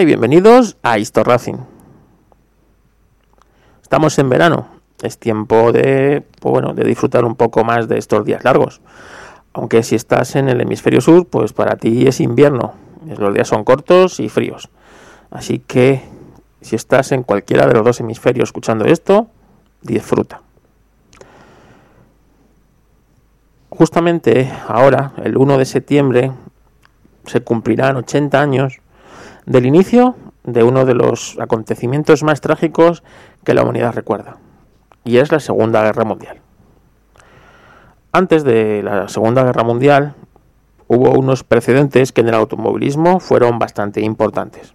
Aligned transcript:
Y 0.00 0.04
bienvenidos 0.04 0.76
a 0.82 0.98
Histor 0.98 1.26
Racing. 1.26 1.56
Estamos 3.80 4.18
en 4.18 4.28
verano, 4.28 4.66
es 5.00 5.16
tiempo 5.16 5.72
de, 5.72 6.22
pues 6.38 6.52
bueno, 6.52 6.74
de 6.74 6.84
disfrutar 6.84 7.24
un 7.24 7.34
poco 7.34 7.64
más 7.64 7.88
de 7.88 7.96
estos 7.96 8.26
días 8.26 8.44
largos. 8.44 8.82
Aunque 9.54 9.82
si 9.82 9.94
estás 9.94 10.36
en 10.36 10.50
el 10.50 10.60
hemisferio 10.60 11.00
sur, 11.00 11.26
pues 11.28 11.54
para 11.54 11.76
ti 11.76 12.06
es 12.06 12.20
invierno. 12.20 12.74
Los 13.16 13.32
días 13.32 13.48
son 13.48 13.64
cortos 13.64 14.20
y 14.20 14.28
fríos. 14.28 14.68
Así 15.30 15.60
que 15.60 16.02
si 16.60 16.76
estás 16.76 17.12
en 17.12 17.22
cualquiera 17.22 17.66
de 17.66 17.72
los 17.72 17.84
dos 17.84 18.00
hemisferios 18.00 18.50
escuchando 18.50 18.84
esto, 18.84 19.28
disfruta. 19.80 20.42
Justamente 23.70 24.52
ahora, 24.68 25.12
el 25.24 25.38
1 25.38 25.56
de 25.56 25.64
septiembre, 25.64 26.32
se 27.24 27.40
cumplirán 27.40 27.96
80 27.96 28.38
años 28.38 28.80
del 29.46 29.66
inicio 29.66 30.16
de 30.44 30.62
uno 30.62 30.84
de 30.84 30.94
los 30.94 31.38
acontecimientos 31.40 32.22
más 32.22 32.40
trágicos 32.40 33.02
que 33.44 33.54
la 33.54 33.62
humanidad 33.62 33.94
recuerda, 33.94 34.36
y 35.04 35.18
es 35.18 35.32
la 35.32 35.40
Segunda 35.40 35.82
Guerra 35.82 36.04
Mundial. 36.04 36.40
Antes 38.12 38.44
de 38.44 38.82
la 38.82 39.08
Segunda 39.08 39.44
Guerra 39.44 39.64
Mundial 39.64 40.14
hubo 40.88 41.10
unos 41.10 41.44
precedentes 41.44 42.12
que 42.12 42.20
en 42.20 42.28
el 42.28 42.34
automovilismo 42.34 43.20
fueron 43.20 43.58
bastante 43.58 44.00
importantes. 44.00 44.74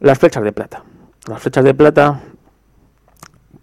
Las 0.00 0.18
flechas 0.18 0.42
de 0.42 0.52
plata. 0.52 0.82
Las 1.28 1.40
flechas 1.42 1.64
de 1.64 1.74
plata 1.74 2.20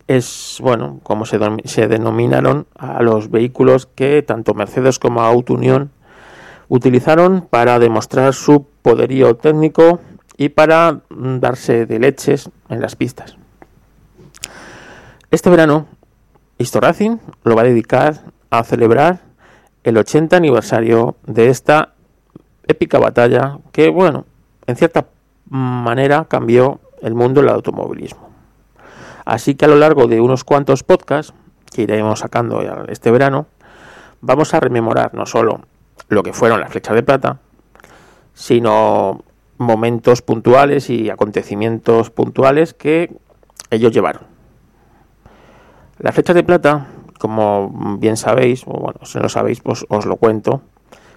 es, 0.08 0.60
bueno, 0.62 1.00
como 1.04 1.26
se, 1.26 1.40
se 1.66 1.88
denominaron 1.88 2.68
a 2.78 3.02
los 3.02 3.30
vehículos 3.30 3.88
que 3.88 4.22
tanto 4.22 4.54
Mercedes 4.54 5.00
como 5.00 5.22
Auto 5.22 5.54
Unión 5.54 5.92
utilizaron 6.70 7.42
para 7.50 7.80
demostrar 7.80 8.34
su 8.34 8.66
poderío 8.82 9.36
técnico 9.36 10.00
y 10.38 10.50
para 10.50 11.02
darse 11.10 11.86
de 11.86 12.00
leches 12.00 12.50
en 12.70 12.82
las 12.82 12.96
pistas. 12.96 13.38
Este 15.32 15.50
verano, 15.50 15.88
Racing 16.58 17.18
lo 17.44 17.56
va 17.56 17.62
a 17.62 17.66
dedicar 17.66 18.22
a 18.50 18.64
celebrar 18.64 19.20
el 19.84 19.98
80 19.98 20.38
aniversario 20.38 21.16
de 21.26 21.50
esta 21.50 21.94
épica 22.68 23.00
batalla 23.00 23.60
que, 23.72 23.90
bueno, 23.90 24.26
en 24.66 24.76
cierta 24.76 25.08
manera 25.50 26.26
cambió 26.26 26.80
el 27.02 27.14
mundo 27.14 27.42
del 27.42 27.50
automovilismo. 27.50 28.30
Así 29.26 29.56
que 29.56 29.66
a 29.66 29.68
lo 29.68 29.76
largo 29.76 30.08
de 30.08 30.22
unos 30.22 30.44
cuantos 30.44 30.84
podcasts 30.84 31.34
que 31.74 31.84
iremos 31.84 32.20
sacando 32.20 32.62
este 32.88 33.12
verano, 33.12 33.48
vamos 34.22 34.54
a 34.54 34.60
rememorar 34.60 35.14
no 35.14 35.26
solo 35.26 35.62
lo 36.10 36.24
que 36.24 36.34
fueron 36.34 36.60
las 36.62 36.72
flechas 36.72 36.96
de 36.96 37.04
plata, 37.04 37.40
sino 38.34 39.24
momentos 39.58 40.22
puntuales 40.22 40.90
y 40.90 41.10
acontecimientos 41.10 42.10
puntuales 42.12 42.74
que 42.74 43.14
ellos 43.72 43.92
llevaron. 43.92 44.24
Las 46.00 46.14
flechas 46.14 46.36
de 46.36 46.44
plata, 46.44 46.88
como 47.20 47.98
bien 48.00 48.16
sabéis, 48.18 48.64
o 48.68 48.74
bueno, 48.74 49.00
si 49.04 49.18
no 49.20 49.30
sabéis, 49.30 49.62
pues 49.62 49.88
os 49.90 50.06
lo 50.06 50.18
cuento, 50.18 50.62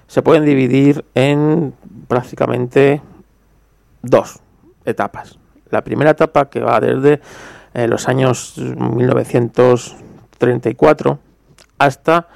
se 0.07 0.23
pueden 0.23 0.47
dividir 0.47 1.05
en 1.15 1.75
prácticamente 2.09 3.03
dos 4.03 4.41
etapas. 4.87 5.39
La 5.69 5.85
primera 5.85 6.13
etapa 6.13 6.49
que 6.49 6.61
va 6.61 6.81
desde 6.81 7.21
eh, 7.75 7.87
los 7.87 8.09
años 8.09 8.55
1934 8.57 11.19
hasta 11.79 12.29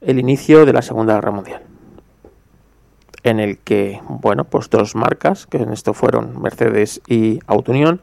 el 0.00 0.18
inicio 0.18 0.66
de 0.66 0.72
la 0.72 0.82
Segunda 0.82 1.14
Guerra 1.14 1.30
Mundial 1.30 1.62
en 3.24 3.40
el 3.40 3.58
que, 3.58 4.00
bueno, 4.06 4.44
pues 4.44 4.70
dos 4.70 4.94
marcas, 4.94 5.46
que 5.46 5.56
en 5.56 5.72
esto 5.72 5.94
fueron 5.94 6.40
Mercedes 6.40 7.00
y 7.08 7.40
Auto 7.46 7.72
Unión, 7.72 8.00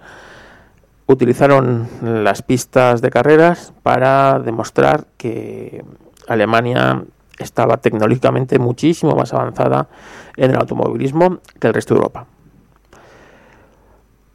utilizaron 1.06 1.88
las 2.02 2.42
pistas 2.42 3.02
de 3.02 3.12
carreras 3.12 3.72
para 3.84 4.40
demostrar 4.40 5.06
que 5.18 5.86
Alemania 6.28 7.04
estaba 7.38 7.78
tecnológicamente 7.78 8.60
muchísimo 8.60 9.16
más 9.16 9.34
avanzada 9.34 9.88
en 10.38 10.52
el 10.52 10.58
automovilismo 10.58 11.40
que 11.60 11.68
el 11.68 11.74
resto 11.74 11.94
de 11.94 12.00
Europa. 12.00 12.26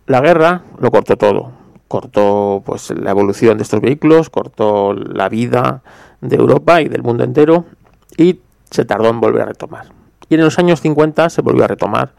La 0.06 0.20
guerra 0.20 0.62
lo 0.78 0.90
cortó 0.92 1.16
todo, 1.16 1.50
cortó 1.88 2.62
pues 2.64 2.90
la 2.90 3.10
evolución 3.10 3.58
de 3.58 3.64
estos 3.64 3.80
vehículos, 3.80 4.30
cortó 4.30 4.92
la 4.92 5.28
vida 5.28 5.82
de 6.20 6.36
Europa 6.36 6.80
y 6.80 6.88
del 6.88 7.02
mundo 7.02 7.24
entero 7.24 7.64
y 8.16 8.40
se 8.70 8.84
tardó 8.84 9.08
en 9.08 9.20
volver 9.20 9.42
a 9.42 9.46
retomar. 9.46 9.95
Y 10.28 10.34
en 10.34 10.40
los 10.40 10.58
años 10.58 10.80
50 10.80 11.30
se 11.30 11.42
volvió 11.42 11.64
a 11.64 11.68
retomar 11.68 12.12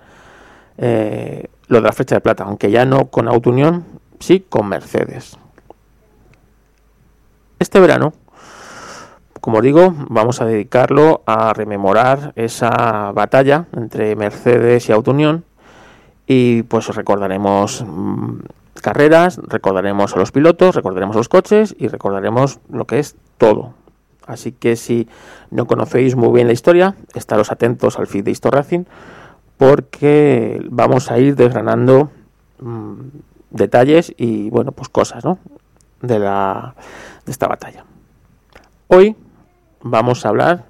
eh, 0.78 1.48
lo 1.68 1.78
de 1.78 1.84
la 1.84 1.92
flecha 1.92 2.16
de 2.16 2.22
plata, 2.22 2.44
aunque 2.46 2.72
ya 2.72 2.86
no 2.86 3.08
con 3.08 3.28
Auto 3.28 3.50
Unión, 3.50 3.86
sí 4.20 4.46
con 4.48 4.68
Mercedes. 4.68 5.38
Este 7.60 7.80
verano, 7.80 8.14
como 9.42 9.62
digo, 9.62 9.94
vamos 10.10 10.42
a 10.42 10.46
dedicarlo 10.46 11.24
a 11.26 11.54
rememorar 11.54 12.34
esa 12.36 13.12
batalla 13.14 13.66
entre 13.76 14.16
Mercedes 14.16 14.88
y 14.88 14.92
Auto 14.92 15.12
Unión 15.12 15.44
y 16.28 16.64
pues 16.64 16.88
recordaremos 16.96 17.84
mm, 17.88 18.40
carreras, 18.82 19.40
recordaremos 19.48 20.14
a 20.14 20.20
los 20.20 20.32
pilotos, 20.32 20.76
recordaremos 20.76 21.16
los 21.16 21.30
coches 21.30 21.76
y 21.80 21.88
recordaremos 21.88 22.60
lo 22.70 22.86
que 22.86 23.00
es 23.00 23.16
todo, 23.38 23.74
Así 24.28 24.52
que 24.52 24.76
si 24.76 25.08
no 25.50 25.66
conocéis 25.66 26.16
muy 26.16 26.34
bien 26.34 26.48
la 26.48 26.54
historia, 26.54 26.96
estaros 27.16 27.52
atentos 27.52 27.98
al 27.98 28.08
feed 28.08 28.26
de 28.26 28.32
Histo 28.32 28.52
Racing 28.52 28.84
porque 29.58 30.62
vamos 30.70 31.10
a 31.10 31.18
ir 31.18 31.36
desgranando 31.36 32.12
mm, 32.60 33.00
detalles 33.50 34.14
y 34.18 34.50
bueno, 34.50 34.72
pues 34.74 34.90
cosas, 34.90 35.24
¿no? 35.26 35.40
De 36.02 36.20
la 36.20 36.76
de 37.26 37.32
esta 37.32 37.48
batalla. 37.48 37.86
Hoy 38.88 39.16
vamos 39.82 40.26
a 40.26 40.30
hablar 40.30 40.66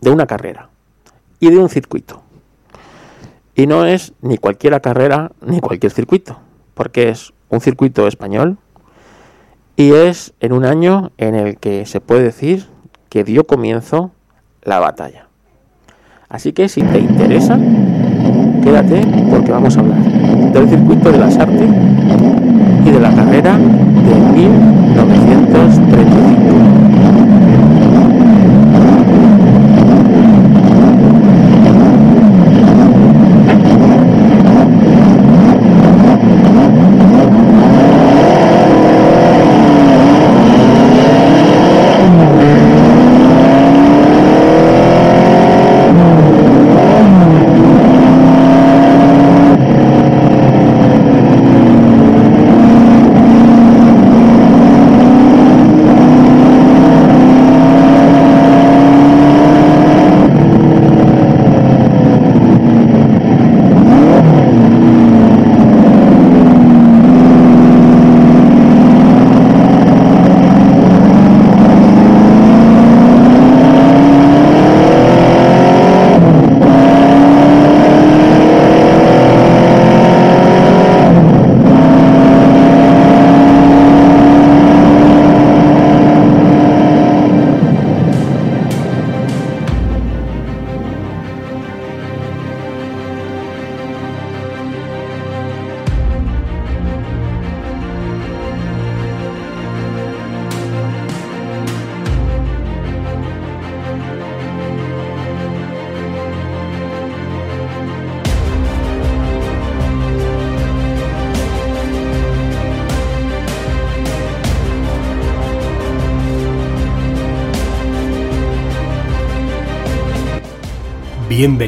de 0.00 0.10
una 0.10 0.26
carrera 0.26 0.68
y 1.40 1.50
de 1.50 1.58
un 1.58 1.68
circuito. 1.68 2.22
Y 3.54 3.66
no 3.66 3.86
es 3.86 4.12
ni 4.20 4.36
cualquiera 4.36 4.80
carrera 4.80 5.32
ni 5.40 5.60
cualquier 5.60 5.92
circuito, 5.92 6.38
porque 6.74 7.08
es 7.08 7.32
un 7.48 7.60
circuito 7.60 8.06
español 8.06 8.58
y 9.76 9.92
es 9.92 10.32
en 10.40 10.52
un 10.52 10.64
año 10.64 11.12
en 11.18 11.34
el 11.34 11.58
que 11.58 11.84
se 11.86 12.00
puede 12.00 12.22
decir 12.22 12.66
que 13.08 13.24
dio 13.24 13.46
comienzo 13.46 14.10
la 14.62 14.78
batalla. 14.78 15.28
Así 16.28 16.52
que 16.52 16.68
si 16.68 16.82
te 16.82 16.98
interesa, 16.98 17.58
quédate 18.62 19.00
porque 19.30 19.52
vamos 19.52 19.76
a 19.76 19.80
hablar 19.80 20.00
del 20.00 20.68
circuito 20.68 21.12
de 21.12 21.18
las 21.18 21.36
artes 21.38 21.70
y 22.84 22.90
de 22.90 23.00
la 23.00 23.14
carrera 23.14 23.56
de 23.56 24.14
1935. 24.40 26.35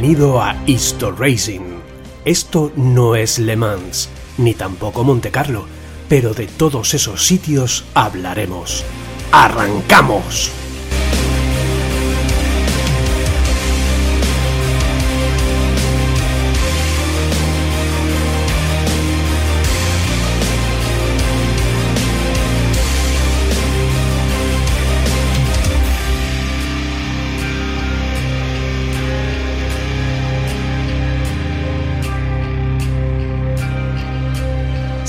Bienvenido 0.08 0.40
a 0.40 0.56
Histo 0.64 1.12
Racing. 1.12 1.80
Esto 2.24 2.72
no 2.76 3.14
es 3.14 3.38
Le 3.38 3.56
Mans, 3.56 4.08
ni 4.38 4.54
tampoco 4.54 5.04
Monte 5.04 5.30
Carlo, 5.30 5.66
pero 6.08 6.32
de 6.32 6.46
todos 6.46 6.94
esos 6.94 7.26
sitios 7.26 7.84
hablaremos. 7.92 8.86
¡Arrancamos! 9.32 10.50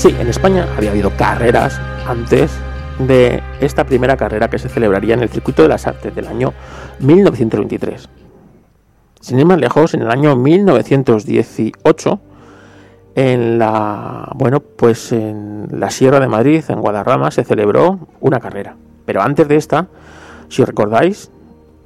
Sí, 0.00 0.16
en 0.18 0.28
España 0.28 0.66
había 0.78 0.92
habido 0.92 1.14
carreras 1.14 1.78
antes 2.06 2.50
de 3.00 3.42
esta 3.60 3.84
primera 3.84 4.16
carrera 4.16 4.48
que 4.48 4.58
se 4.58 4.70
celebraría 4.70 5.12
en 5.12 5.20
el 5.20 5.28
Circuito 5.28 5.60
de 5.60 5.68
las 5.68 5.86
Artes 5.86 6.14
del 6.14 6.26
año 6.26 6.54
1923. 7.00 8.08
Sin 9.20 9.38
ir 9.38 9.44
más 9.44 9.60
lejos, 9.60 9.92
en 9.92 10.00
el 10.00 10.10
año 10.10 10.36
1918, 10.36 12.18
en 13.14 13.58
la 13.58 14.32
bueno, 14.36 14.60
pues 14.60 15.12
en 15.12 15.68
la 15.70 15.90
Sierra 15.90 16.18
de 16.18 16.28
Madrid, 16.28 16.64
en 16.68 16.80
Guadarrama, 16.80 17.30
se 17.30 17.44
celebró 17.44 18.08
una 18.20 18.40
carrera. 18.40 18.76
Pero 19.04 19.20
antes 19.20 19.48
de 19.48 19.56
esta, 19.56 19.88
si 20.48 20.64
recordáis, 20.64 21.30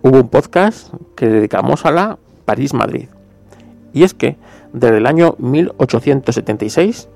hubo 0.03 0.21
un 0.21 0.29
podcast 0.29 0.95
que 1.17 1.27
dedicamos 1.27 1.85
a 1.85 1.91
la 1.91 2.19
París-Madrid. 2.45 3.09
Y 3.93 4.05
es 4.05 4.15
que 4.15 4.37
desde 4.73 4.99
el 4.99 5.07
año 5.07 5.35
1876 5.39 7.09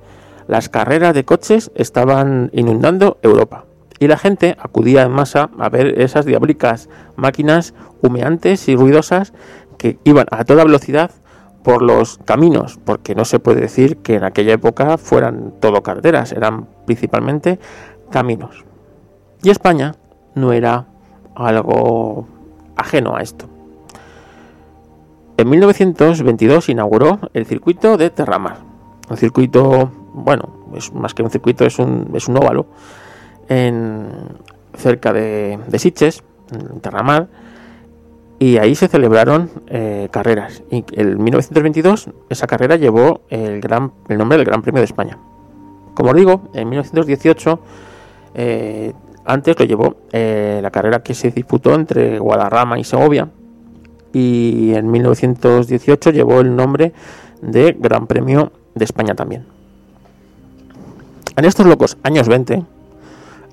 las 0.48 0.68
carreras 0.68 1.14
de 1.14 1.24
coches 1.24 1.70
estaban 1.74 2.50
inundando 2.52 3.18
Europa 3.22 3.66
y 4.00 4.08
la 4.08 4.16
gente 4.16 4.56
acudía 4.58 5.02
en 5.02 5.12
masa 5.12 5.50
a 5.58 5.68
ver 5.68 6.00
esas 6.00 6.24
diabólicas 6.24 6.88
máquinas 7.16 7.74
humeantes 8.02 8.68
y 8.68 8.76
ruidosas 8.76 9.32
que 9.76 9.98
iban 10.04 10.26
a 10.30 10.44
toda 10.44 10.64
velocidad 10.64 11.10
por 11.62 11.82
los 11.82 12.18
caminos, 12.24 12.78
porque 12.84 13.14
no 13.14 13.24
se 13.24 13.40
puede 13.40 13.60
decir 13.60 13.98
que 13.98 14.14
en 14.14 14.24
aquella 14.24 14.54
época 14.54 14.96
fueran 14.96 15.52
todo 15.60 15.82
carreteras, 15.82 16.32
eran 16.32 16.66
principalmente 16.86 17.58
caminos. 18.10 18.64
Y 19.42 19.50
España 19.50 19.96
no 20.34 20.52
era 20.52 20.86
algo 21.34 22.26
ajeno 22.76 23.16
a 23.16 23.20
esto. 23.20 23.46
En 25.36 25.50
1922 25.50 26.68
inauguró 26.68 27.20
el 27.34 27.44
circuito 27.44 27.96
de 27.96 28.10
Terramar, 28.10 28.58
un 29.10 29.16
circuito 29.16 29.92
bueno, 30.24 30.48
es 30.74 30.92
más 30.92 31.14
que 31.14 31.22
un 31.22 31.30
circuito, 31.30 31.64
es 31.64 31.78
un, 31.78 32.10
es 32.14 32.28
un 32.28 32.36
óvalo, 32.36 32.66
en, 33.48 34.06
cerca 34.74 35.12
de, 35.12 35.58
de 35.66 35.78
Siches, 35.78 36.22
en 36.52 36.80
Terramar, 36.80 37.28
y 38.38 38.58
ahí 38.58 38.74
se 38.74 38.88
celebraron 38.88 39.50
eh, 39.66 40.08
carreras. 40.10 40.62
Y 40.70 40.84
en 40.92 41.22
1922 41.22 42.10
esa 42.28 42.46
carrera 42.46 42.76
llevó 42.76 43.22
el, 43.30 43.60
gran, 43.60 43.92
el 44.08 44.18
nombre 44.18 44.38
del 44.38 44.46
Gran 44.46 44.62
Premio 44.62 44.80
de 44.80 44.84
España. 44.84 45.18
Como 45.94 46.10
os 46.10 46.16
digo, 46.16 46.48
en 46.54 46.68
1918 46.68 47.60
eh, 48.34 48.92
antes 49.24 49.58
lo 49.58 49.64
llevó 49.64 49.96
eh, 50.12 50.60
la 50.62 50.70
carrera 50.70 51.02
que 51.02 51.14
se 51.14 51.30
disputó 51.32 51.74
entre 51.74 52.18
Guadarrama 52.18 52.78
y 52.78 52.84
Segovia. 52.84 53.28
Y 54.12 54.72
en 54.74 54.90
1918 54.90 56.10
llevó 56.12 56.40
el 56.40 56.54
nombre 56.54 56.92
de 57.42 57.76
Gran 57.78 58.06
Premio 58.06 58.52
de 58.74 58.84
España 58.84 59.14
también. 59.14 59.57
En 61.38 61.44
estos 61.44 61.66
locos 61.66 61.96
años 62.02 62.28
20, 62.28 62.64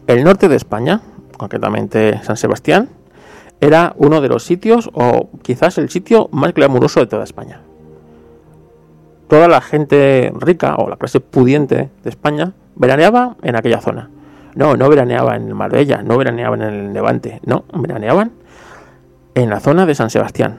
el 0.08 0.24
norte 0.24 0.50
de 0.50 0.56
España, 0.56 1.02
concretamente 1.38 2.20
San 2.24 2.36
Sebastián, 2.36 2.90
era 3.62 3.94
uno 3.98 4.22
de 4.22 4.28
los 4.28 4.44
sitios, 4.44 4.90
o 4.94 5.30
quizás 5.44 5.78
el 5.78 5.92
sitio 5.92 6.28
más 6.32 6.56
glamuroso 6.56 7.00
de 7.00 7.06
toda 7.06 7.24
España. 7.24 7.62
Toda 9.28 9.48
la 9.48 9.62
gente 9.62 10.34
rica 10.40 10.74
o 10.78 10.90
la 10.90 10.98
clase 10.98 11.20
pudiente 11.20 11.92
de 12.04 12.10
España 12.10 12.54
veraneaba 12.76 13.38
en 13.44 13.56
aquella 13.56 13.82
zona. 13.82 14.10
No, 14.56 14.76
no 14.76 14.90
veraneaba 14.90 15.36
en 15.36 15.54
Marbella, 15.54 16.02
no 16.02 16.18
veraneaban 16.18 16.64
en 16.64 16.74
el 16.74 16.92
Levante, 16.94 17.40
no, 17.46 17.66
veraneaban 17.72 18.32
en 19.36 19.48
la 19.52 19.60
zona 19.60 19.86
de 19.86 19.94
San 19.94 20.10
Sebastián. 20.10 20.58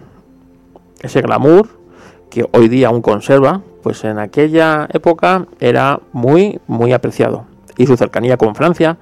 Ese 1.00 1.23
glamour 1.23 1.70
que 2.31 2.49
hoy 2.52 2.69
día 2.69 2.88
aún 2.88 3.02
conserva, 3.02 3.62
pues 3.82 4.05
en 4.05 4.19
aquella 4.19 4.88
época 4.93 5.46
era 5.61 6.00
muy, 6.12 6.61
muy 6.67 6.93
apreciado. 6.93 7.44
Y 7.76 7.87
su 7.87 7.96
cercanía 7.96 8.37
con 8.37 8.55
Francia, 8.55 8.96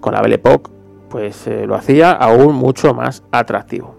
con 0.00 0.14
la 0.14 0.22
Belle 0.22 0.36
Époque, 0.36 0.70
pues 1.08 1.46
eh, 1.46 1.66
lo 1.66 1.74
hacía 1.74 2.12
aún 2.12 2.54
mucho 2.54 2.94
más 2.94 3.22
atractivo. 3.32 3.96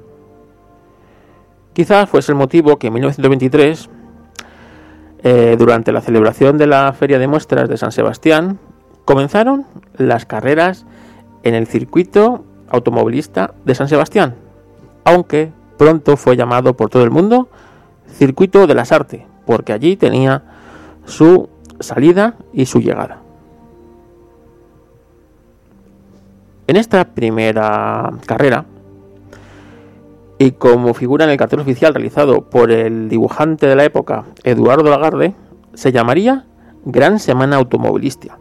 Quizás 1.74 2.10
fuese 2.10 2.32
el 2.32 2.38
motivo 2.38 2.78
que 2.78 2.88
en 2.88 2.94
1923, 2.94 3.90
eh, 5.24 5.56
durante 5.58 5.92
la 5.92 6.02
celebración 6.02 6.58
de 6.58 6.68
la 6.68 6.92
Feria 6.94 7.20
de 7.20 7.28
Muestras 7.28 7.70
de 7.70 7.78
San 7.78 7.92
Sebastián, 7.92 8.60
comenzaron 9.06 9.66
las 9.98 10.26
carreras 10.26 10.86
en 11.44 11.56
el 11.56 11.68
circuito 11.68 12.44
automovilista 12.70 13.54
de 13.66 13.76
San 13.76 13.88
Sebastián, 13.88 14.36
aunque 15.04 15.52
pronto 15.78 16.18
fue 16.18 16.38
llamado 16.38 16.76
por 16.76 16.90
todo 16.90 17.04
el 17.04 17.12
mundo 17.12 17.50
Circuito 18.12 18.68
de 18.68 18.76
las 18.76 18.92
Artes, 18.92 19.24
porque 19.46 19.74
allí 19.74 19.96
tenía 19.98 20.44
su 21.06 21.50
salida 21.80 22.36
y 22.54 22.66
su 22.66 22.80
llegada. 22.80 23.20
En 26.68 26.78
esta 26.78 27.04
primera 27.06 28.12
carrera, 28.26 28.66
y 30.38 30.52
como 30.52 30.94
figura 30.94 31.26
en 31.26 31.32
el 31.32 31.38
cartel 31.38 31.60
oficial 31.60 31.94
realizado 31.94 32.50
por 32.50 32.72
el 32.72 33.10
dibujante 33.10 33.68
de 33.68 33.76
la 33.76 33.84
época, 33.84 34.26
Eduardo 34.44 34.90
Lagarde, 34.90 35.36
se 35.74 35.92
llamaría 35.92 36.46
Gran 36.86 37.20
Semana 37.20 37.58
Automovilística, 37.58 38.40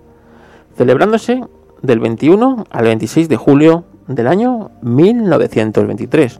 celebrándose 0.76 1.42
del 1.82 2.00
21 2.00 2.64
al 2.70 2.84
26 2.84 3.28
de 3.28 3.36
julio 3.36 3.84
del 4.06 4.28
año 4.28 4.70
1923, 4.82 6.38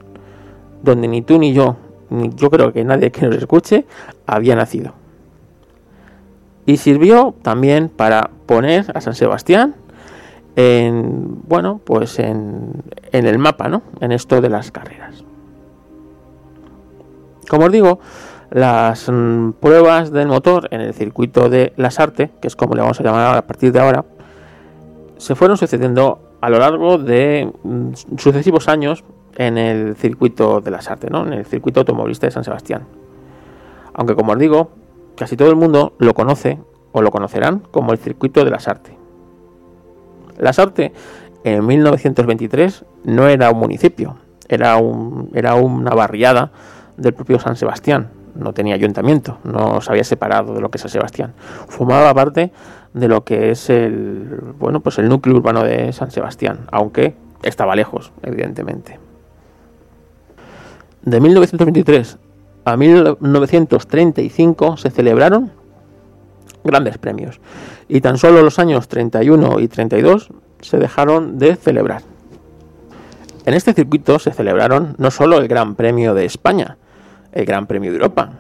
donde 0.83 1.09
ni 1.09 1.23
tú 1.23 1.39
ni 1.39 1.53
yo, 1.53 1.77
yo 2.11 2.51
creo 2.51 2.73
que 2.73 2.85
nadie 2.85 3.11
que 3.11 3.27
nos 3.27 3.37
escuche, 3.37 3.87
había 4.27 4.57
nacido. 4.57 4.93
Y 6.67 6.77
sirvió 6.77 7.35
también 7.43 7.89
para 7.89 8.31
poner 8.47 8.87
a 8.95 9.01
San 9.01 9.15
Sebastián 9.15 9.75
en 10.57 11.43
bueno 11.47 11.81
pues 11.85 12.19
en, 12.19 12.83
en 13.13 13.27
el 13.27 13.39
mapa 13.39 13.69
no 13.69 13.83
en 14.01 14.13
esto 14.13 14.41
de 14.41 14.51
las 14.51 14.71
carreras. 14.71 15.25
Como 17.49 17.67
os 17.67 17.73
digo 17.73 18.01
las 18.51 19.09
mm, 19.09 19.53
pruebas 19.53 20.11
del 20.11 20.27
motor 20.27 20.69
en 20.73 20.81
el 20.81 20.93
circuito 20.93 21.49
de 21.49 21.73
las 21.77 22.01
Arte 22.01 22.31
que 22.41 22.49
es 22.49 22.57
como 22.57 22.75
le 22.75 22.83
vamos 22.83 23.01
a 23.01 23.05
llamar 23.05 23.37
a 23.37 23.47
partir 23.47 23.73
de 23.73 23.81
ahora 23.81 24.05
se 25.19 25.35
fueron 25.35 25.57
sucediendo 25.57 26.19
a 26.41 26.51
lo 26.51 26.59
largo 26.59 26.99
de 26.99 27.51
mm, 27.63 27.93
sucesivos 28.17 28.69
años 28.69 29.05
en 29.41 29.57
el 29.57 29.97
circuito 29.97 30.61
de 30.61 30.71
las 30.71 30.91
Arte, 30.91 31.09
¿no? 31.09 31.27
en 31.27 31.33
el 31.33 31.47
circuito 31.47 31.81
automovilista 31.81 32.27
de 32.27 32.31
San 32.31 32.45
Sebastián. 32.45 32.83
Aunque 33.95 34.15
como 34.15 34.33
os 34.33 34.39
digo, 34.39 34.71
casi 35.17 35.35
todo 35.35 35.49
el 35.49 35.57
mundo 35.57 35.95
lo 35.99 36.13
conoce 36.13 36.59
o 36.93 37.01
lo 37.01 37.11
conocerán 37.11 37.61
como 37.71 37.93
el 37.93 37.99
circuito 37.99 38.45
de 38.45 38.51
las 38.51 38.69
Artes. 38.69 38.95
Las 40.37 40.59
Artes 40.59 40.93
en 41.43 41.67
1923 41.67 42.85
no 43.05 43.29
era 43.29 43.51
un 43.51 43.59
municipio, 43.59 44.17
era, 44.47 44.77
un, 44.77 45.31
era 45.33 45.55
una 45.55 45.93
barriada 45.93 46.53
del 46.99 47.15
propio 47.15 47.39
San 47.39 47.57
Sebastián. 47.57 48.11
No 48.35 48.53
tenía 48.53 48.75
ayuntamiento, 48.75 49.39
no 49.45 49.81
se 49.81 49.91
había 49.91 50.05
separado 50.05 50.53
de 50.53 50.61
lo 50.61 50.71
que 50.71 50.77
es 50.77 50.83
San 50.83 50.91
Sebastián. 50.91 51.33
Formaba 51.67 52.13
parte 52.13 52.53
de 52.93 53.09
lo 53.09 53.25
que 53.25 53.53
es 53.53 53.71
el, 53.71 54.55
bueno, 54.59 54.81
pues 54.81 54.99
el 54.99 55.09
núcleo 55.09 55.35
urbano 55.35 55.65
de 55.65 55.95
San 55.95 56.11
Sebastián, 56.11 56.67
aunque 56.71 57.15
estaba 57.43 57.75
lejos, 57.75 58.13
evidentemente. 58.23 58.99
De 61.03 61.21
1923 61.21 62.19
a 62.65 62.77
1935 62.77 64.77
se 64.77 64.91
celebraron 64.91 65.51
grandes 66.63 66.99
premios 66.99 67.41
y 67.89 68.03
tan 68.03 68.19
solo 68.19 68.43
los 68.43 68.59
años 68.59 68.89
31 68.89 69.61
y 69.61 69.69
32 69.69 70.29
se 70.61 70.79
dejaron 70.79 71.39
de 71.39 71.57
celebrar. 71.57 72.03
En 73.47 73.55
este 73.55 73.73
circuito 73.73 74.19
se 74.19 74.33
celebraron 74.33 74.95
no 74.99 75.11
solo 75.11 75.39
el 75.39 75.49
Gran 75.49 75.75
Premio 75.75 76.13
de 76.13 76.27
España, 76.27 76.77
el 77.33 77.47
Gran 77.47 77.67
Premio 77.67 77.91
de 77.91 77.97
Europa, 77.97 78.33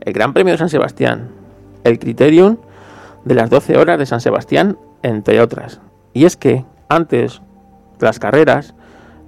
el 0.00 0.12
Gran 0.12 0.32
Premio 0.32 0.52
de 0.52 0.58
San 0.58 0.68
Sebastián, 0.68 1.28
el 1.84 2.00
Criterium 2.00 2.56
de 3.24 3.34
las 3.34 3.50
12 3.50 3.78
horas 3.78 3.98
de 3.98 4.06
San 4.06 4.20
Sebastián, 4.20 4.76
entre 5.02 5.40
otras. 5.40 5.80
Y 6.12 6.24
es 6.24 6.36
que 6.36 6.64
antes 6.88 7.40
las 8.00 8.18
carreras 8.18 8.74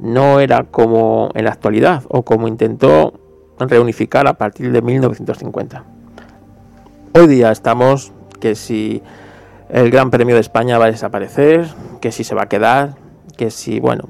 no 0.00 0.40
era 0.40 0.64
como 0.64 1.30
en 1.34 1.44
la 1.44 1.50
actualidad 1.50 2.04
o 2.08 2.22
como 2.22 2.48
intentó 2.48 3.12
reunificar 3.58 4.26
a 4.26 4.34
partir 4.34 4.72
de 4.72 4.80
1950. 4.80 5.84
Hoy 7.12 7.26
día 7.26 7.50
estamos 7.50 8.12
que 8.40 8.54
si 8.54 9.02
el 9.68 9.90
Gran 9.90 10.10
Premio 10.10 10.34
de 10.34 10.40
España 10.40 10.78
va 10.78 10.86
a 10.86 10.90
desaparecer, 10.90 11.68
que 12.00 12.12
si 12.12 12.24
se 12.24 12.34
va 12.34 12.44
a 12.44 12.48
quedar, 12.48 12.94
que 13.36 13.50
si, 13.50 13.78
bueno, 13.78 14.08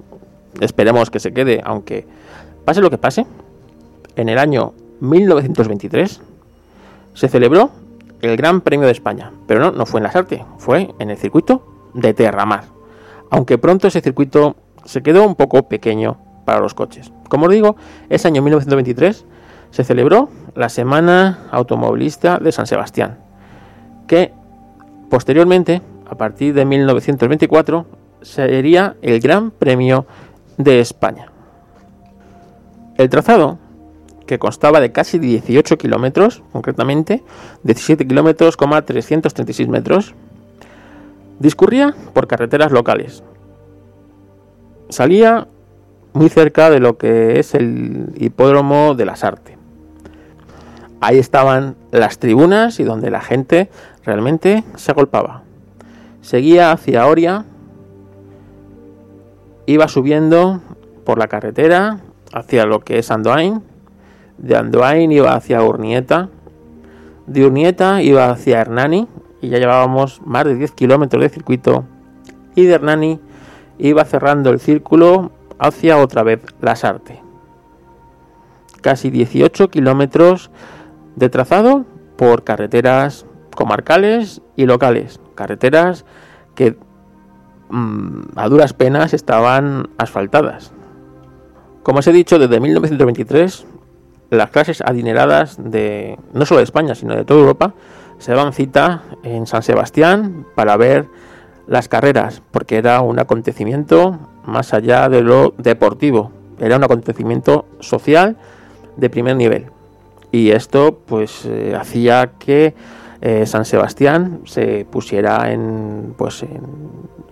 esperemos 0.60 1.10
que 1.10 1.18
se 1.18 1.32
quede, 1.32 1.60
aunque 1.64 2.06
pase 2.64 2.80
lo 2.80 2.90
que 2.90 2.98
pase, 2.98 3.26
en 4.16 4.28
el 4.28 4.38
año 4.38 4.74
1923 5.00 6.20
se 7.14 7.28
celebró 7.28 7.70
el 8.22 8.36
Gran 8.36 8.60
Premio 8.60 8.86
de 8.86 8.92
España, 8.92 9.32
pero 9.46 9.60
no, 9.60 9.72
no 9.72 9.86
fue 9.86 9.98
en 9.98 10.04
la 10.04 10.12
Sarte, 10.12 10.44
fue 10.58 10.94
en 10.98 11.10
el 11.10 11.16
circuito 11.16 11.90
de 11.94 12.14
Terramar, 12.14 12.64
aunque 13.30 13.58
pronto 13.58 13.88
ese 13.88 14.00
circuito 14.00 14.56
se 14.84 15.02
quedó 15.02 15.26
un 15.26 15.34
poco 15.34 15.68
pequeño 15.68 16.18
para 16.44 16.60
los 16.60 16.74
coches. 16.74 17.12
Como 17.28 17.46
os 17.46 17.52
digo, 17.52 17.76
ese 18.08 18.28
año 18.28 18.42
1923 18.42 19.24
se 19.70 19.84
celebró 19.84 20.28
la 20.54 20.68
Semana 20.68 21.46
Automovilista 21.50 22.38
de 22.38 22.52
San 22.52 22.66
Sebastián, 22.66 23.18
que 24.06 24.32
posteriormente, 25.08 25.82
a 26.08 26.16
partir 26.16 26.54
de 26.54 26.64
1924, 26.64 27.86
sería 28.22 28.96
el 29.02 29.20
Gran 29.20 29.50
Premio 29.50 30.06
de 30.56 30.80
España. 30.80 31.30
El 32.96 33.08
trazado, 33.08 33.58
que 34.26 34.38
constaba 34.38 34.80
de 34.80 34.92
casi 34.92 35.18
18 35.18 35.78
kilómetros, 35.78 36.42
concretamente 36.52 37.24
17 37.62 38.06
kilómetros, 38.06 38.56
336 38.56 39.68
metros, 39.68 40.14
discurría 41.38 41.94
por 42.12 42.26
carreteras 42.26 42.70
locales. 42.70 43.24
Salía 44.90 45.46
muy 46.12 46.28
cerca 46.28 46.68
de 46.70 46.80
lo 46.80 46.98
que 46.98 47.38
es 47.38 47.54
el 47.54 48.12
hipódromo 48.16 48.94
de 48.94 49.04
las 49.04 49.24
Artes. 49.24 49.56
Ahí 51.00 51.18
estaban 51.18 51.76
las 51.92 52.18
tribunas 52.18 52.78
y 52.80 52.84
donde 52.84 53.10
la 53.10 53.20
gente 53.20 53.70
realmente 54.04 54.64
se 54.74 54.90
agolpaba. 54.90 55.42
Seguía 56.20 56.72
hacia 56.72 57.06
Oria, 57.06 57.46
iba 59.66 59.88
subiendo 59.88 60.60
por 61.04 61.18
la 61.18 61.28
carretera 61.28 62.00
hacia 62.32 62.66
lo 62.66 62.80
que 62.80 62.98
es 62.98 63.10
Andoain, 63.10 63.62
de 64.36 64.56
Andoain 64.56 65.10
iba 65.12 65.34
hacia 65.34 65.62
Urnieta, 65.62 66.28
de 67.26 67.46
Urnieta 67.46 68.02
iba 68.02 68.28
hacia 68.30 68.60
Hernani 68.60 69.08
y 69.40 69.48
ya 69.48 69.58
llevábamos 69.58 70.20
más 70.24 70.44
de 70.44 70.56
10 70.56 70.72
kilómetros 70.72 71.22
de 71.22 71.28
circuito 71.28 71.84
y 72.54 72.64
de 72.64 72.74
Hernani 72.74 73.20
iba 73.88 74.04
cerrando 74.04 74.50
el 74.50 74.60
círculo 74.60 75.32
hacia 75.58 75.98
otra 75.98 76.22
vez 76.22 76.40
Lasarte. 76.60 77.22
Casi 78.80 79.10
18 79.10 79.68
kilómetros 79.68 80.50
de 81.16 81.28
trazado 81.28 81.84
por 82.16 82.44
carreteras 82.44 83.26
comarcales 83.54 84.40
y 84.56 84.66
locales, 84.66 85.20
carreteras 85.34 86.04
que 86.54 86.76
mm, 87.68 88.20
a 88.36 88.48
duras 88.48 88.72
penas 88.72 89.12
estaban 89.12 89.90
asfaltadas. 89.98 90.72
Como 91.82 91.98
os 91.98 92.06
he 92.06 92.12
dicho, 92.12 92.38
desde 92.38 92.60
1923 92.60 93.66
las 94.30 94.50
clases 94.50 94.80
adineradas 94.80 95.56
de 95.58 96.18
no 96.32 96.46
solo 96.46 96.58
de 96.58 96.64
España, 96.64 96.94
sino 96.94 97.14
de 97.16 97.24
toda 97.24 97.40
Europa 97.40 97.74
se 98.18 98.32
daban 98.32 98.52
cita 98.52 99.02
en 99.22 99.46
San 99.46 99.62
Sebastián 99.62 100.46
para 100.54 100.76
ver 100.76 101.08
las 101.70 101.86
carreras, 101.86 102.42
porque 102.50 102.78
era 102.78 103.00
un 103.00 103.20
acontecimiento 103.20 104.18
más 104.44 104.74
allá 104.74 105.08
de 105.08 105.22
lo 105.22 105.54
deportivo, 105.56 106.32
era 106.58 106.76
un 106.76 106.82
acontecimiento 106.82 107.64
social 107.78 108.36
de 108.96 109.08
primer 109.08 109.36
nivel. 109.36 109.66
Y 110.32 110.50
esto 110.50 110.98
pues 111.06 111.44
eh, 111.44 111.76
hacía 111.80 112.32
que 112.40 112.74
eh, 113.20 113.46
San 113.46 113.64
Sebastián 113.64 114.40
se 114.46 114.84
pusiera 114.90 115.52
en 115.52 116.12
pues 116.18 116.44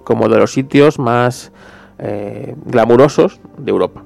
como 0.05 0.29
de 0.29 0.39
los 0.39 0.53
sitios 0.53 1.01
más 1.01 1.51
eh, 1.99 2.55
glamurosos 2.65 3.41
de 3.57 3.71
Europa. 3.73 4.03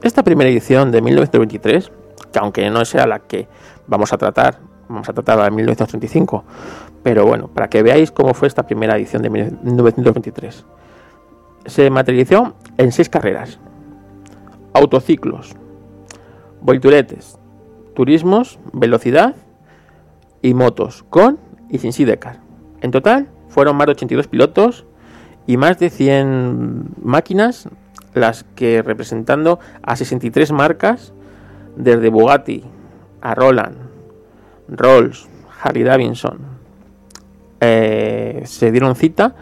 Esta 0.00 0.22
primera 0.22 0.48
edición 0.48 0.92
de 0.92 1.02
1923, 1.02 1.90
que 2.32 2.38
aunque 2.38 2.70
no 2.70 2.84
sea 2.84 3.08
la 3.08 3.18
que 3.18 3.48
vamos 3.88 4.12
a 4.12 4.16
tratar, 4.16 4.60
vamos 4.88 5.08
a 5.08 5.12
tratar 5.12 5.38
la 5.38 5.44
de 5.44 5.50
1935, 5.50 6.44
pero 7.04 7.26
bueno, 7.26 7.48
para 7.48 7.68
que 7.68 7.82
veáis 7.82 8.10
cómo 8.10 8.32
fue 8.32 8.48
esta 8.48 8.64
primera 8.64 8.96
edición 8.96 9.22
de 9.22 9.28
1923. 9.28 10.64
Se 11.66 11.90
materializó 11.90 12.54
en 12.78 12.92
seis 12.92 13.10
carreras. 13.10 13.60
Autociclos, 14.72 15.54
volturetes, 16.62 17.38
turismos, 17.94 18.58
velocidad 18.72 19.36
y 20.40 20.54
motos, 20.54 21.04
con 21.10 21.38
y 21.68 21.78
sin 21.78 21.92
sidecar. 21.92 22.40
En 22.80 22.90
total 22.90 23.28
fueron 23.48 23.76
más 23.76 23.86
de 23.86 23.92
82 23.92 24.26
pilotos 24.26 24.86
y 25.46 25.58
más 25.58 25.78
de 25.78 25.90
100 25.90 26.94
máquinas 27.02 27.68
las 28.14 28.44
que 28.54 28.80
representando 28.80 29.60
a 29.82 29.94
63 29.94 30.52
marcas 30.52 31.12
desde 31.76 32.08
Bugatti 32.08 32.64
a 33.20 33.34
Roland, 33.34 33.76
Rolls, 34.68 35.28
Harley 35.62 35.82
Davidson 35.82 36.53
eh, 37.66 38.42
se 38.44 38.70
dieron 38.70 38.94
cita 38.94 39.34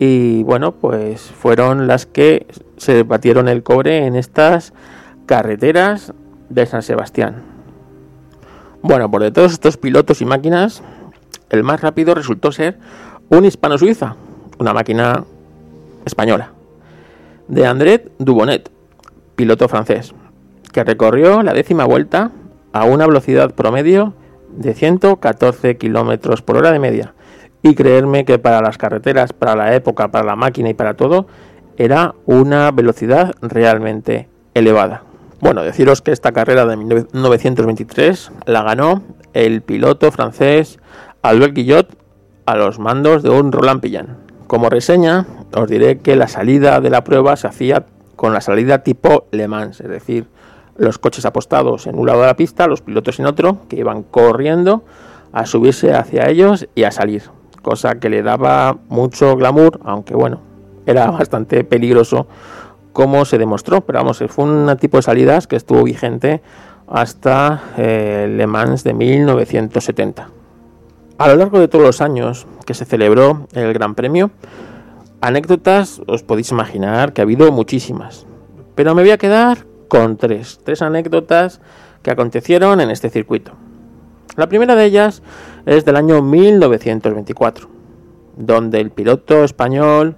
y 0.00 0.42
bueno 0.42 0.72
pues 0.72 1.20
fueron 1.20 1.86
las 1.86 2.06
que 2.06 2.46
se 2.76 3.04
batieron 3.04 3.48
el 3.48 3.62
cobre 3.62 4.06
en 4.06 4.16
estas 4.16 4.72
carreteras 5.26 6.12
de 6.48 6.66
San 6.66 6.82
Sebastián. 6.82 7.42
Bueno, 8.82 9.10
por 9.10 9.22
de 9.22 9.30
todos 9.30 9.52
estos 9.52 9.76
pilotos 9.76 10.20
y 10.20 10.24
máquinas, 10.24 10.82
el 11.50 11.62
más 11.62 11.80
rápido 11.80 12.14
resultó 12.14 12.50
ser 12.50 12.78
un 13.28 13.44
hispano-suiza, 13.44 14.16
una 14.58 14.72
máquina 14.72 15.24
española, 16.04 16.52
de 17.46 17.66
André 17.66 18.08
Dubonet, 18.18 18.70
piloto 19.36 19.68
francés, 19.68 20.14
que 20.72 20.82
recorrió 20.82 21.42
la 21.42 21.52
décima 21.52 21.84
vuelta 21.84 22.32
a 22.72 22.84
una 22.84 23.06
velocidad 23.06 23.54
promedio 23.54 24.14
de 24.56 24.74
114 24.74 25.76
kilómetros 25.76 26.42
por 26.42 26.56
hora 26.56 26.72
de 26.72 26.78
media. 26.78 27.14
Y 27.62 27.74
creerme 27.74 28.24
que 28.24 28.38
para 28.38 28.60
las 28.62 28.78
carreteras, 28.78 29.32
para 29.32 29.54
la 29.54 29.74
época, 29.74 30.08
para 30.08 30.24
la 30.24 30.36
máquina 30.36 30.70
y 30.70 30.74
para 30.74 30.94
todo, 30.94 31.26
era 31.76 32.14
una 32.26 32.70
velocidad 32.70 33.32
realmente 33.42 34.28
elevada. 34.54 35.02
Bueno, 35.40 35.62
deciros 35.62 36.02
que 36.02 36.12
esta 36.12 36.32
carrera 36.32 36.66
de 36.66 36.76
1923 36.76 38.32
la 38.46 38.62
ganó 38.62 39.02
el 39.32 39.62
piloto 39.62 40.12
francés 40.12 40.78
Albert 41.22 41.54
Guillot 41.54 41.96
a 42.46 42.56
los 42.56 42.78
mandos 42.78 43.22
de 43.22 43.30
un 43.30 43.52
Roland 43.52 43.80
Pillan. 43.80 44.18
Como 44.46 44.68
reseña, 44.68 45.26
os 45.54 45.68
diré 45.68 45.98
que 45.98 46.16
la 46.16 46.28
salida 46.28 46.80
de 46.80 46.90
la 46.90 47.04
prueba 47.04 47.36
se 47.36 47.46
hacía 47.46 47.86
con 48.16 48.34
la 48.34 48.40
salida 48.40 48.82
tipo 48.82 49.28
Le 49.30 49.48
Mans, 49.48 49.80
es 49.80 49.88
decir, 49.88 50.26
los 50.76 50.98
coches 50.98 51.24
apostados 51.24 51.86
en 51.86 51.98
un 51.98 52.06
lado 52.06 52.20
de 52.20 52.26
la 52.26 52.36
pista, 52.36 52.66
los 52.66 52.82
pilotos 52.82 53.18
en 53.20 53.26
otro, 53.26 53.58
que 53.68 53.76
iban 53.76 54.02
corriendo 54.02 54.82
a 55.32 55.46
subirse 55.46 55.94
hacia 55.94 56.28
ellos 56.28 56.68
y 56.74 56.82
a 56.82 56.90
salir, 56.90 57.22
cosa 57.62 57.96
que 57.96 58.08
le 58.08 58.22
daba 58.22 58.78
mucho 58.88 59.36
glamour, 59.36 59.80
aunque 59.84 60.14
bueno, 60.14 60.40
era 60.86 61.10
bastante 61.10 61.64
peligroso 61.64 62.26
como 62.92 63.24
se 63.24 63.38
demostró, 63.38 63.82
pero 63.82 64.00
vamos, 64.00 64.22
fue 64.28 64.44
un 64.44 64.76
tipo 64.78 64.96
de 64.96 65.02
salidas 65.02 65.46
que 65.46 65.56
estuvo 65.56 65.84
vigente 65.84 66.42
hasta 66.88 67.62
eh, 67.76 68.26
Le 68.28 68.46
Mans 68.46 68.82
de 68.82 68.94
1970. 68.94 70.28
A 71.18 71.28
lo 71.28 71.36
largo 71.36 71.60
de 71.60 71.68
todos 71.68 71.84
los 71.84 72.00
años 72.00 72.46
que 72.66 72.74
se 72.74 72.84
celebró 72.84 73.46
el 73.52 73.72
Gran 73.72 73.94
Premio, 73.94 74.30
anécdotas 75.20 76.00
os 76.06 76.22
podéis 76.22 76.50
imaginar 76.50 77.12
que 77.12 77.20
ha 77.20 77.24
habido 77.24 77.52
muchísimas, 77.52 78.26
pero 78.74 78.94
me 78.94 79.02
voy 79.02 79.12
a 79.12 79.18
quedar 79.18 79.66
con 79.88 80.16
tres, 80.16 80.60
tres 80.64 80.82
anécdotas 80.82 81.60
que 82.02 82.10
acontecieron 82.10 82.80
en 82.80 82.90
este 82.90 83.10
circuito. 83.10 83.52
La 84.36 84.48
primera 84.48 84.74
de 84.74 84.84
ellas 84.84 85.22
es 85.66 85.84
del 85.84 85.96
año 85.96 86.22
1924, 86.22 87.68
donde 88.36 88.80
el 88.80 88.90
piloto 88.90 89.44
español 89.44 90.16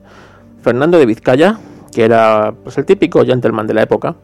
Fernando 0.62 0.99
de 0.99 1.07
Vizcaya 1.07 1.59
que 1.92 2.04
era 2.04 2.54
pues, 2.64 2.76
el 2.78 2.87
típico 2.87 3.25
gentleman 3.25 3.66
de 3.66 3.75
la 3.75 3.83
época, 3.83 4.16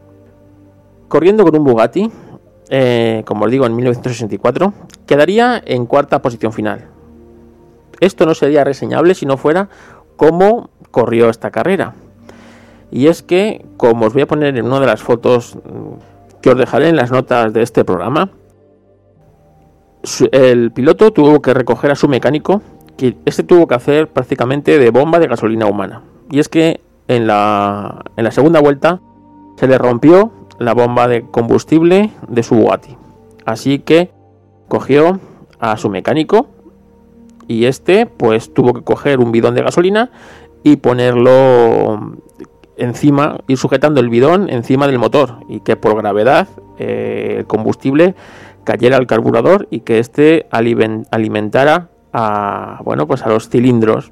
corriendo 1.07 1.45
con 1.45 1.55
un 1.55 1.63
Bugatti, 1.63 2.11
eh, 2.69 3.23
como 3.25 3.45
os 3.45 3.51
digo, 3.51 3.65
en 3.65 3.75
1964, 3.75 4.73
quedaría 5.05 5.61
en 5.65 5.85
cuarta 5.85 6.21
posición 6.21 6.51
final. 6.51 6.87
Esto 7.99 8.25
no 8.25 8.33
sería 8.33 8.63
reseñable 8.63 9.15
si 9.15 9.25
no 9.25 9.37
fuera 9.37 9.69
cómo 10.17 10.69
corrió 10.91 11.29
esta 11.29 11.51
carrera. 11.51 11.93
Y 12.91 13.07
es 13.07 13.21
que, 13.21 13.65
como 13.77 14.07
os 14.07 14.13
voy 14.13 14.23
a 14.23 14.27
poner 14.27 14.57
en 14.57 14.65
una 14.65 14.79
de 14.79 14.87
las 14.87 15.01
fotos 15.01 15.55
mm, 15.55 16.41
que 16.41 16.49
os 16.49 16.57
dejaré 16.57 16.89
en 16.89 16.95
las 16.95 17.11
notas 17.11 17.53
de 17.53 17.61
este 17.61 17.85
programa, 17.85 18.31
el 20.31 20.71
piloto 20.71 21.11
tuvo 21.11 21.41
que 21.41 21.53
recoger 21.53 21.91
a 21.91 21.95
su 21.95 22.07
mecánico, 22.07 22.61
que 22.97 23.17
este 23.25 23.43
tuvo 23.43 23.67
que 23.67 23.75
hacer 23.75 24.07
prácticamente 24.09 24.77
de 24.77 24.89
bomba 24.91 25.19
de 25.19 25.27
gasolina 25.27 25.65
humana. 25.65 26.01
Y 26.29 26.39
es 26.39 26.49
que 26.49 26.81
en 27.07 27.27
la, 27.27 28.03
segunda 28.31 28.59
vuelta 28.59 29.01
se 29.57 29.67
le 29.67 29.77
rompió 29.77 30.31
la 30.59 30.73
bomba 30.73 31.07
de 31.07 31.23
combustible 31.23 32.11
de 32.27 32.43
su 32.43 32.55
Bugatti. 32.55 32.97
Así 33.45 33.79
que 33.79 34.11
cogió 34.67 35.19
a 35.59 35.75
su 35.77 35.89
mecánico 35.89 36.47
y 37.47 37.65
este 37.65 38.05
pues 38.05 38.53
tuvo 38.53 38.73
que 38.73 38.83
coger 38.83 39.19
un 39.19 39.31
bidón 39.31 39.55
de 39.55 39.63
gasolina 39.63 40.11
y 40.63 40.75
ponerlo 40.75 42.17
encima, 42.77 43.39
ir 43.47 43.57
sujetando 43.57 43.99
el 44.01 44.09
bidón 44.09 44.49
encima 44.49 44.87
del 44.87 44.99
motor 44.99 45.39
y 45.49 45.61
que 45.61 45.75
por 45.75 45.95
gravedad 45.95 46.47
eh, 46.77 47.37
el 47.39 47.47
combustible 47.47 48.13
cayera 48.69 48.97
al 48.97 49.07
carburador 49.07 49.67
y 49.71 49.79
que 49.79 49.97
éste 49.97 50.45
alimentara 50.51 51.89
a, 52.13 52.79
bueno, 52.83 53.07
pues 53.07 53.23
a 53.23 53.29
los 53.29 53.49
cilindros. 53.49 54.11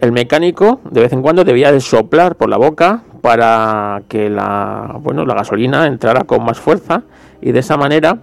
El 0.00 0.12
mecánico 0.12 0.80
de 0.90 1.02
vez 1.02 1.12
en 1.12 1.20
cuando 1.20 1.44
debía 1.44 1.70
de 1.70 1.80
soplar 1.80 2.36
por 2.36 2.48
la 2.48 2.56
boca 2.56 3.02
para 3.20 4.02
que 4.08 4.30
la, 4.30 4.96
bueno, 5.02 5.26
la 5.26 5.34
gasolina 5.34 5.86
entrara 5.86 6.24
con 6.24 6.46
más 6.46 6.58
fuerza 6.58 7.02
y 7.42 7.52
de 7.52 7.60
esa 7.60 7.76
manera 7.76 8.20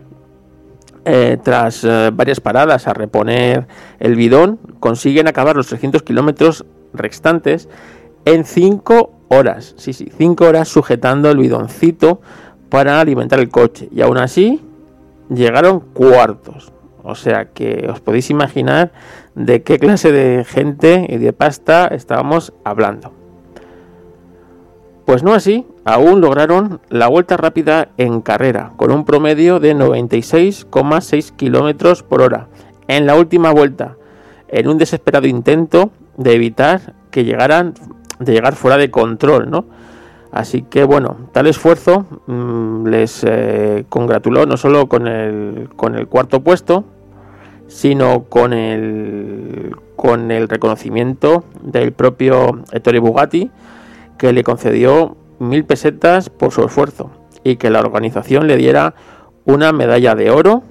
eh, 1.05 1.37
tras 1.43 1.83
eh, 1.83 2.09
varias 2.11 2.39
paradas 2.39 2.87
a 2.87 2.93
reponer 2.95 3.67
el 3.99 4.15
bidón, 4.15 4.57
consiguen 4.79 5.27
acabar 5.27 5.55
los 5.55 5.67
300 5.67 6.01
kilómetros 6.01 6.65
restantes 6.91 7.69
en 8.25 8.45
5 8.45 9.11
horas. 9.27 9.75
Sí, 9.77 9.93
sí, 9.93 10.11
5 10.17 10.43
horas 10.43 10.69
sujetando 10.69 11.29
el 11.29 11.37
bidoncito 11.37 12.19
para 12.69 12.99
alimentar 12.99 13.39
el 13.39 13.49
coche. 13.49 13.89
Y 13.91 14.01
aún 14.01 14.17
así 14.17 14.59
llegaron 15.29 15.79
cuartos. 15.79 16.71
O 17.03 17.15
sea 17.15 17.45
que 17.45 17.87
os 17.89 17.99
podéis 17.99 18.29
imaginar 18.29 18.91
de 19.35 19.61
qué 19.63 19.77
clase 19.77 20.11
de 20.11 20.45
gente 20.45 21.05
y 21.09 21.17
de 21.17 21.33
pasta 21.33 21.87
estábamos 21.87 22.53
hablando. 22.63 23.11
Pues 25.05 25.21
no 25.21 25.33
así, 25.33 25.67
aún 25.83 26.21
lograron 26.21 26.79
la 26.89 27.09
vuelta 27.09 27.35
rápida 27.35 27.89
en 27.97 28.21
carrera, 28.21 28.71
con 28.77 28.91
un 28.91 29.03
promedio 29.03 29.59
de 29.59 29.75
96,6 29.75 31.33
km 31.35 32.03
por 32.03 32.21
hora 32.21 32.47
en 32.87 33.05
la 33.05 33.15
última 33.15 33.51
vuelta, 33.51 33.97
en 34.47 34.69
un 34.69 34.77
desesperado 34.77 35.27
intento 35.27 35.91
de 36.15 36.33
evitar 36.33 36.93
que 37.11 37.25
llegaran 37.25 37.73
de 38.19 38.31
llegar 38.31 38.55
fuera 38.55 38.77
de 38.77 38.91
control, 38.91 39.49
¿no? 39.49 39.65
Así 40.33 40.63
que 40.63 40.83
bueno, 40.83 41.15
tal 41.31 41.45
esfuerzo 41.45 42.07
mm, 42.25 42.87
les 42.87 43.23
eh, 43.23 43.85
congratuló 43.87 44.47
no 44.47 44.57
solo 44.57 44.89
con 44.89 45.07
el, 45.07 45.69
con 45.75 45.93
el 45.93 46.07
cuarto 46.07 46.41
puesto, 46.41 46.85
sino 47.67 48.23
con 48.23 48.51
el, 48.51 49.75
con 49.95 50.31
el 50.31 50.49
reconocimiento 50.49 51.43
del 51.61 51.93
propio 51.93 52.63
Ettore 52.71 52.97
Bugatti, 52.97 53.51
que 54.17 54.33
le 54.33 54.43
concedió 54.43 55.15
mil 55.37 55.65
pesetas 55.65 56.31
por 56.31 56.51
su 56.51 56.65
esfuerzo 56.65 57.11
y 57.43 57.57
que 57.57 57.69
la 57.69 57.81
organización 57.81 58.47
le 58.47 58.57
diera 58.57 58.95
una 59.45 59.71
medalla 59.71 60.15
de 60.15 60.31
oro 60.31 60.63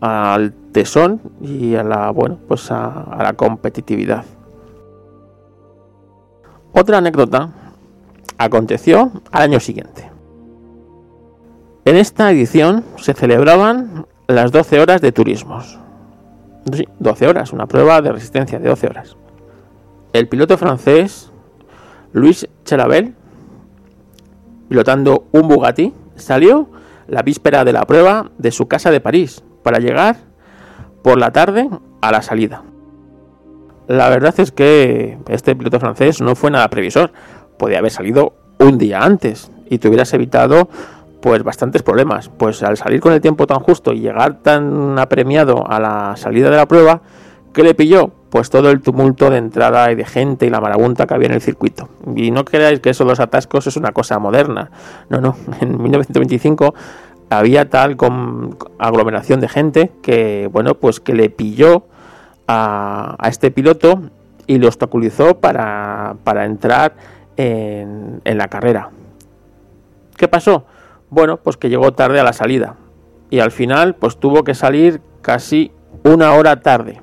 al 0.00 0.52
tesón 0.72 1.20
y 1.40 1.76
a 1.76 1.84
la 1.84 2.10
bueno 2.10 2.38
pues 2.48 2.72
a 2.72 3.16
la 3.22 3.34
competitividad. 3.34 4.24
Otra 6.72 6.98
anécdota 6.98 7.63
aconteció 8.38 9.12
al 9.30 9.42
año 9.42 9.60
siguiente. 9.60 10.10
En 11.84 11.96
esta 11.96 12.30
edición 12.30 12.84
se 12.96 13.12
celebraban 13.14 14.06
las 14.26 14.52
12 14.52 14.80
horas 14.80 15.00
de 15.00 15.12
turismos. 15.12 15.78
Sí, 16.72 16.88
12 16.98 17.26
horas, 17.26 17.52
una 17.52 17.66
prueba 17.66 18.00
de 18.00 18.12
resistencia 18.12 18.58
de 18.58 18.68
12 18.68 18.86
horas. 18.86 19.16
El 20.12 20.28
piloto 20.28 20.56
francés 20.56 21.30
Luis 22.14 22.48
Chelabel, 22.64 23.14
pilotando 24.68 25.26
un 25.32 25.48
Bugatti, 25.48 25.92
salió 26.14 26.70
la 27.08 27.22
víspera 27.22 27.64
de 27.64 27.72
la 27.72 27.84
prueba 27.84 28.30
de 28.38 28.52
su 28.52 28.68
casa 28.68 28.90
de 28.90 29.00
París 29.00 29.42
para 29.62 29.78
llegar 29.78 30.16
por 31.02 31.18
la 31.18 31.32
tarde 31.32 31.68
a 32.00 32.12
la 32.12 32.22
salida. 32.22 32.62
La 33.88 34.08
verdad 34.08 34.32
es 34.38 34.52
que 34.52 35.18
este 35.28 35.54
piloto 35.56 35.80
francés 35.80 36.20
no 36.20 36.34
fue 36.34 36.50
nada 36.50 36.70
previsor. 36.70 37.12
Podía 37.58 37.78
haber 37.78 37.90
salido 37.90 38.34
un 38.58 38.78
día 38.78 39.00
antes 39.02 39.50
y 39.68 39.78
te 39.78 39.88
hubieras 39.88 40.12
evitado 40.14 40.68
pues 41.20 41.42
bastantes 41.42 41.82
problemas. 41.82 42.28
Pues 42.28 42.62
al 42.62 42.76
salir 42.76 43.00
con 43.00 43.12
el 43.12 43.20
tiempo 43.20 43.46
tan 43.46 43.60
justo 43.60 43.92
y 43.92 44.00
llegar 44.00 44.42
tan 44.42 44.98
apremiado 44.98 45.64
a 45.68 45.80
la 45.80 46.16
salida 46.16 46.50
de 46.50 46.56
la 46.56 46.66
prueba, 46.66 47.00
¿qué 47.52 47.62
le 47.62 47.74
pilló? 47.74 48.10
Pues 48.28 48.50
todo 48.50 48.70
el 48.70 48.82
tumulto 48.82 49.30
de 49.30 49.38
entrada 49.38 49.90
y 49.90 49.94
de 49.94 50.04
gente 50.04 50.46
y 50.46 50.50
la 50.50 50.60
marabunta 50.60 51.06
que 51.06 51.14
había 51.14 51.28
en 51.28 51.34
el 51.34 51.40
circuito. 51.40 51.88
Y 52.14 52.30
no 52.30 52.44
creáis 52.44 52.80
que 52.80 52.90
eso 52.90 53.04
los 53.04 53.20
atascos 53.20 53.66
es 53.66 53.76
una 53.76 53.92
cosa 53.92 54.18
moderna. 54.18 54.70
No, 55.08 55.20
no. 55.20 55.36
En 55.60 55.80
1925 55.80 56.74
había 57.30 57.70
tal 57.70 57.96
con 57.96 58.56
aglomeración 58.78 59.40
de 59.40 59.48
gente 59.48 59.92
que, 60.02 60.48
bueno, 60.52 60.74
pues 60.74 61.00
que 61.00 61.14
le 61.14 61.30
pilló 61.30 61.84
a, 62.46 63.16
este 63.28 63.50
piloto 63.50 64.02
y 64.46 64.58
lo 64.58 64.66
obstaculizó 64.68 65.38
para, 65.38 66.16
entrar 66.44 66.94
en, 67.36 68.20
la 68.24 68.48
carrera. 68.48 68.90
¿Qué 70.16 70.28
pasó? 70.28 70.64
Bueno, 71.10 71.36
pues 71.38 71.56
que 71.56 71.68
llegó 71.68 71.92
tarde 71.92 72.20
a 72.20 72.24
la 72.24 72.32
salida 72.32 72.76
y 73.30 73.40
al 73.40 73.50
final 73.50 73.94
pues 73.94 74.16
tuvo 74.18 74.44
que 74.44 74.54
salir 74.54 75.00
casi 75.22 75.72
una 76.02 76.32
hora 76.34 76.60
tarde. 76.60 77.00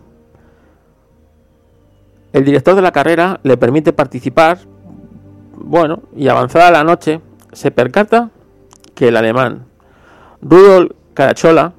El 2.33 2.45
director 2.45 2.75
de 2.75 2.81
la 2.81 2.91
carrera 2.91 3.39
le 3.43 3.57
permite 3.57 3.91
participar, 3.91 4.59
bueno, 5.53 6.03
y 6.15 6.27
avanzada 6.27 6.71
la 6.71 6.83
noche 6.83 7.19
se 7.51 7.71
percata 7.71 8.29
que 8.95 9.09
el 9.09 9.17
alemán 9.17 9.65
Rudolf 10.41 10.91
Carachola, 11.13 11.73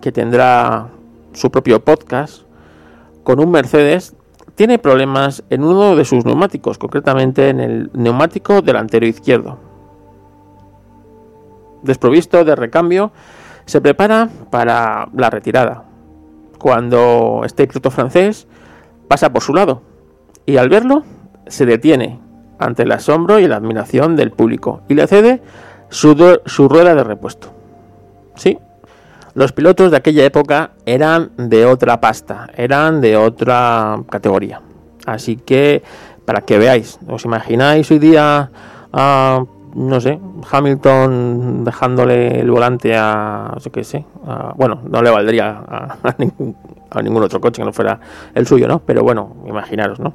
que 0.00 0.12
tendrá 0.12 0.88
su 1.34 1.50
propio 1.50 1.84
podcast, 1.84 2.42
con 3.22 3.38
un 3.38 3.50
Mercedes 3.50 4.14
tiene 4.54 4.78
problemas 4.78 5.42
en 5.50 5.64
uno 5.64 5.96
de 5.96 6.04
sus 6.04 6.24
neumáticos, 6.24 6.78
concretamente 6.78 7.48
en 7.48 7.60
el 7.60 7.90
neumático 7.94 8.62
delantero 8.62 9.06
izquierdo. 9.06 9.58
Desprovisto 11.82 12.44
de 12.44 12.54
recambio, 12.54 13.12
se 13.64 13.80
prepara 13.80 14.28
para 14.50 15.08
la 15.14 15.30
retirada, 15.30 15.84
cuando 16.58 17.42
este 17.44 17.66
piloto 17.66 17.90
francés 17.90 18.46
pasa 19.08 19.32
por 19.32 19.42
su 19.42 19.54
lado 19.54 19.82
y 20.46 20.56
al 20.56 20.68
verlo 20.68 21.02
se 21.46 21.66
detiene 21.66 22.20
ante 22.58 22.84
el 22.84 22.92
asombro 22.92 23.38
y 23.38 23.48
la 23.48 23.56
admiración 23.56 24.16
del 24.16 24.30
público 24.30 24.82
y 24.88 24.94
le 24.94 25.06
cede 25.06 25.42
su, 25.88 26.40
su 26.46 26.68
rueda 26.68 26.94
de 26.94 27.04
repuesto. 27.04 27.48
Sí, 28.36 28.58
los 29.34 29.52
pilotos 29.52 29.90
de 29.90 29.96
aquella 29.96 30.24
época 30.24 30.72
eran 30.84 31.30
de 31.36 31.64
otra 31.64 32.00
pasta, 32.00 32.50
eran 32.56 33.00
de 33.00 33.16
otra 33.16 33.98
categoría. 34.10 34.60
Así 35.06 35.36
que, 35.36 35.82
para 36.24 36.42
que 36.42 36.58
veáis, 36.58 36.98
¿os 37.08 37.24
imagináis 37.24 37.90
hoy 37.90 37.98
día 37.98 38.50
a, 38.92 39.44
no 39.74 40.00
sé, 40.00 40.20
Hamilton 40.50 41.64
dejándole 41.64 42.40
el 42.40 42.50
volante 42.50 42.94
a, 42.94 43.54
sé 43.58 43.70
qué 43.70 43.84
sé, 43.84 44.04
bueno, 44.56 44.80
no 44.88 45.02
le 45.02 45.10
valdría 45.10 45.48
a, 45.66 46.14
ningún, 46.18 46.56
a 46.90 47.02
ningún 47.02 47.22
otro 47.22 47.40
coche 47.40 47.62
que 47.62 47.66
no 47.66 47.72
fuera 47.72 47.98
el 48.34 48.46
suyo, 48.46 48.68
¿no? 48.68 48.80
Pero 48.80 49.02
bueno, 49.02 49.36
imaginaros, 49.46 49.98
¿no? 49.98 50.14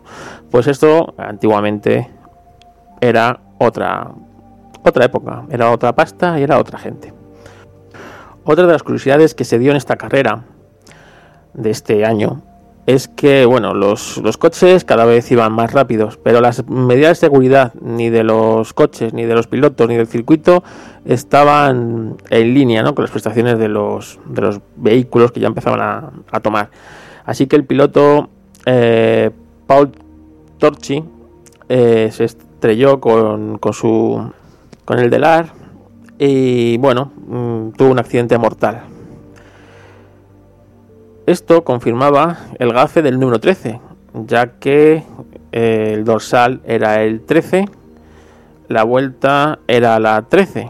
Pues 0.52 0.68
esto 0.68 1.16
antiguamente 1.18 2.10
era 3.02 3.40
otra, 3.58 4.12
otra 4.84 5.06
época, 5.06 5.44
era 5.50 5.72
otra 5.72 5.94
pasta 5.94 6.40
y 6.40 6.44
era 6.44 6.60
otra 6.60 6.78
gente. 6.78 7.17
Otra 8.50 8.66
de 8.66 8.72
las 8.72 8.82
curiosidades 8.82 9.36
que 9.36 9.44
se 9.44 9.60
dio 9.60 9.72
en 9.72 9.78
esta 9.78 9.98
carrera 9.98 10.46
de 11.54 11.70
este 11.70 12.06
año 12.06 12.44
es 12.86 13.10
que, 13.10 13.46
bueno, 13.46 13.74
los, 13.74 14.22
coches 14.40 14.86
cada 14.86 15.04
vez 15.04 15.30
iban 15.34 15.52
más 15.52 15.74
rápidos, 15.74 16.18
pero 16.24 16.40
las 16.40 16.66
medidas 16.70 17.20
de 17.20 17.28
seguridad 17.28 17.74
ni 17.82 18.10
de 18.10 18.24
los 18.24 18.72
coches, 18.72 19.14
ni 19.14 19.26
de 19.26 19.34
los 19.34 19.48
pilotos, 19.48 19.90
ni 19.90 19.98
del 19.98 20.08
circuito 20.08 20.64
estaban 21.04 22.16
en 22.30 22.54
línea 22.54 22.84
¿no? 22.84 22.96
con 22.96 23.04
las 23.04 23.12
prestaciones 23.12 23.60
de 23.60 23.68
los, 23.68 24.18
de 24.24 24.42
los 24.42 24.62
vehículos 24.78 25.34
que 25.34 25.42
ya 25.42 25.48
empezaban 25.48 25.82
a, 26.32 26.40
tomar. 26.40 26.70
Así 27.26 27.48
que 27.48 27.58
el 27.58 27.66
piloto 27.66 28.30
eh, 28.66 29.30
Paul 29.68 29.92
Torchi 30.58 31.04
eh, 31.68 32.08
se 32.14 32.24
estrelló 32.24 33.02
con, 33.02 33.58
con, 33.58 33.74
su, 33.74 34.32
con 34.86 35.00
el 35.00 35.10
Delar 35.10 35.67
y 36.20 36.78
bueno, 36.78 37.12
mm, 37.28 37.72
tuvo 37.72 37.92
un 37.92 38.00
accidente 38.00 38.38
mortal. 38.38 38.84
Esto 41.26 41.64
confirmaba 41.64 42.38
el 42.58 42.72
gafe 42.74 43.02
del 43.02 43.20
número 43.20 43.40
13, 43.40 43.82
ya 44.26 44.60
que 44.60 45.04
eh, 45.52 45.92
el 45.94 46.06
dorsal 46.06 46.62
era 46.66 47.04
el 47.04 47.22
13, 47.22 47.66
la 48.68 48.84
vuelta 48.84 49.60
era 49.68 50.00
la 50.00 50.22
13. 50.22 50.70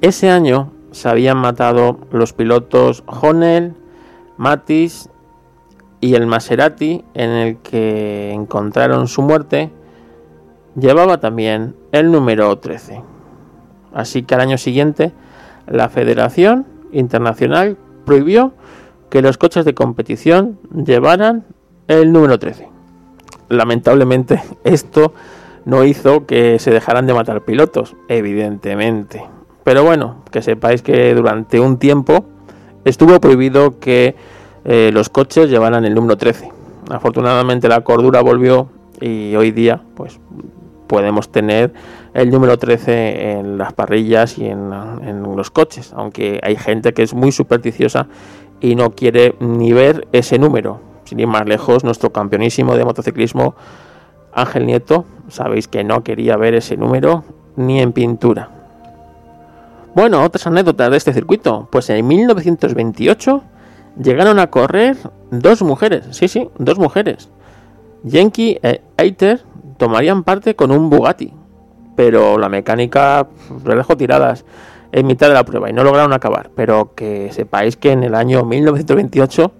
Ese 0.00 0.30
año 0.30 0.72
se 0.90 1.08
habían 1.08 1.38
matado 1.38 1.98
los 2.10 2.32
pilotos 2.32 3.04
Honel, 3.06 3.74
Matis 4.36 5.10
y 6.00 6.14
el 6.14 6.26
Maserati, 6.26 7.04
en 7.14 7.30
el 7.30 7.56
que 7.58 8.32
encontraron 8.32 9.08
su 9.08 9.22
muerte 9.22 9.70
llevaba 10.76 11.18
también 11.20 11.74
el 11.92 12.10
número 12.10 12.56
13. 12.58 13.02
Así 13.92 14.22
que 14.22 14.34
al 14.34 14.42
año 14.42 14.58
siguiente 14.58 15.12
la 15.66 15.88
Federación 15.88 16.66
Internacional 16.92 17.76
prohibió 18.04 18.52
que 19.10 19.22
los 19.22 19.38
coches 19.38 19.64
de 19.64 19.74
competición 19.74 20.58
llevaran 20.72 21.44
el 21.88 22.12
número 22.12 22.38
13. 22.38 22.68
Lamentablemente 23.48 24.42
esto 24.64 25.14
no 25.64 25.84
hizo 25.84 26.26
que 26.26 26.58
se 26.58 26.70
dejaran 26.70 27.06
de 27.06 27.14
matar 27.14 27.44
pilotos, 27.44 27.96
evidentemente. 28.08 29.22
Pero 29.64 29.84
bueno, 29.84 30.22
que 30.30 30.40
sepáis 30.40 30.80
que 30.80 31.14
durante 31.14 31.60
un 31.60 31.78
tiempo 31.78 32.24
estuvo 32.84 33.20
prohibido 33.20 33.78
que 33.78 34.16
eh, 34.64 34.90
los 34.94 35.10
coches 35.10 35.50
llevaran 35.50 35.84
el 35.84 35.94
número 35.94 36.16
13. 36.16 36.50
Afortunadamente 36.90 37.68
la 37.68 37.82
cordura 37.82 38.22
volvió 38.22 38.70
y 39.00 39.36
hoy 39.36 39.50
día 39.50 39.82
pues 39.94 40.18
podemos 40.88 41.30
tener 41.30 41.72
el 42.14 42.30
número 42.30 42.58
13 42.58 43.30
en 43.32 43.58
las 43.58 43.72
parrillas 43.72 44.38
y 44.38 44.46
en, 44.46 44.72
en, 45.02 45.22
los 45.22 45.50
coches, 45.50 45.92
aunque 45.94 46.40
hay 46.42 46.56
gente 46.56 46.92
que 46.92 47.02
es 47.02 47.14
muy 47.14 47.30
supersticiosa 47.30 48.08
y 48.60 48.74
no 48.74 48.90
quiere 48.90 49.36
ni 49.38 49.72
ver 49.72 50.08
ese 50.12 50.38
número. 50.38 50.80
Sin 51.04 51.20
ir 51.20 51.28
más 51.28 51.46
lejos, 51.46 51.84
nuestro 51.84 52.10
campeonísimo 52.10 52.76
de 52.76 52.84
motociclismo 52.84 53.54
Ángel 54.32 54.66
Nieto, 54.66 55.04
sabéis 55.28 55.68
que 55.68 55.84
no 55.84 56.02
quería 56.02 56.36
ver 56.36 56.54
ese 56.54 56.76
número 56.76 57.24
ni 57.56 57.80
en 57.80 57.92
pintura. 57.92 58.50
Bueno, 59.94 60.22
otras 60.22 60.46
anécdotas 60.46 60.90
de 60.90 60.96
este 60.96 61.12
circuito. 61.12 61.68
Pues 61.72 61.90
en 61.90 62.06
1928 62.06 63.42
llegaron 64.02 64.38
a 64.38 64.48
correr 64.48 64.96
dos 65.30 65.62
mujeres, 65.62 66.04
sí, 66.12 66.28
sí, 66.28 66.48
dos 66.58 66.78
mujeres. 66.78 67.30
Yankee 68.04 68.58
e 68.62 68.80
Eiter 68.96 69.42
tomarían 69.78 70.24
parte 70.24 70.54
con 70.54 70.70
un 70.70 70.90
Bugatti, 70.90 71.32
pero 71.96 72.38
la 72.38 72.48
mecánica 72.48 73.26
dejó 73.64 73.96
tiradas 73.96 74.44
en 74.92 75.06
mitad 75.06 75.28
de 75.28 75.34
la 75.34 75.44
prueba 75.44 75.70
y 75.70 75.72
no 75.72 75.84
lograron 75.84 76.12
acabar. 76.12 76.50
Pero 76.54 76.94
que 76.94 77.32
sepáis 77.32 77.76
que 77.76 77.92
en 77.92 78.04
el 78.04 78.14
año 78.14 78.44
1928 78.44 79.52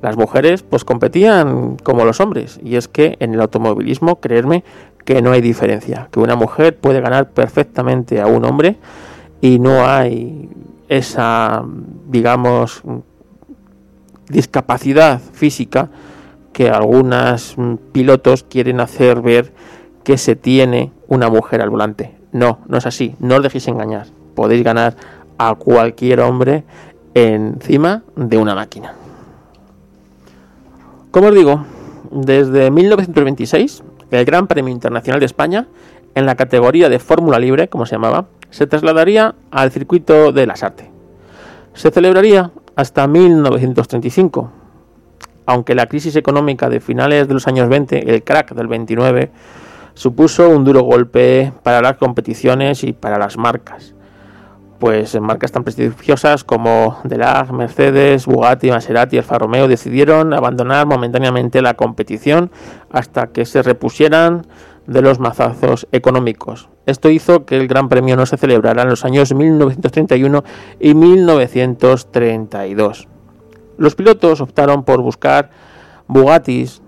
las 0.00 0.16
mujeres 0.16 0.62
pues 0.62 0.84
competían 0.84 1.76
como 1.82 2.04
los 2.04 2.20
hombres 2.20 2.60
y 2.62 2.76
es 2.76 2.88
que 2.88 3.16
en 3.20 3.34
el 3.34 3.40
automovilismo 3.40 4.20
creerme 4.20 4.62
que 5.04 5.22
no 5.22 5.32
hay 5.32 5.40
diferencia, 5.40 6.08
que 6.12 6.20
una 6.20 6.36
mujer 6.36 6.76
puede 6.76 7.00
ganar 7.00 7.30
perfectamente 7.30 8.20
a 8.20 8.26
un 8.26 8.44
hombre 8.44 8.76
y 9.40 9.58
no 9.58 9.86
hay 9.86 10.48
esa 10.88 11.64
digamos 12.06 12.82
discapacidad 14.28 15.20
física 15.32 15.90
que 16.58 16.70
algunos 16.70 17.54
pilotos 17.92 18.42
quieren 18.42 18.80
hacer 18.80 19.22
ver 19.22 19.52
que 20.02 20.18
se 20.18 20.34
tiene 20.34 20.90
una 21.06 21.28
mujer 21.28 21.62
al 21.62 21.70
volante. 21.70 22.16
No, 22.32 22.58
no 22.66 22.78
es 22.78 22.84
así, 22.84 23.14
no 23.20 23.36
os 23.36 23.44
dejéis 23.44 23.68
engañar. 23.68 24.08
Podéis 24.34 24.64
ganar 24.64 24.96
a 25.38 25.54
cualquier 25.54 26.18
hombre 26.18 26.64
encima 27.14 28.02
de 28.16 28.38
una 28.38 28.56
máquina. 28.56 28.94
Como 31.12 31.28
os 31.28 31.34
digo, 31.36 31.64
desde 32.10 32.72
1926, 32.72 33.84
el 34.10 34.24
Gran 34.24 34.48
Premio 34.48 34.74
Internacional 34.74 35.20
de 35.20 35.26
España, 35.26 35.68
en 36.16 36.26
la 36.26 36.34
categoría 36.34 36.88
de 36.88 36.98
Fórmula 36.98 37.38
Libre, 37.38 37.68
como 37.68 37.86
se 37.86 37.94
llamaba, 37.94 38.26
se 38.50 38.66
trasladaría 38.66 39.36
al 39.52 39.70
circuito 39.70 40.32
de 40.32 40.46
las 40.48 40.64
artes. 40.64 40.88
Se 41.74 41.92
celebraría 41.92 42.50
hasta 42.74 43.06
1935, 43.06 44.50
aunque 45.48 45.74
la 45.74 45.86
crisis 45.86 46.14
económica 46.14 46.68
de 46.68 46.78
finales 46.78 47.26
de 47.26 47.32
los 47.32 47.48
años 47.48 47.70
20, 47.70 48.14
el 48.14 48.22
crack 48.22 48.52
del 48.52 48.66
29, 48.66 49.30
supuso 49.94 50.50
un 50.50 50.62
duro 50.62 50.82
golpe 50.82 51.54
para 51.62 51.80
las 51.80 51.96
competiciones 51.96 52.84
y 52.84 52.92
para 52.92 53.18
las 53.18 53.38
marcas 53.38 53.94
pues 54.78 55.20
marcas 55.20 55.50
tan 55.50 55.64
prestigiosas 55.64 56.44
como 56.44 57.00
Delag, 57.02 57.52
Mercedes, 57.52 58.26
Bugatti, 58.26 58.70
Maserati, 58.70 59.18
Alfa 59.18 59.36
Romeo 59.36 59.66
decidieron 59.66 60.32
abandonar 60.32 60.86
momentáneamente 60.86 61.60
la 61.62 61.74
competición 61.74 62.52
hasta 62.92 63.26
que 63.28 63.44
se 63.44 63.62
repusieran 63.62 64.46
de 64.86 65.02
los 65.02 65.18
mazazos 65.18 65.88
económicos. 65.90 66.68
Esto 66.86 67.10
hizo 67.10 67.44
que 67.44 67.56
el 67.56 67.66
Gran 67.66 67.88
Premio 67.88 68.16
no 68.16 68.24
se 68.24 68.36
celebrara 68.36 68.82
en 68.82 68.90
los 68.90 69.04
años 69.04 69.34
1931 69.34 70.44
y 70.78 70.94
1932. 70.94 73.08
Los 73.78 73.94
pilotos 73.94 74.40
optaron 74.40 74.82
por 74.82 75.00
buscar 75.00 75.50
Bugattis 76.08 76.82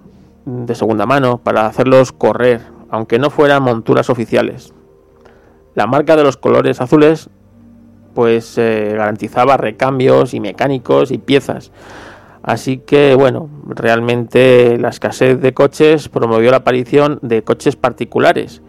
de 0.45 0.75
segunda 0.75 1.07
mano 1.07 1.39
para 1.39 1.67
hacerlos 1.67 2.11
correr, 2.11 2.63
aunque 2.91 3.21
no 3.21 3.31
fueran 3.31 3.63
monturas 3.63 4.11
oficiales. 4.11 4.75
La 5.77 5.87
marca 5.87 6.17
de 6.17 6.25
los 6.25 6.37
colores 6.37 6.81
azules 6.81 7.31
pues 8.13 8.59
eh, 8.59 8.95
garantizaba 8.97 9.57
recambios 9.57 10.35
y 10.35 10.41
mecánicos 10.41 11.13
y 11.13 11.19
piezas. 11.19 11.71
Así 12.43 12.79
que 12.79 13.15
bueno, 13.15 13.49
realmente 13.67 14.77
la 14.77 14.89
escasez 14.89 15.41
de 15.41 15.55
coches 15.55 16.09
promovió 16.09 16.51
la 16.51 16.59
aparición 16.59 17.21
de 17.23 17.45
coches 17.45 17.77
particulares, 17.77 18.63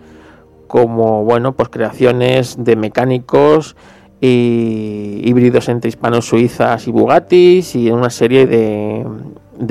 como 0.67 1.23
bueno, 1.23 1.53
pues 1.53 1.69
creaciones 1.69 2.63
de 2.63 2.75
mecánicos 2.75 3.75
y 4.23 5.19
híbridos 5.23 5.67
entre 5.67 5.89
hispanos 5.89 6.27
suizas 6.27 6.87
y 6.87 6.91
Bugattis 6.91 7.75
y 7.75 7.89
una 7.89 8.11
serie 8.11 8.45
de, 8.45 9.03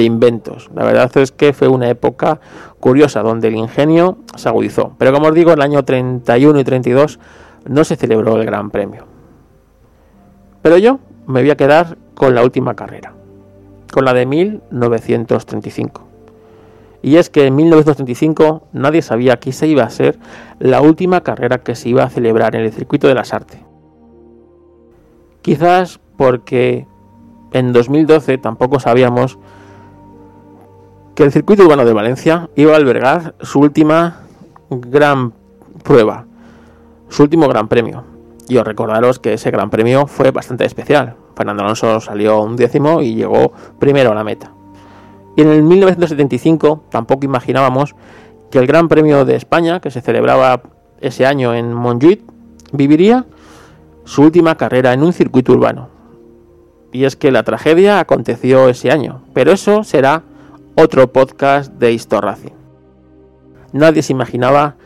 inventos. 0.05 0.69
La 0.75 0.85
verdad 0.85 1.11
es 1.19 1.31
que 1.31 1.53
fue 1.53 1.69
una 1.69 1.89
época 1.89 2.41
curiosa 2.81 3.23
donde 3.23 3.49
el 3.49 3.55
ingenio 3.55 4.19
se 4.35 4.49
agudizó. 4.49 4.97
Pero 4.99 5.13
como 5.13 5.29
os 5.29 5.35
digo, 5.35 5.53
el 5.53 5.63
año 5.63 5.85
31 5.85 6.59
y 6.59 6.65
32 6.65 7.21
no 7.69 7.85
se 7.85 7.95
celebró 7.95 8.37
el 8.39 8.45
Gran 8.45 8.71
Premio. 8.71 9.07
Pero 10.63 10.79
yo 10.79 10.99
me 11.29 11.43
voy 11.43 11.51
a 11.51 11.57
quedar 11.57 11.97
con 12.15 12.35
la 12.35 12.43
última 12.43 12.75
carrera, 12.75 13.15
con 13.93 14.05
la 14.05 14.13
de 14.13 14.27
1935. 14.27 16.09
Y 17.03 17.17
es 17.17 17.31
que 17.31 17.47
en 17.47 17.55
1935 17.55 18.65
nadie 18.73 19.01
sabía 19.01 19.39
que 19.39 19.51
esa 19.51 19.67
iba 19.67 19.85
a 19.85 19.91
ser 19.91 20.19
la 20.59 20.83
última 20.83 21.21
carrera 21.23 21.59
que 21.59 21.77
se 21.77 21.89
iba 21.89 22.03
a 22.03 22.11
celebrar 22.11 22.57
en 22.57 22.63
el 22.63 22.73
circuito 22.73 23.07
de 23.07 23.15
las 23.15 23.33
artes. 23.33 23.70
Quizás 25.43 26.01
porque 26.17 26.87
en 27.53 27.73
2012 27.73 28.39
tampoco 28.39 28.79
sabíamos 28.81 29.39
que 31.15 31.25
el 31.25 31.33
circuito 31.33 31.65
urbano 31.65 31.85
de 31.85 31.93
Valencia 31.93 32.49
iba 32.57 32.73
a 32.73 32.77
albergar 32.77 33.35
su 33.41 33.61
última 33.61 34.21
gran 34.71 35.33
prueba, 35.83 36.27
su 37.09 37.23
último 37.23 37.49
gran 37.49 37.69
premio. 37.69 38.05
Y 38.49 38.57
os 38.57 38.67
recordaros 38.67 39.19
que 39.19 39.35
ese 39.35 39.51
gran 39.51 39.71
premio 39.71 40.07
fue 40.07 40.31
bastante 40.31 40.65
especial. 40.65 41.17
Fernando 41.37 41.63
Alonso 41.63 42.01
salió 42.01 42.43
un 42.43 42.57
décimo 42.57 43.01
y 43.01 43.15
llegó 43.15 43.53
primero 43.79 44.13
a 44.13 44.15
la 44.15 44.25
meta. 44.25 44.53
Y 45.37 45.43
en 45.43 45.49
el 45.49 45.63
1975 45.63 46.85
tampoco 46.91 47.25
imaginábamos 47.25 47.95
que 48.51 48.59
el 48.59 48.67
Gran 48.67 48.89
Premio 48.89 49.25
de 49.25 49.37
España, 49.37 49.81
que 49.81 49.91
se 49.91 50.01
celebraba 50.01 50.63
ese 51.01 51.25
año 51.25 51.55
en 51.55 51.73
Montjuic, 51.73 52.21
viviría 52.73 53.25
su 54.05 54.23
última 54.23 54.57
carrera 54.57 54.93
en 54.93 55.03
un 55.03 55.13
circuito 55.13 55.53
urbano. 55.53 55.89
Y 56.93 57.05
es 57.05 57.17
que 57.17 57.31
la 57.31 57.43
tragedia 57.43 58.01
aconteció 58.01 58.69
ese 58.69 58.91
año, 58.91 59.23
pero 59.33 59.53
eso 59.53 59.85
será 59.85 60.23
otro 60.75 61.13
podcast 61.13 61.73
de 61.75 61.93
Historraci. 61.93 62.51
Nadie 63.73 64.03
se 64.03 64.13
imaginaba 64.13 64.77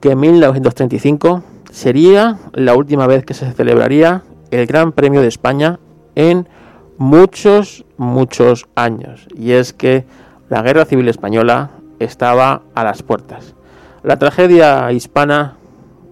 que 0.00 0.10
en 0.10 0.20
1935 0.20 1.42
sería 1.70 2.38
la 2.52 2.74
última 2.74 3.06
vez 3.06 3.24
que 3.24 3.34
se 3.34 3.50
celebraría 3.52 4.22
el 4.50 4.66
Gran 4.66 4.92
Premio 4.92 5.22
de 5.22 5.28
España 5.28 5.78
en 6.14 6.48
muchos, 6.98 7.84
muchos 7.96 8.66
años. 8.74 9.26
Y 9.34 9.52
es 9.52 9.72
que 9.72 10.04
la 10.48 10.62
Guerra 10.62 10.84
Civil 10.84 11.08
Española 11.08 11.70
estaba 11.98 12.62
a 12.74 12.84
las 12.84 13.02
puertas. 13.02 13.54
La 14.02 14.18
tragedia 14.18 14.92
hispana 14.92 15.56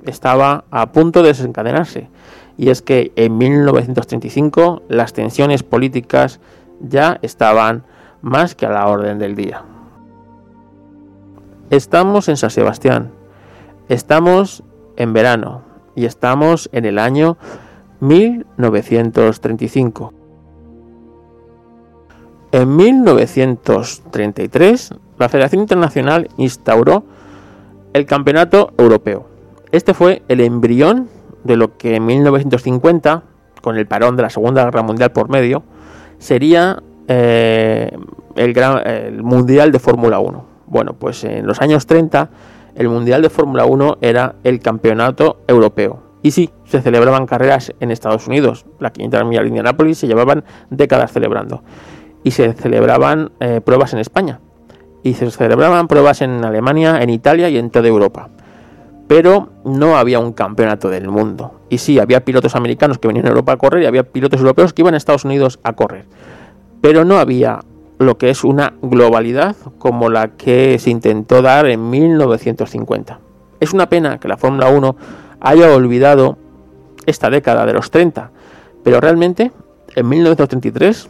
estaba 0.06 0.64
a 0.70 0.92
punto 0.92 1.22
de 1.22 1.28
desencadenarse. 1.28 2.08
Y 2.56 2.70
es 2.70 2.82
que 2.82 3.12
en 3.16 3.36
1935 3.36 4.82
las 4.88 5.12
tensiones 5.12 5.62
políticas 5.62 6.40
ya 6.80 7.18
estaban 7.22 7.84
más 8.22 8.54
que 8.54 8.66
a 8.66 8.70
la 8.70 8.86
orden 8.86 9.18
del 9.18 9.34
día. 9.34 9.62
Estamos 11.70 12.28
en 12.28 12.36
San 12.36 12.50
Sebastián. 12.50 13.10
Estamos 13.88 14.62
en 14.96 15.12
verano 15.12 15.62
y 15.94 16.06
estamos 16.06 16.68
en 16.72 16.84
el 16.84 16.98
año 16.98 17.36
1935. 18.00 20.12
En 22.52 22.76
1933, 22.76 24.94
la 25.18 25.28
Federación 25.28 25.62
Internacional 25.62 26.28
instauró 26.36 27.04
el 27.92 28.06
Campeonato 28.06 28.72
Europeo. 28.78 29.26
Este 29.72 29.92
fue 29.94 30.22
el 30.28 30.40
embrión 30.40 31.08
de 31.44 31.56
lo 31.56 31.76
que 31.76 31.96
en 31.96 32.06
1950, 32.06 33.22
con 33.62 33.76
el 33.76 33.86
parón 33.86 34.16
de 34.16 34.22
la 34.22 34.30
Segunda 34.30 34.64
Guerra 34.64 34.82
Mundial 34.82 35.12
por 35.12 35.28
medio, 35.28 35.62
sería 36.18 36.82
eh, 37.06 37.96
el, 38.34 38.52
gran, 38.52 38.86
el 38.86 39.22
Mundial 39.22 39.72
de 39.72 39.78
Fórmula 39.78 40.18
1. 40.18 40.46
Bueno, 40.66 40.94
pues 40.94 41.24
en 41.24 41.46
los 41.46 41.60
años 41.60 41.86
30 41.86 42.30
el 42.74 42.88
Mundial 42.88 43.22
de 43.22 43.30
Fórmula 43.30 43.66
1 43.66 43.98
era 44.00 44.36
el 44.42 44.60
campeonato 44.60 45.42
europeo. 45.46 46.02
Y 46.22 46.30
sí, 46.30 46.50
se 46.64 46.80
celebraban 46.80 47.26
carreras 47.26 47.72
en 47.80 47.90
Estados 47.90 48.26
Unidos. 48.26 48.64
La 48.80 48.90
500 48.90 49.26
millas 49.26 49.42
de 49.42 49.48
Indianápolis 49.48 49.98
se 49.98 50.06
llevaban 50.06 50.44
décadas 50.70 51.12
celebrando. 51.12 51.62
Y 52.24 52.30
se 52.30 52.54
celebraban 52.54 53.32
eh, 53.40 53.60
pruebas 53.62 53.92
en 53.92 53.98
España. 53.98 54.40
Y 55.02 55.14
se 55.14 55.30
celebraban 55.30 55.86
pruebas 55.86 56.22
en 56.22 56.42
Alemania, 56.44 57.02
en 57.02 57.10
Italia 57.10 57.50
y 57.50 57.58
en 57.58 57.70
toda 57.70 57.86
Europa. 57.88 58.30
Pero 59.08 59.50
no 59.64 59.96
había 59.96 60.18
un 60.18 60.32
campeonato 60.32 60.88
del 60.88 61.08
mundo. 61.08 61.60
Y 61.68 61.78
sí, 61.78 61.98
había 61.98 62.24
pilotos 62.24 62.56
americanos 62.56 62.98
que 62.98 63.08
venían 63.08 63.26
a 63.26 63.30
Europa 63.30 63.52
a 63.52 63.56
correr 63.56 63.82
y 63.82 63.86
había 63.86 64.04
pilotos 64.04 64.40
europeos 64.40 64.72
que 64.72 64.82
iban 64.82 64.94
a 64.94 64.96
Estados 64.96 65.24
Unidos 65.24 65.60
a 65.62 65.74
correr. 65.74 66.06
Pero 66.80 67.04
no 67.04 67.18
había 67.18 67.60
lo 67.98 68.18
que 68.18 68.30
es 68.30 68.44
una 68.44 68.74
globalidad 68.82 69.56
como 69.78 70.08
la 70.08 70.28
que 70.28 70.78
se 70.78 70.90
intentó 70.90 71.42
dar 71.42 71.66
en 71.66 71.90
1950. 71.90 73.20
Es 73.60 73.72
una 73.72 73.88
pena 73.88 74.18
que 74.18 74.28
la 74.28 74.36
Fórmula 74.36 74.68
1 74.68 74.96
haya 75.40 75.74
olvidado 75.74 76.36
esta 77.06 77.30
década 77.30 77.66
de 77.66 77.72
los 77.72 77.90
30, 77.90 78.30
pero 78.82 79.00
realmente 79.00 79.52
en 79.94 80.08
1933 80.08 81.08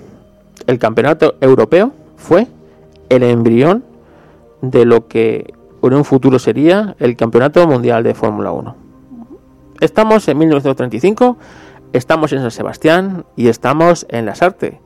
el 0.67 0.79
campeonato 0.79 1.37
europeo 1.41 1.93
fue 2.17 2.47
el 3.09 3.23
embrión 3.23 3.85
de 4.61 4.85
lo 4.85 5.09
que 5.09 5.55
en 5.89 5.95
un 5.95 6.05
futuro 6.05 6.39
sería 6.39 6.97
el 6.99 7.17
campeonato 7.17 7.67
mundial 7.67 8.03
de 8.03 8.15
Fórmula 8.15 8.53
1. 8.53 8.77
Estamos 9.81 10.27
en 10.29 10.39
1935, 10.39 11.37
estamos 11.93 12.33
en 12.33 12.41
San 12.41 12.51
Sebastián 12.51 13.27
y 13.37 13.49
estamos 13.49 14.07
en 14.09 14.27
Las 14.27 14.43
Artes, 14.43 14.77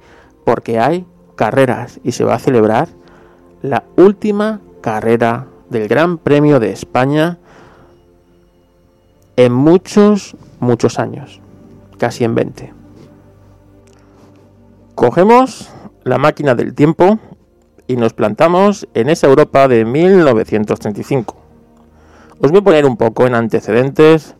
porque 0.44 0.80
hay 0.80 1.06
carreras 1.36 2.00
y 2.02 2.12
se 2.12 2.24
va 2.24 2.34
a 2.34 2.38
celebrar 2.38 2.88
la 3.62 3.84
última 3.96 4.60
carrera 4.80 5.46
del 5.70 5.88
Gran 5.88 6.18
Premio 6.18 6.58
de 6.58 6.72
España 6.72 7.38
en 9.36 9.52
muchos, 9.52 10.36
muchos 10.58 10.98
años, 10.98 11.40
casi 11.98 12.24
en 12.24 12.34
20. 12.34 12.74
Cogemos 14.94 15.70
la 16.02 16.18
máquina 16.18 16.56
del 16.56 16.74
tiempo 16.74 17.20
y 17.88 17.96
nos 17.96 18.12
plantamos 18.12 18.86
en 18.94 19.08
esa 19.08 19.26
Europa 19.26 19.66
de 19.66 19.84
1935. 19.84 21.36
Os 22.40 22.50
voy 22.52 22.60
a 22.60 22.62
poner 22.62 22.86
un 22.86 22.96
poco 22.96 23.26
en 23.26 23.34
antecedentes 23.34 24.36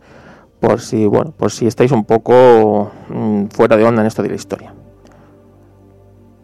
por 0.60 0.80
si, 0.80 1.06
bueno, 1.06 1.32
por 1.32 1.50
si 1.50 1.66
estáis 1.66 1.90
un 1.90 2.04
poco 2.04 2.92
mm, 3.08 3.46
fuera 3.46 3.76
de 3.76 3.84
onda 3.84 4.02
en 4.02 4.06
esto 4.06 4.22
de 4.22 4.28
la 4.28 4.34
historia. 4.34 4.74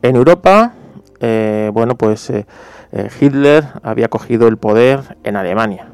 En 0.03 0.17
Europa, 0.17 0.73
eh, 1.21 1.71
bueno, 1.73 1.95
pues 1.97 2.31
eh, 2.31 2.47
eh, 2.93 3.09
Hitler 3.21 3.65
había 3.83 4.09
cogido 4.09 4.49
el 4.49 4.57
poder 4.57 5.19
en 5.25 5.37
Alemania. 5.37 5.89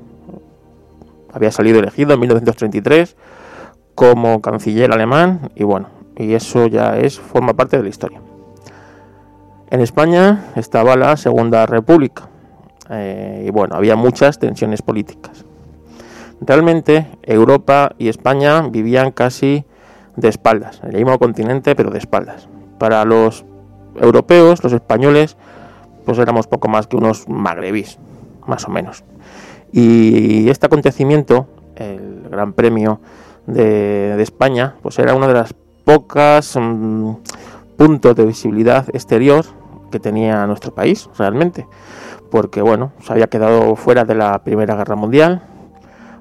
Había 1.33 1.51
salido 1.51 1.81
elegido 1.81 2.15
en 2.15 2.21
1933 2.21 3.17
como 3.97 4.41
canciller 4.41 4.93
alemán 4.93 5.51
y 5.57 5.65
bueno, 5.65 5.89
y 6.17 6.35
eso 6.35 6.67
ya 6.69 6.97
es 6.99 7.19
forma 7.19 7.55
parte 7.55 7.77
de 7.77 7.83
la 7.83 7.89
historia. 7.89 8.21
En 9.71 9.81
España 9.81 10.47
estaba 10.57 10.97
la 10.97 11.17
Segunda 11.17 11.65
República 11.65 12.29
y 12.91 13.51
bueno, 13.51 13.77
había 13.77 13.95
muchas 13.95 14.41
tensiones 14.41 14.83
políticas. 14.83 15.45
Realmente 16.41 17.07
Europa 17.23 17.93
y 17.97 18.09
España 18.09 18.63
vivían 18.63 19.13
casi 19.13 19.65
de 20.17 20.29
espaldas, 20.29 20.81
en 20.83 20.91
el 20.91 20.97
mismo 20.97 21.17
continente 21.21 21.77
pero 21.77 21.91
de 21.91 21.99
espaldas. 21.99 22.49
Para 22.79 23.05
los 23.05 23.45
europeos, 23.95 24.65
los 24.65 24.73
españoles, 24.73 25.37
pues 26.05 26.19
éramos 26.19 26.49
poco 26.49 26.67
más 26.67 26.89
que 26.89 26.97
unos 26.97 27.29
magrebís, 27.29 28.01
más 28.49 28.67
o 28.67 28.71
menos. 28.73 29.05
Y 29.71 30.49
este 30.51 30.67
acontecimiento, 30.67 31.47
el 31.77 32.27
Gran 32.29 32.55
Premio 32.55 33.01
de, 33.47 34.21
España, 34.21 34.75
pues 34.83 34.99
era 34.99 35.15
una 35.15 35.29
de 35.29 35.35
las 35.35 35.55
pocas 35.85 36.57
mm, 36.61 37.13
puntos 37.77 38.17
de 38.17 38.27
visibilidad 38.27 38.89
exterior 38.93 39.60
que 39.91 40.01
tenía 40.01 40.47
nuestro 40.47 40.75
país, 40.75 41.09
realmente. 41.19 41.67
Porque, 42.31 42.63
bueno, 42.63 42.93
se 43.03 43.13
había 43.13 43.27
quedado 43.27 43.77
fuera 43.77 44.05
de 44.05 44.15
la 44.15 44.43
Primera 44.43 44.77
Guerra 44.77 44.97
Mundial, 44.97 45.43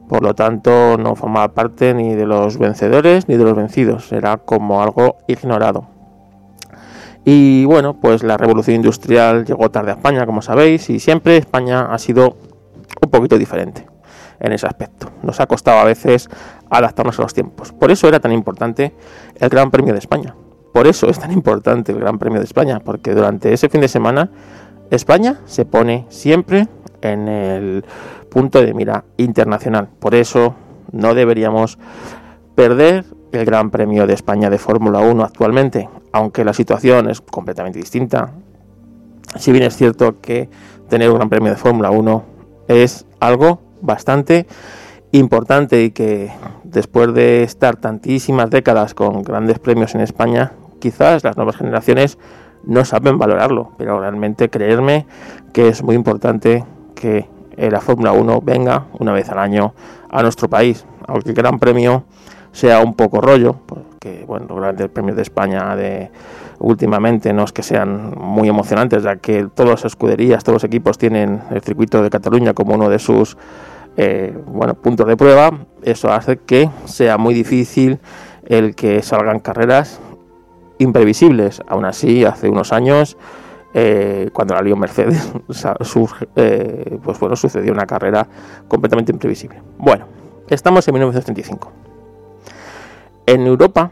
por 0.09 0.23
lo 0.23 0.33
tanto 0.33 0.97
no 0.97 1.15
formaba 1.15 1.53
parte 1.53 1.93
ni 1.93 2.15
de 2.15 2.25
los 2.25 2.57
vencedores 2.57 3.27
ni 3.29 3.37
de 3.37 3.43
los 3.43 3.55
vencidos, 3.55 4.11
era 4.11 4.37
como 4.37 4.81
algo 4.81 5.17
ignorado. 5.27 5.87
Y 7.25 7.65
bueno, 7.65 7.99
pues 7.99 8.23
la 8.23 8.35
revolución 8.37 8.77
industrial 8.77 9.45
llegó 9.45 9.69
tarde 9.69 9.91
a 9.91 9.95
España, 9.95 10.25
como 10.25 10.41
sabéis, 10.41 10.89
y 10.89 10.99
siempre 10.99 11.37
España 11.37 11.93
ha 11.93 11.97
sido 11.99 12.37
un 13.01 13.11
poquito 13.11 13.37
diferente 13.37 13.85
en 14.39 14.51
ese 14.51 14.65
aspecto. 14.65 15.11
Nos 15.21 15.39
ha 15.39 15.45
costado 15.45 15.77
a 15.79 15.83
veces 15.83 16.27
adaptarnos 16.71 17.19
a 17.19 17.21
los 17.21 17.33
tiempos. 17.35 17.71
Por 17.71 17.91
eso 17.91 18.07
era 18.07 18.19
tan 18.19 18.31
importante 18.31 18.95
el 19.35 19.49
Gran 19.49 19.69
Premio 19.69 19.93
de 19.93 19.99
España. 19.99 20.33
Por 20.73 20.87
eso 20.87 21.09
es 21.09 21.19
tan 21.19 21.31
importante 21.31 21.91
el 21.91 21.99
Gran 21.99 22.19
Premio 22.19 22.39
de 22.39 22.45
España, 22.45 22.79
porque 22.79 23.13
durante 23.13 23.53
ese 23.53 23.69
fin 23.69 23.81
de 23.81 23.87
semana 23.87 24.29
España 24.91 25.39
se 25.45 25.65
pone 25.65 26.05
siempre 26.09 26.67
en 27.01 27.27
el 27.27 27.85
punto 28.29 28.61
de 28.61 28.73
mira 28.73 29.05
internacional. 29.17 29.89
Por 29.99 30.15
eso 30.15 30.55
no 30.91 31.13
deberíamos 31.13 31.77
perder 32.55 33.05
el 33.31 33.45
Gran 33.45 33.69
Premio 33.69 34.07
de 34.07 34.13
España 34.13 34.49
de 34.49 34.57
Fórmula 34.57 34.99
1 34.99 35.23
actualmente, 35.23 35.89
aunque 36.11 36.43
la 36.43 36.53
situación 36.53 37.09
es 37.09 37.21
completamente 37.21 37.79
distinta. 37.79 38.31
Si 39.37 39.51
bien 39.51 39.63
es 39.63 39.75
cierto 39.75 40.19
que 40.19 40.49
tener 40.89 41.09
un 41.09 41.17
Gran 41.17 41.29
Premio 41.29 41.51
de 41.51 41.57
Fórmula 41.57 41.91
1 41.91 42.23
es 42.67 43.05
algo 43.19 43.61
bastante 43.81 44.47
importante 45.11 45.83
y 45.83 45.91
que 45.91 46.31
después 46.63 47.13
de 47.13 47.43
estar 47.43 47.77
tantísimas 47.77 48.49
décadas 48.49 48.93
con 48.93 49.23
grandes 49.23 49.59
premios 49.59 49.95
en 49.95 50.01
España, 50.01 50.53
quizás 50.79 51.23
las 51.23 51.37
nuevas 51.37 51.57
generaciones 51.57 52.17
no 52.63 52.83
saben 52.85 53.17
valorarlo, 53.17 53.71
pero 53.77 53.99
realmente 53.99 54.49
creerme 54.49 55.05
que 55.53 55.69
es 55.69 55.83
muy 55.83 55.95
importante 55.95 56.65
que 56.95 57.27
la 57.57 57.81
Fórmula 57.81 58.11
1 58.13 58.41
venga 58.41 58.85
una 58.99 59.11
vez 59.11 59.29
al 59.29 59.39
año 59.39 59.73
a 60.09 60.21
nuestro 60.21 60.49
país, 60.49 60.85
aunque 61.07 61.29
el 61.29 61.35
Gran 61.35 61.59
Premio 61.59 62.03
sea 62.51 62.81
un 62.81 62.93
poco 62.93 63.21
rollo, 63.21 63.55
porque 63.65 64.23
bueno, 64.25 64.47
los 64.49 64.57
grandes 64.57 64.89
premios 64.89 65.15
de 65.15 65.21
España 65.21 65.75
de 65.75 66.11
últimamente 66.59 67.33
no 67.33 67.43
es 67.43 67.51
que 67.51 67.63
sean 67.63 68.13
muy 68.17 68.49
emocionantes, 68.49 69.03
ya 69.03 69.17
que 69.17 69.47
todas 69.53 69.71
las 69.71 69.85
escuderías, 69.85 70.43
todos 70.43 70.55
los 70.55 70.63
equipos 70.63 70.97
tienen 70.97 71.41
el 71.51 71.61
circuito 71.61 72.01
de 72.01 72.09
Cataluña 72.09 72.53
como 72.53 72.75
uno 72.75 72.89
de 72.89 72.99
sus 72.99 73.37
eh, 73.97 74.37
puntos 74.81 75.07
de 75.07 75.17
prueba. 75.17 75.51
Eso 75.81 76.11
hace 76.11 76.37
que 76.37 76.69
sea 76.85 77.17
muy 77.17 77.33
difícil 77.33 77.99
el 78.45 78.75
que 78.75 79.01
salgan 79.01 79.39
carreras 79.39 80.01
imprevisibles. 80.79 81.61
Aún 81.67 81.85
así, 81.85 82.25
hace 82.25 82.49
unos 82.49 82.73
años, 82.73 83.17
eh, 83.73 84.29
cuando 84.33 84.55
la 84.55 84.61
lió 84.61 84.75
Mercedes, 84.75 85.31
eh, 86.35 86.99
pues 87.03 87.19
bueno, 87.19 87.35
sucedió 87.35 87.71
una 87.71 87.85
carrera 87.85 88.27
completamente 88.67 89.11
imprevisible. 89.11 89.61
Bueno, 89.77 90.07
estamos 90.49 90.87
en 90.87 90.93
1935 90.95 91.71
en 93.33 93.45
Europa 93.45 93.91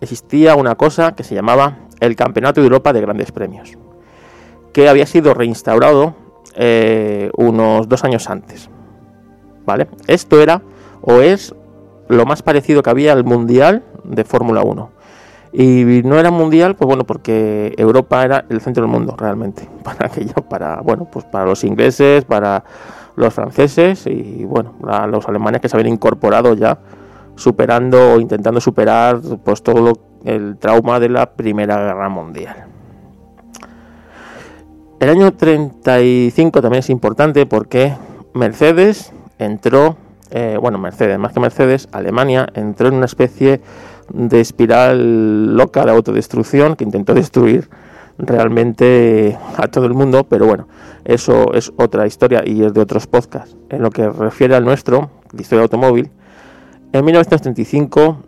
existía 0.00 0.56
una 0.56 0.74
cosa 0.74 1.14
que 1.14 1.22
se 1.22 1.34
llamaba 1.34 1.78
el 2.00 2.16
Campeonato 2.16 2.60
de 2.60 2.66
Europa 2.66 2.94
de 2.94 3.02
Grandes 3.02 3.32
Premios, 3.32 3.76
que 4.72 4.88
había 4.88 5.04
sido 5.04 5.34
reinstaurado 5.34 6.14
eh, 6.54 7.30
unos 7.36 7.88
dos 7.88 8.04
años 8.04 8.30
antes. 8.30 8.70
¿Vale? 9.66 9.88
Esto 10.06 10.40
era 10.40 10.62
o 11.02 11.20
es 11.20 11.54
lo 12.08 12.24
más 12.24 12.42
parecido 12.42 12.82
que 12.82 12.88
había 12.88 13.12
al 13.12 13.24
Mundial 13.24 13.84
de 14.04 14.24
Fórmula 14.24 14.62
1. 14.62 14.90
Y 15.52 16.02
no 16.04 16.18
era 16.18 16.30
mundial, 16.30 16.76
pues 16.76 16.86
bueno, 16.86 17.04
porque 17.04 17.74
Europa 17.76 18.24
era 18.24 18.44
el 18.48 18.60
centro 18.60 18.82
del 18.82 18.90
mundo 18.90 19.14
realmente. 19.16 19.68
Para 19.82 20.06
aquello, 20.06 20.34
para, 20.48 20.80
bueno, 20.82 21.06
pues 21.10 21.24
para 21.24 21.46
los 21.46 21.64
ingleses, 21.64 22.24
para 22.24 22.62
los 23.16 23.32
franceses 23.32 24.06
y 24.06 24.44
bueno, 24.44 24.74
los 25.08 25.26
alemanes 25.26 25.60
que 25.60 25.68
se 25.68 25.76
habían 25.76 25.92
incorporado 25.92 26.54
ya 26.54 26.78
superando 27.34 28.14
o 28.14 28.20
intentando 28.20 28.60
superar 28.60 29.20
pues 29.42 29.62
todo 29.62 29.92
el 30.24 30.56
trauma 30.58 31.00
de 31.00 31.08
la 31.08 31.32
Primera 31.32 31.78
Guerra 31.78 32.08
Mundial. 32.08 32.66
El 35.00 35.08
año 35.10 35.32
35 35.32 36.60
también 36.60 36.80
es 36.80 36.90
importante 36.90 37.46
porque 37.46 37.94
Mercedes 38.34 39.12
entró, 39.38 39.96
eh, 40.30 40.58
bueno, 40.60 40.78
Mercedes, 40.78 41.18
más 41.18 41.32
que 41.32 41.40
Mercedes, 41.40 41.88
Alemania 41.92 42.48
entró 42.54 42.88
en 42.88 42.94
una 42.94 43.06
especie 43.06 43.60
espiral 44.32 45.56
loca 45.56 45.84
de 45.84 45.90
autodestrucción 45.90 46.76
que 46.76 46.84
intentó 46.84 47.14
destruir 47.14 47.68
realmente 48.18 49.38
a 49.56 49.68
todo 49.68 49.86
el 49.86 49.94
mundo, 49.94 50.24
pero 50.28 50.46
bueno, 50.46 50.66
eso 51.04 51.54
es 51.54 51.72
otra 51.76 52.06
historia 52.06 52.42
y 52.44 52.64
es 52.64 52.74
de 52.74 52.80
otros 52.80 53.06
podcasts. 53.06 53.56
En 53.70 53.82
lo 53.82 53.90
que 53.90 54.08
refiere 54.08 54.54
al 54.56 54.64
nuestro, 54.64 55.10
la 55.32 55.40
historia 55.40 55.62
automóvil, 55.62 56.10
en 56.92 57.04
1935 57.04 58.18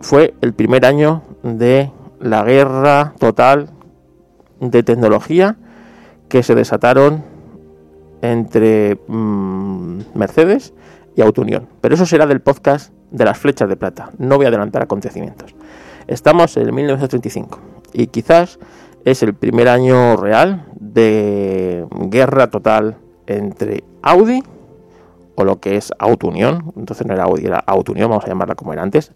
fue 0.00 0.34
el 0.40 0.52
primer 0.52 0.84
año 0.84 1.22
de 1.42 1.90
la 2.18 2.42
guerra 2.42 3.14
total 3.18 3.70
de 4.60 4.82
tecnología 4.82 5.56
que 6.28 6.42
se 6.42 6.54
desataron 6.54 7.24
entre 8.22 8.98
mm, 9.06 10.00
Mercedes 10.14 10.74
y 11.16 11.22
Autounión. 11.22 11.66
Pero 11.80 11.94
eso 11.94 12.06
será 12.06 12.26
del 12.26 12.40
podcast 12.40 12.92
de 13.10 13.24
las 13.24 13.38
flechas 13.38 13.68
de 13.68 13.76
plata. 13.76 14.10
No 14.18 14.36
voy 14.36 14.46
a 14.46 14.48
adelantar 14.48 14.82
acontecimientos. 14.82 15.54
Estamos 16.06 16.56
en 16.56 16.74
1935 16.74 17.58
y 17.92 18.06
quizás 18.08 18.58
es 19.04 19.22
el 19.22 19.34
primer 19.34 19.68
año 19.68 20.16
real 20.16 20.66
de 20.78 21.86
guerra 21.90 22.50
total 22.50 22.96
entre 23.26 23.84
Audi 24.02 24.42
o 25.36 25.44
lo 25.44 25.60
que 25.60 25.76
es 25.76 25.92
Auto 25.98 26.28
Unión, 26.28 26.72
entonces 26.76 27.06
no 27.06 27.14
era 27.14 27.24
Audi, 27.24 27.46
era 27.46 27.58
Auto 27.66 27.92
Unión, 27.92 28.10
vamos 28.10 28.24
a 28.24 28.28
llamarla 28.28 28.54
como 28.54 28.72
era 28.72 28.82
antes, 28.82 29.12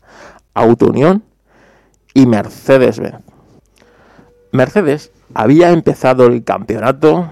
Auto 0.55 0.87
Unión 0.87 1.23
y 2.15 2.27
Mercedes-Benz. 2.27 3.23
Mercedes 4.53 5.13
había 5.35 5.71
empezado 5.71 6.27
el 6.27 6.45
campeonato 6.45 7.31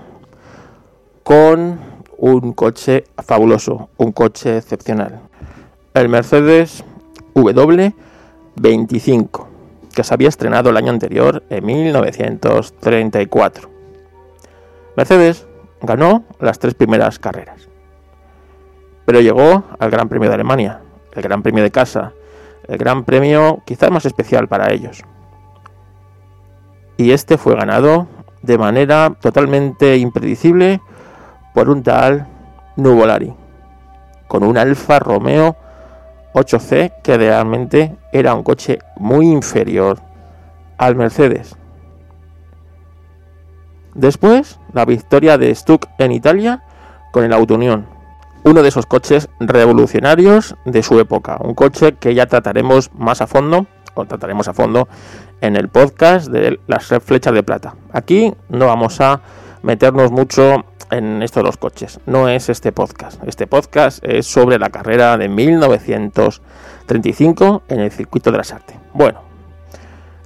con 1.23 1.81
un 2.19 2.53
coche 2.53 3.05
fabuloso, 3.25 3.91
un 3.97 4.13
coche 4.13 4.59
excepcional. 4.59 5.21
El 5.95 6.09
Mercedes 6.09 6.83
W25, 7.35 9.47
que 9.95 10.03
se 10.03 10.15
había 10.15 10.31
estrenado 10.31 10.71
el 10.71 10.79
año 10.79 10.91
anterior, 10.91 11.43
en 11.51 11.67
1934. 11.67 13.69
Mercedes 14.97 15.47
ganó 15.83 16.25
las 16.41 16.59
tres 16.59 16.73
primeras 16.73 17.19
carreras. 17.19 17.69
Pero 19.05 19.21
llegó 19.21 19.65
al 19.79 19.91
Gran 19.91 20.09
Premio 20.09 20.31
de 20.31 20.37
Alemania, 20.37 20.81
el 21.13 21.23
Gran 21.23 21.43
Premio 21.43 21.63
de 21.63 21.71
casa, 21.71 22.15
el 22.69 22.79
Gran 22.79 23.05
Premio 23.05 23.61
quizás 23.67 23.91
más 23.91 24.07
especial 24.07 24.49
para 24.49 24.73
ellos. 24.73 25.03
Y 26.97 27.13
este 27.13 27.37
fue 27.37 27.55
ganado 27.55 28.07
de 28.41 28.57
manera 28.57 29.15
totalmente 29.21 29.99
impredecible 29.99 30.81
por 31.53 31.69
un 31.69 31.83
tal 31.83 32.29
Nuvolari, 32.77 33.35
con 34.27 34.43
un 34.43 34.57
Alfa 34.57 34.99
Romeo 34.99 35.55
8C 36.35 36.93
que 37.03 37.17
realmente 37.17 37.97
era 38.13 38.35
un 38.35 38.43
coche 38.43 38.79
muy 38.97 39.27
inferior 39.27 40.01
al 40.79 40.97
Mercedes. 40.97 41.57
Después, 43.95 44.59
la 44.73 44.85
victoria 44.85 45.37
de 45.37 45.55
Stuck 45.55 45.87
en 45.99 46.13
Italia 46.13 46.65
con 47.13 47.25
el 47.25 47.33
Auto 47.33 47.55
Unión, 47.55 47.87
uno 48.43 48.63
de 48.63 48.69
esos 48.69 48.87
coches 48.87 49.29
revolucionarios 49.39 50.57
de 50.65 50.83
su 50.83 50.99
época, 50.99 51.39
un 51.41 51.55
coche 51.55 51.95
que 51.95 52.15
ya 52.15 52.27
trataremos 52.27 52.91
más 52.95 53.21
a 53.21 53.27
fondo, 53.27 53.67
o 53.95 54.07
trataremos 54.07 54.49
a 54.49 54.55
fondo 54.55 54.89
en 55.43 55.57
el 55.57 55.69
podcast 55.69 56.29
de 56.29 56.59
las 56.67 56.87
flechas 57.05 57.35
de 57.35 57.43
plata. 57.43 57.75
Aquí 57.93 58.33
no 58.49 58.67
vamos 58.67 59.01
a 59.01 59.21
meternos 59.63 60.11
mucho 60.11 60.65
en 60.93 61.23
estos 61.23 61.43
dos 61.43 61.57
coches, 61.57 61.99
no 62.05 62.29
es 62.29 62.51
este 62.51 62.71
podcast. 62.71 63.19
Este 63.27 63.47
podcast 63.47 64.05
es 64.05 64.27
sobre 64.27 64.59
la 64.59 64.69
carrera 64.69 65.17
de 65.17 65.31
1935 65.31 67.63
en 67.69 67.81
el 67.81 67.91
circuito 67.91 68.31
de 68.31 68.37
las 68.37 68.53
artes. 68.53 68.77
Bueno, 68.93 69.23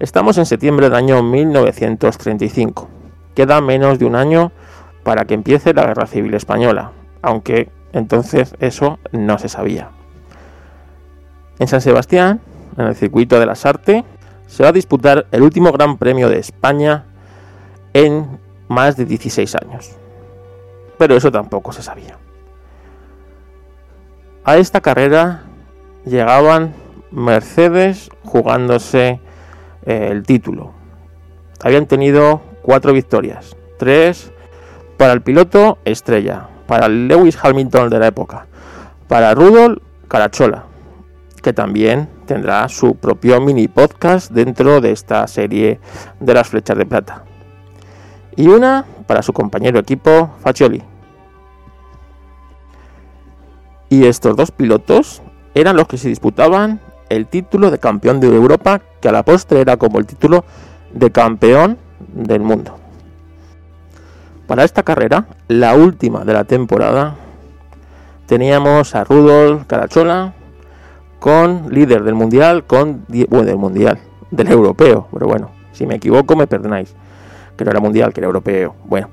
estamos 0.01 0.39
en 0.39 0.47
septiembre 0.47 0.87
del 0.87 0.97
año 0.97 1.23
1935. 1.23 2.89
Queda 3.35 3.61
menos 3.61 4.01
de 4.01 4.07
un 4.07 4.17
año 4.17 4.51
para 5.05 5.25
que 5.25 5.35
empiece 5.35 5.73
la 5.73 5.87
Guerra 5.87 6.09
Civil 6.09 6.35
Española, 6.35 6.91
aunque 7.23 7.71
entonces 7.93 8.57
eso 8.59 8.99
no 9.13 9.39
se 9.39 9.49
sabía. 9.49 9.91
En 11.61 11.69
San 11.69 11.81
Sebastián, 11.81 12.41
en 12.77 12.87
el 12.87 12.97
circuito 12.97 13.39
de 13.39 13.47
las 13.47 13.65
Artes, 13.65 14.03
se 14.49 14.65
va 14.65 14.71
a 14.71 14.73
disputar 14.73 15.27
el 15.31 15.43
último 15.43 15.71
Gran 15.71 15.97
Premio 15.97 16.29
de 16.29 16.41
España 16.41 17.05
en 17.93 18.41
más 18.67 18.97
de 18.97 19.05
16 19.05 19.55
años. 19.55 19.97
Pero 20.99 21.17
eso 21.17 21.31
tampoco 21.31 21.73
se 21.73 21.83
sabía. 21.83 22.19
A 24.45 24.57
esta 24.57 24.81
carrera 24.81 25.43
llegaban 26.05 26.75
Mercedes 27.11 28.11
jugándose 28.25 29.21
eh, 29.85 30.09
el 30.11 30.23
título. 30.23 30.73
Habían 31.63 31.87
tenido 31.87 32.43
cuatro 32.63 32.93
victorias, 32.93 33.57
tres 33.79 34.33
para 34.97 35.13
el 35.13 35.23
piloto 35.23 35.79
estrella, 35.85 36.49
para 36.67 36.89
Lewis 36.89 37.39
Hamilton 37.43 37.91
de 37.91 37.99
la 37.99 38.07
época, 38.07 38.47
para 39.09 39.35
Rudolf 39.35 39.83
Carachola, 40.09 40.65
que 41.43 41.53
también 41.53 42.09
tendrá 42.27 42.69
su 42.69 42.97
propio 42.97 43.41
mini 43.41 43.69
podcast 43.69 44.31
dentro 44.31 44.81
de 44.81 44.93
esta 44.93 45.27
serie 45.27 45.81
de 46.21 46.35
las 46.35 46.49
flechas 46.49 46.77
de 46.77 46.87
plata. 46.87 47.26
Y 48.37 48.49
una 48.49 48.85
para 49.07 49.23
su 49.23 49.33
compañero 49.33 49.79
equipo 49.79 50.31
Faccioli. 50.41 50.83
Y 53.89 54.05
estos 54.05 54.37
dos 54.37 54.51
pilotos 54.51 55.23
eran 55.55 55.77
los 55.77 55.87
que 55.87 55.97
se 55.97 56.09
disputaban 56.09 56.81
el 57.09 57.27
título 57.27 57.71
de 57.71 57.79
campeón 57.79 58.21
de 58.21 58.29
Europa, 58.29 58.83
que 59.01 59.09
a 59.09 59.13
la 59.13 59.23
postre 59.23 59.61
era 59.61 59.77
como 59.77 59.99
el 59.99 60.07
título 60.07 60.45
de 60.93 61.11
campeón 61.11 61.79
del 62.01 62.41
mundo. 62.41 62.77
Para 64.47 64.65
esta 64.65 64.83
carrera, 64.83 65.27
la 65.49 65.75
última 65.75 66.25
de 66.25 66.33
la 66.33 66.45
temporada, 66.45 67.17
teníamos 68.27 68.95
a 68.95 69.05
Rudolf 69.05 69.67
Carachola 69.67 70.35
con 71.19 71.69
líder 71.71 72.05
del 72.05 72.15
mundial, 72.15 72.65
con 72.65 73.05
bueno, 73.09 73.45
del 73.45 73.57
mundial, 73.57 73.99
del 74.31 74.49
europeo, 74.49 75.09
pero 75.13 75.27
bueno, 75.27 75.51
si 75.73 75.87
me 75.87 75.97
equivoco 75.97 76.37
me 76.37 76.47
perdonáis, 76.47 76.95
que 77.57 77.65
no 77.65 77.71
era 77.71 77.81
mundial, 77.81 78.13
que 78.13 78.21
era 78.21 78.27
europeo. 78.27 78.75
Bueno, 78.85 79.11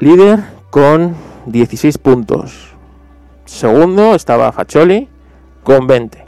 líder 0.00 0.40
con 0.70 1.14
16 1.46 1.98
puntos. 1.98 2.74
Segundo 3.44 4.14
estaba 4.14 4.52
Faccioli 4.52 5.08
con 5.62 5.86
20. 5.86 6.24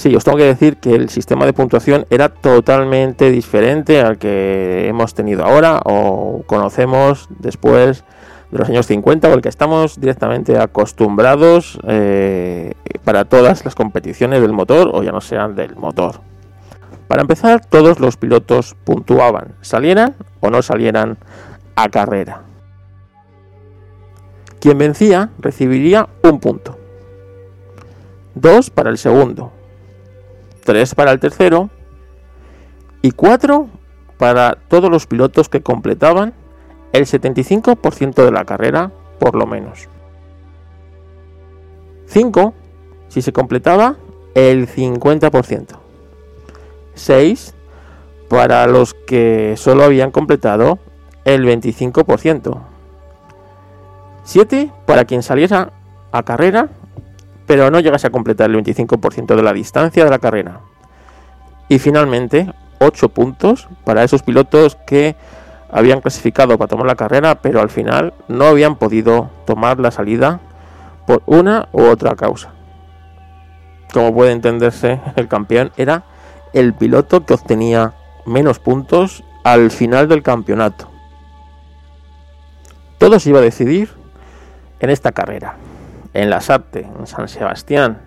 Sí, 0.00 0.16
os 0.16 0.24
tengo 0.24 0.38
que 0.38 0.44
decir 0.44 0.78
que 0.78 0.94
el 0.94 1.10
sistema 1.10 1.44
de 1.44 1.52
puntuación 1.52 2.06
era 2.08 2.30
totalmente 2.30 3.30
diferente 3.30 4.00
al 4.00 4.16
que 4.16 4.88
hemos 4.88 5.12
tenido 5.12 5.44
ahora 5.44 5.80
o 5.84 6.42
conocemos 6.46 7.28
después 7.38 8.04
de 8.50 8.58
los 8.58 8.68
años 8.68 8.86
50 8.86 9.28
o 9.28 9.34
el 9.34 9.42
que 9.42 9.50
estamos 9.50 10.00
directamente 10.00 10.56
acostumbrados 10.56 11.78
eh, 11.86 12.72
para 13.04 13.26
todas 13.26 13.64
las 13.64 13.74
competiciones 13.74 14.40
del 14.40 14.52
motor 14.52 14.90
o 14.92 15.02
ya 15.02 15.12
no 15.12 15.20
sean 15.20 15.54
del 15.54 15.76
motor. 15.76 16.20
Para 17.10 17.22
empezar, 17.22 17.66
todos 17.66 17.98
los 17.98 18.16
pilotos 18.16 18.76
puntuaban, 18.84 19.56
salieran 19.62 20.14
o 20.38 20.48
no 20.48 20.62
salieran 20.62 21.18
a 21.74 21.88
carrera. 21.88 22.42
Quien 24.60 24.78
vencía 24.78 25.30
recibiría 25.40 26.08
un 26.22 26.38
punto. 26.38 26.78
Dos 28.36 28.70
para 28.70 28.90
el 28.90 28.96
segundo, 28.96 29.50
3 30.64 30.94
para 30.94 31.10
el 31.10 31.18
tercero 31.18 31.68
y 33.02 33.10
4 33.10 33.66
para 34.16 34.56
todos 34.68 34.88
los 34.88 35.08
pilotos 35.08 35.48
que 35.48 35.62
completaban 35.64 36.32
el 36.92 37.06
75% 37.06 38.24
de 38.24 38.30
la 38.30 38.44
carrera 38.44 38.92
por 39.18 39.34
lo 39.34 39.48
menos. 39.48 39.88
5 42.06 42.54
si 43.08 43.20
se 43.20 43.32
completaba 43.32 43.96
el 44.36 44.68
50%. 44.68 45.89
6 46.94 47.54
para 48.28 48.66
los 48.66 48.94
que 48.94 49.54
solo 49.56 49.84
habían 49.84 50.10
completado 50.10 50.78
el 51.24 51.44
25%. 51.44 52.60
7 54.24 54.72
para 54.86 55.04
quien 55.04 55.22
saliera 55.22 55.72
a 56.12 56.22
carrera 56.22 56.68
pero 57.50 57.68
no 57.68 57.80
llegase 57.80 58.06
a 58.06 58.10
completar 58.10 58.48
el 58.48 58.62
25% 58.62 59.34
de 59.34 59.42
la 59.42 59.52
distancia 59.52 60.04
de 60.04 60.10
la 60.10 60.20
carrera. 60.20 60.60
Y 61.68 61.80
finalmente, 61.80 62.54
8 62.78 63.08
puntos 63.08 63.66
para 63.82 64.04
esos 64.04 64.22
pilotos 64.22 64.76
que 64.86 65.16
habían 65.68 66.00
clasificado 66.00 66.56
para 66.56 66.68
tomar 66.68 66.86
la 66.86 66.94
carrera, 66.94 67.42
pero 67.42 67.60
al 67.60 67.68
final 67.68 68.14
no 68.28 68.44
habían 68.44 68.76
podido 68.76 69.30
tomar 69.46 69.80
la 69.80 69.90
salida 69.90 70.38
por 71.08 71.24
una 71.26 71.68
u 71.72 71.82
otra 71.82 72.14
causa. 72.14 72.52
Como 73.92 74.14
puede 74.14 74.30
entenderse, 74.30 75.00
el 75.16 75.26
campeón 75.26 75.72
era 75.76 76.04
el 76.52 76.74
piloto 76.74 77.24
que 77.24 77.34
obtenía 77.34 77.94
menos 78.26 78.58
puntos 78.58 79.24
al 79.44 79.70
final 79.70 80.08
del 80.08 80.22
campeonato. 80.22 80.88
Todo 82.98 83.18
se 83.18 83.30
iba 83.30 83.38
a 83.38 83.42
decidir 83.42 83.90
en 84.80 84.90
esta 84.90 85.12
carrera 85.12 85.56
en 86.12 86.30
la 86.30 86.40
SAPTE, 86.40 86.80
en 86.80 87.06
San 87.06 87.28
Sebastián. 87.28 88.02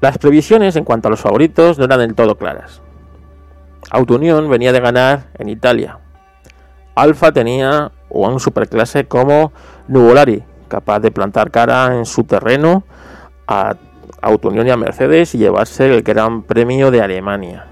Las 0.00 0.18
previsiones 0.18 0.76
en 0.76 0.84
cuanto 0.84 1.08
a 1.08 1.10
los 1.10 1.20
favoritos 1.20 1.78
no 1.78 1.84
eran 1.84 1.98
del 2.00 2.14
todo 2.14 2.36
claras. 2.36 2.80
Unión 4.08 4.48
venía 4.48 4.72
de 4.72 4.80
ganar 4.80 5.26
en 5.38 5.48
Italia. 5.48 5.98
Alfa 6.94 7.32
tenía 7.32 7.90
un 8.08 8.38
superclase 8.38 9.06
como 9.06 9.52
Nuvolari, 9.88 10.44
capaz 10.68 11.00
de 11.00 11.10
plantar 11.10 11.50
cara 11.50 11.96
en 11.96 12.06
su 12.06 12.24
terreno 12.24 12.84
a 13.46 13.76
Unión 14.42 14.66
y 14.66 14.70
a 14.70 14.76
Mercedes 14.76 15.34
y 15.34 15.38
llevarse 15.38 15.86
el 15.86 16.02
Gran 16.02 16.42
Premio 16.42 16.90
de 16.90 17.02
Alemania. 17.02 17.66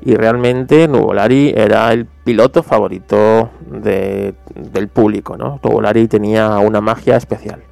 Y 0.00 0.14
realmente 0.14 0.86
Nuvolari 0.86 1.52
era 1.56 1.92
el 1.92 2.06
piloto 2.06 2.62
favorito 2.62 3.50
del 3.66 4.88
público, 4.88 5.36
¿no? 5.36 5.58
Nuvolari 5.62 6.06
tenía 6.06 6.58
una 6.58 6.80
magia 6.80 7.16
especial. 7.16 7.62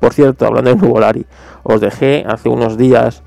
Por 0.00 0.12
cierto, 0.12 0.46
hablando 0.46 0.74
de 0.74 0.76
Nuvolari, 0.76 1.26
os 1.62 1.80
dejé 1.80 2.24
hace 2.26 2.48
unos 2.48 2.76
días 2.76 3.22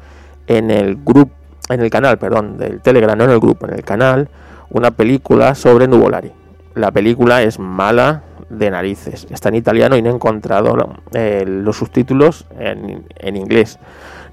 en 0.47 0.71
el 0.71 0.97
grupo, 0.97 1.31
en 1.69 1.81
el 1.81 1.89
canal, 1.89 2.17
perdón, 2.17 2.57
del 2.57 2.81
Telegram, 2.81 3.17
no 3.17 3.23
en 3.25 3.31
el 3.31 3.39
grupo, 3.39 3.67
en 3.67 3.73
el 3.75 3.83
canal, 3.83 4.29
una 4.69 4.91
película 4.91 5.55
sobre 5.55 5.87
Nuvolari. 5.87 6.31
La 6.75 6.91
película 6.91 7.41
es 7.41 7.59
mala 7.59 8.23
de 8.49 8.71
narices. 8.71 9.27
Está 9.29 9.49
en 9.49 9.55
italiano 9.55 9.95
y 9.95 10.01
no 10.01 10.09
he 10.09 10.13
encontrado 10.13 10.75
eh, 11.13 11.45
los 11.47 11.77
subtítulos 11.77 12.45
en, 12.59 13.05
en, 13.15 13.35
inglés 13.35 13.79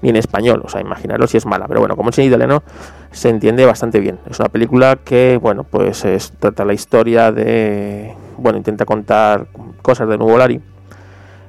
ni 0.01 0.09
en 0.09 0.15
español. 0.15 0.61
O 0.63 0.69
sea, 0.69 0.81
imaginaros 0.81 1.31
si 1.31 1.37
es 1.37 1.45
mala. 1.45 1.67
Pero 1.67 1.79
bueno, 1.79 1.95
como 1.95 2.09
es 2.09 2.19
en 2.19 2.25
italiano, 2.25 2.63
se 3.11 3.29
entiende 3.29 3.65
bastante 3.65 3.99
bien. 3.99 4.19
Es 4.29 4.39
una 4.39 4.49
película 4.49 4.97
que, 5.03 5.37
bueno, 5.41 5.63
pues 5.63 6.05
es, 6.05 6.31
trata 6.39 6.65
la 6.65 6.73
historia 6.73 7.31
de. 7.31 8.13
Bueno, 8.37 8.57
intenta 8.57 8.85
contar 8.85 9.47
cosas 9.81 10.07
de 10.07 10.17
Nuvolari 10.17 10.61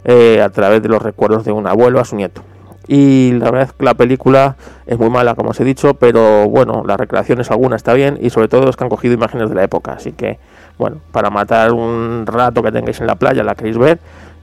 eh, 0.04 0.40
a 0.40 0.48
través 0.48 0.82
de 0.82 0.88
los 0.88 1.02
recuerdos 1.02 1.44
de 1.44 1.52
un 1.52 1.66
abuelo 1.66 2.00
a 2.00 2.04
su 2.04 2.16
nieto. 2.16 2.42
Y 2.86 3.32
la 3.32 3.50
verdad 3.50 3.68
es 3.68 3.72
que 3.74 3.84
la 3.84 3.92
película 3.92 4.56
es 4.86 4.98
muy 4.98 5.10
mala, 5.10 5.34
como 5.34 5.50
os 5.50 5.60
he 5.60 5.64
dicho, 5.64 5.94
pero 5.94 6.48
bueno, 6.48 6.82
las 6.86 6.96
recreaciones 6.96 7.50
alguna 7.50 7.76
está 7.76 7.92
bien 7.92 8.18
y 8.18 8.30
sobre 8.30 8.48
todo 8.48 8.70
es 8.70 8.76
que 8.76 8.84
han 8.84 8.88
cogido 8.88 9.12
imágenes 9.12 9.50
de 9.50 9.54
la 9.54 9.62
época. 9.62 9.92
Así 9.92 10.12
que, 10.12 10.38
bueno, 10.78 10.98
para 11.12 11.30
matar 11.30 11.72
un 11.72 12.24
rato 12.26 12.62
que 12.62 12.72
tengáis 12.72 13.00
en 13.00 13.06
la 13.06 13.16
playa, 13.16 13.42
la 13.42 13.54
queréis 13.54 13.78
ver, 13.78 13.98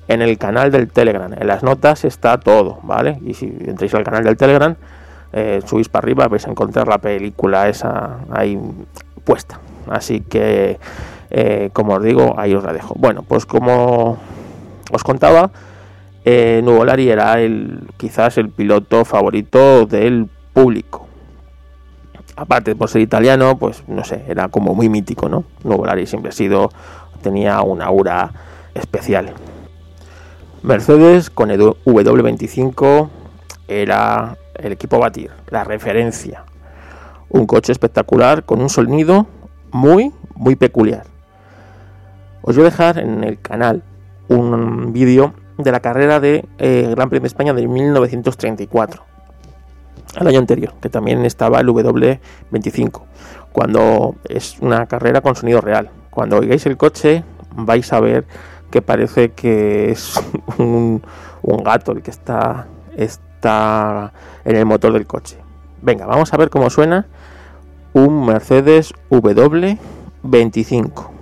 en 0.07 0.21
el 0.21 0.37
canal 0.37 0.71
del 0.71 0.91
Telegram. 0.91 1.31
En 1.33 1.47
las 1.47 1.63
notas 1.63 2.05
está 2.05 2.39
todo, 2.39 2.79
¿vale? 2.83 3.19
Y 3.25 3.33
si 3.33 3.45
entráis 3.45 3.93
al 3.95 4.03
canal 4.03 4.23
del 4.23 4.37
Telegram, 4.37 4.75
eh, 5.33 5.61
subís 5.65 5.89
para 5.89 6.05
arriba, 6.05 6.27
vais 6.27 6.45
a 6.45 6.51
encontrar 6.51 6.87
la 6.87 6.97
película 6.97 7.67
esa 7.69 8.19
ahí 8.31 8.59
puesta. 9.23 9.59
Así 9.89 10.21
que, 10.21 10.79
eh, 11.29 11.69
como 11.73 11.93
os 11.95 12.03
digo, 12.03 12.35
ahí 12.37 12.53
os 12.53 12.63
la 12.63 12.73
dejo. 12.73 12.95
Bueno, 12.97 13.23
pues 13.23 13.45
como 13.45 14.17
os 14.91 15.03
contaba, 15.03 15.51
eh, 16.23 16.61
Nuvolari 16.63 17.09
era 17.09 17.39
el, 17.39 17.87
quizás 17.97 18.37
el 18.37 18.49
piloto 18.49 19.05
favorito 19.05 19.85
del 19.85 20.29
público. 20.53 21.07
Aparte 22.35 22.75
por 22.75 22.89
ser 22.89 23.01
italiano, 23.01 23.57
pues 23.57 23.83
no 23.87 24.03
sé, 24.03 24.23
era 24.27 24.49
como 24.49 24.75
muy 24.75 24.89
mítico, 24.89 25.29
¿no? 25.29 25.45
Nuvolari 25.63 26.05
siempre 26.05 26.29
ha 26.29 26.33
sido, 26.33 26.69
tenía 27.21 27.61
una 27.61 27.85
aura 27.85 28.31
especial. 28.73 29.33
Mercedes 30.61 31.29
con 31.29 31.51
el 31.51 31.61
W25 31.61 33.09
era 33.67 34.37
el 34.55 34.71
equipo 34.73 34.97
a 34.97 34.99
batir, 34.99 35.31
la 35.49 35.63
referencia. 35.63 36.43
Un 37.29 37.45
coche 37.45 37.71
espectacular 37.71 38.43
con 38.43 38.61
un 38.61 38.69
sonido 38.69 39.27
muy, 39.71 40.11
muy 40.35 40.55
peculiar. 40.55 41.03
Os 42.41 42.55
voy 42.55 42.65
a 42.65 42.69
dejar 42.69 42.99
en 42.99 43.23
el 43.23 43.39
canal 43.39 43.83
un 44.27 44.93
vídeo 44.93 45.33
de 45.57 45.71
la 45.71 45.79
carrera 45.79 46.19
de 46.19 46.45
eh, 46.57 46.87
Gran 46.95 47.09
Premio 47.09 47.21
de 47.21 47.27
España 47.27 47.53
de 47.53 47.67
1934, 47.67 49.03
al 50.15 50.27
año 50.27 50.39
anterior, 50.39 50.73
que 50.81 50.89
también 50.89 51.25
estaba 51.25 51.59
el 51.59 51.67
W25, 51.67 53.01
cuando 53.51 54.15
es 54.27 54.57
una 54.59 54.85
carrera 54.85 55.21
con 55.21 55.35
sonido 55.35 55.61
real. 55.61 55.89
Cuando 56.09 56.37
oigáis 56.37 56.65
el 56.65 56.77
coche 56.77 57.23
vais 57.55 57.91
a 57.93 57.99
ver 57.99 58.25
que 58.71 58.81
parece 58.81 59.31
que 59.31 59.91
es 59.91 60.19
un, 60.57 61.01
gato 61.63 61.91
el 61.91 62.01
que 62.01 62.11
está, 62.11 62.67
está 62.95 64.13
en 64.43 64.55
el 64.55 64.65
motor 64.65 64.93
del 64.93 65.07
coche. 65.07 65.37
Venga, 65.81 66.05
vamos 66.05 66.33
a 66.33 66.37
ver 66.37 66.49
cómo 66.49 66.69
suena 66.69 67.07
un 67.93 68.25
Mercedes 68.25 68.93
W25. 69.09 71.14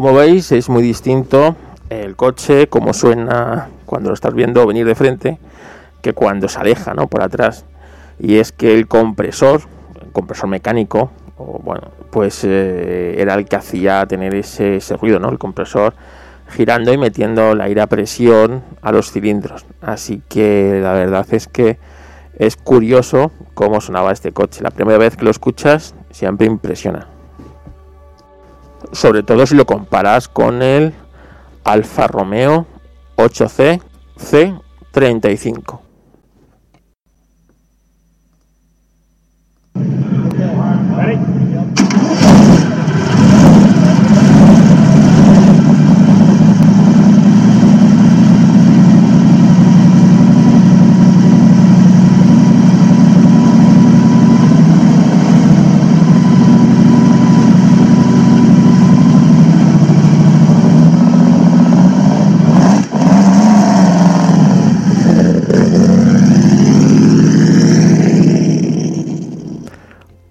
Como 0.00 0.14
veis 0.14 0.50
es 0.52 0.70
muy 0.70 0.82
distinto 0.82 1.56
el 1.90 2.16
coche, 2.16 2.68
como 2.68 2.94
suena 2.94 3.68
cuando 3.84 4.08
lo 4.08 4.14
estás 4.14 4.32
viendo 4.32 4.66
venir 4.66 4.86
de 4.86 4.94
frente, 4.94 5.38
que 6.00 6.14
cuando 6.14 6.48
se 6.48 6.58
aleja 6.58 6.94
¿no? 6.94 7.06
por 7.06 7.22
atrás. 7.22 7.66
Y 8.18 8.38
es 8.38 8.50
que 8.50 8.72
el 8.72 8.88
compresor, 8.88 9.60
el 10.02 10.10
compresor 10.10 10.48
mecánico, 10.48 11.10
bueno, 11.36 11.90
pues 12.10 12.44
eh, 12.44 13.16
era 13.18 13.34
el 13.34 13.44
que 13.44 13.56
hacía 13.56 14.06
tener 14.06 14.34
ese, 14.34 14.80
ruido, 14.98 15.20
¿no? 15.20 15.28
El 15.28 15.38
compresor 15.38 15.92
girando 16.48 16.94
y 16.94 16.96
metiendo 16.96 17.52
el 17.52 17.60
aire 17.60 17.82
a 17.82 17.86
presión 17.86 18.62
a 18.80 18.92
los 18.92 19.12
cilindros. 19.12 19.66
Así 19.82 20.22
que 20.30 20.80
la 20.82 20.94
verdad 20.94 21.26
es 21.30 21.46
que 21.46 21.78
es 22.38 22.56
curioso 22.56 23.32
cómo 23.52 23.82
sonaba 23.82 24.12
este 24.12 24.32
coche. 24.32 24.62
La 24.62 24.70
primera 24.70 24.96
vez 24.96 25.18
que 25.18 25.26
lo 25.26 25.30
escuchas 25.30 25.94
siempre 26.10 26.46
impresiona 26.46 27.19
sobre 28.92 29.22
todo 29.22 29.46
si 29.46 29.54
lo 29.54 29.66
comparas 29.66 30.28
con 30.28 30.62
el 30.62 30.92
Alfa 31.64 32.06
Romeo 32.06 32.66
8C 33.16 33.80
C35. 34.18 35.89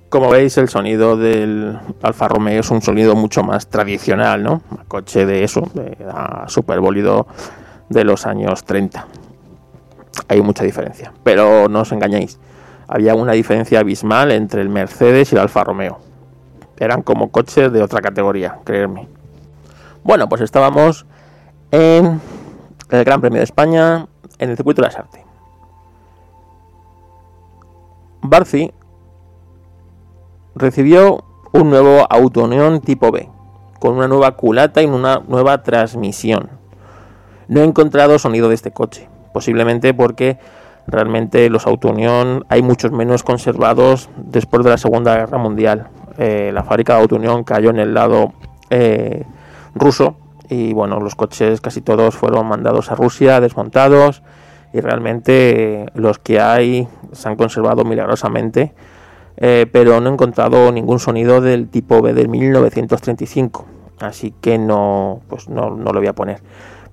Como 0.09 0.31
veis, 0.31 0.57
el 0.57 0.69
sonido 0.69 1.17
del 1.17 1.79
Alfa 2.01 2.27
Romeo 2.27 2.61
es 2.61 2.71
un 2.71 2.81
sonido 2.81 3.15
mucho 3.15 3.43
más 3.43 3.67
tradicional, 3.67 4.41
¿no? 4.41 4.63
Un 4.71 4.85
coche 4.87 5.27
de 5.27 5.43
eso, 5.43 5.69
de 5.75 5.95
superbólido 6.47 7.27
de 7.89 8.03
los 8.03 8.25
años 8.25 8.63
30. 8.63 9.05
Hay 10.27 10.41
mucha 10.41 10.63
diferencia, 10.63 11.13
pero 11.23 11.69
no 11.69 11.81
os 11.81 11.91
engañéis. 11.91 12.39
Había 12.87 13.13
una 13.13 13.33
diferencia 13.33 13.81
abismal 13.81 14.31
entre 14.31 14.61
el 14.61 14.69
Mercedes 14.69 15.31
y 15.31 15.35
el 15.35 15.41
Alfa 15.41 15.63
Romeo. 15.63 15.99
Eran 16.79 17.03
como 17.03 17.29
coches 17.29 17.71
de 17.71 17.83
otra 17.83 18.01
categoría, 18.01 18.57
creerme. 18.63 19.07
Bueno, 20.03 20.27
pues 20.27 20.41
estábamos 20.41 21.05
en 21.69 22.19
el 22.89 23.03
Gran 23.03 23.21
Premio 23.21 23.37
de 23.37 23.43
España 23.43 24.07
en 24.39 24.49
el 24.49 24.57
circuito 24.57 24.81
de 24.81 24.87
la 24.87 24.91
Sarte. 24.91 25.23
Barci 28.21 28.73
recibió 30.59 31.23
un 31.53 31.69
nuevo 31.69 32.05
Auto 32.09 32.43
Unión 32.43 32.81
tipo 32.81 33.11
B, 33.11 33.29
con 33.79 33.95
una 33.95 34.07
nueva 34.07 34.35
culata 34.35 34.81
y 34.81 34.85
una 34.85 35.23
nueva 35.27 35.63
transmisión. 35.63 36.49
No 37.47 37.61
he 37.61 37.63
encontrado 37.63 38.19
sonido 38.19 38.49
de 38.49 38.55
este 38.55 38.71
coche, 38.71 39.07
posiblemente 39.33 39.93
porque 39.93 40.37
realmente 40.85 41.49
los 41.49 41.65
Auto 41.65 41.89
Unión 41.89 42.45
hay 42.49 42.61
muchos 42.61 42.91
menos 42.91 43.23
conservados 43.23 44.09
después 44.17 44.63
de 44.63 44.69
la 44.71 44.77
Segunda 44.77 45.15
Guerra 45.15 45.37
Mundial. 45.37 45.87
Eh, 46.17 46.51
la 46.53 46.63
fábrica 46.63 46.95
de 46.95 47.01
Auto 47.01 47.15
Unión 47.15 47.43
cayó 47.43 47.69
en 47.69 47.79
el 47.79 47.93
lado 47.93 48.33
eh, 48.69 49.23
ruso 49.73 50.17
y 50.49 50.73
bueno, 50.73 50.99
los 50.99 51.15
coches 51.15 51.61
casi 51.61 51.81
todos 51.81 52.15
fueron 52.15 52.47
mandados 52.47 52.91
a 52.91 52.95
Rusia, 52.95 53.39
desmontados 53.39 54.23
y 54.73 54.81
realmente 54.81 55.85
los 55.93 56.19
que 56.19 56.41
hay 56.41 56.87
se 57.13 57.29
han 57.29 57.37
conservado 57.37 57.85
milagrosamente 57.85 58.73
eh, 59.41 59.67
pero 59.71 60.01
no 60.01 60.09
he 60.09 60.13
encontrado 60.13 60.69
ningún 60.69 60.99
sonido 60.99 61.39
del 61.39 61.69
tipo 61.69 62.01
B 62.01 62.13
del 62.13 62.27
1935, 62.27 63.65
así 63.99 64.33
que 64.41 64.57
no, 64.57 65.21
pues 65.29 65.47
no, 65.47 65.69
lo 65.69 65.93
voy 65.93 66.07
a 66.07 66.13
poner. 66.13 66.41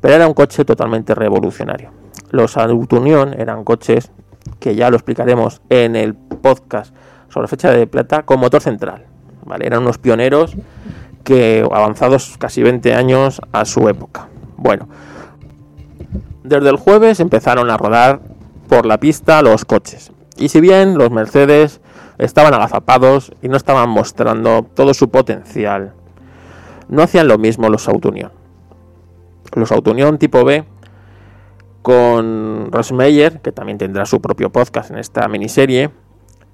Pero 0.01 0.14
era 0.14 0.28
un 0.28 0.34
coche 0.34 0.64
totalmente 0.64 1.14
revolucionario. 1.16 1.90
Los 2.30 2.57
Auto 2.57 3.01
Union 3.01 3.34
eran 3.36 3.64
coches 3.64 4.12
que 4.61 4.76
ya 4.76 4.90
lo 4.90 4.97
explicaremos 4.97 5.61
en 5.70 5.97
el 5.97 6.14
podcast 6.14 6.94
sobre 7.30 7.49
fecha 7.49 7.72
de 7.72 7.88
plata 7.88 8.22
con 8.22 8.38
motor 8.38 8.62
central, 8.62 9.07
¿vale? 9.44 9.66
Eran 9.66 9.82
unos 9.82 9.99
pioneros 9.99 10.57
que 11.24 11.66
avanzados 11.72 12.36
casi 12.38 12.62
20 12.62 12.94
años 12.94 13.40
a 13.51 13.64
su 13.64 13.88
época. 13.88 14.28
Bueno, 14.57 14.88
desde 16.44 16.68
el 16.68 16.76
jueves 16.76 17.18
empezaron 17.18 17.70
a 17.70 17.76
rodar 17.76 18.20
por 18.68 18.86
la 18.86 19.01
pista 19.01 19.42
los 19.42 19.64
coches. 19.64 20.12
Y 20.36 20.51
si 20.51 20.61
bien 20.61 20.97
los 20.97 21.11
Mercedes 21.11 21.80
estaban 22.18 22.54
agazapados 22.54 23.32
y 23.42 23.48
no 23.48 23.56
estaban 23.56 23.88
mostrando 23.88 24.62
todo 24.74 24.94
su 24.94 25.10
potencial, 25.10 25.92
no 26.88 27.02
hacían 27.02 27.28
lo 27.28 27.38
mismo 27.38 27.68
los 27.68 27.88
Autonion. 27.88 28.32
Los 29.54 29.72
Autonion 29.72 30.18
tipo 30.18 30.44
B 30.44 30.64
con 31.82 32.70
Rosmeyer, 32.72 33.40
que 33.40 33.52
también 33.52 33.78
tendrá 33.78 34.06
su 34.06 34.20
propio 34.20 34.50
podcast 34.50 34.90
en 34.90 34.98
esta 34.98 35.28
miniserie, 35.28 35.90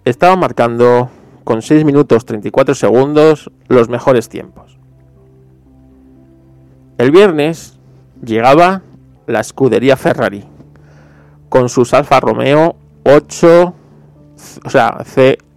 estaban 0.05 0.39
marcando 0.39 1.11
con 1.45 1.63
6 1.63 1.85
minutos 1.85 2.27
34 2.27 2.75
segundos 2.75 3.51
los 3.69 3.89
mejores 3.89 4.29
tiempos. 4.29 4.79
El 6.99 7.11
viernes 7.11 7.79
llegaba 8.23 8.83
la 9.27 9.41
escudería 9.41 9.97
Ferrari 9.97 10.45
con 11.49 11.69
sus 11.69 11.93
Alfa 11.95 12.21
Romeo 12.21 12.77
8, 13.05 13.75
o 14.65 14.71
sea, 14.71 14.99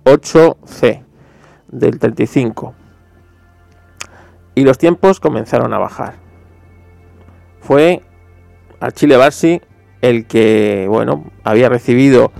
C8C 0.06 1.03
del 1.68 1.99
35. 1.99 2.74
Y 4.53 4.64
los 4.64 4.78
tiempos 4.78 5.20
comenzaron 5.20 5.74
a 5.74 5.80
bajar. 5.80 6.14
Fue 7.60 8.03
Chile 8.93 9.18
Barsi 9.18 9.62
el 10.01 10.28
que, 10.28 10.86
bueno, 10.88 11.26
había 11.43 11.68
recibido 11.68 12.32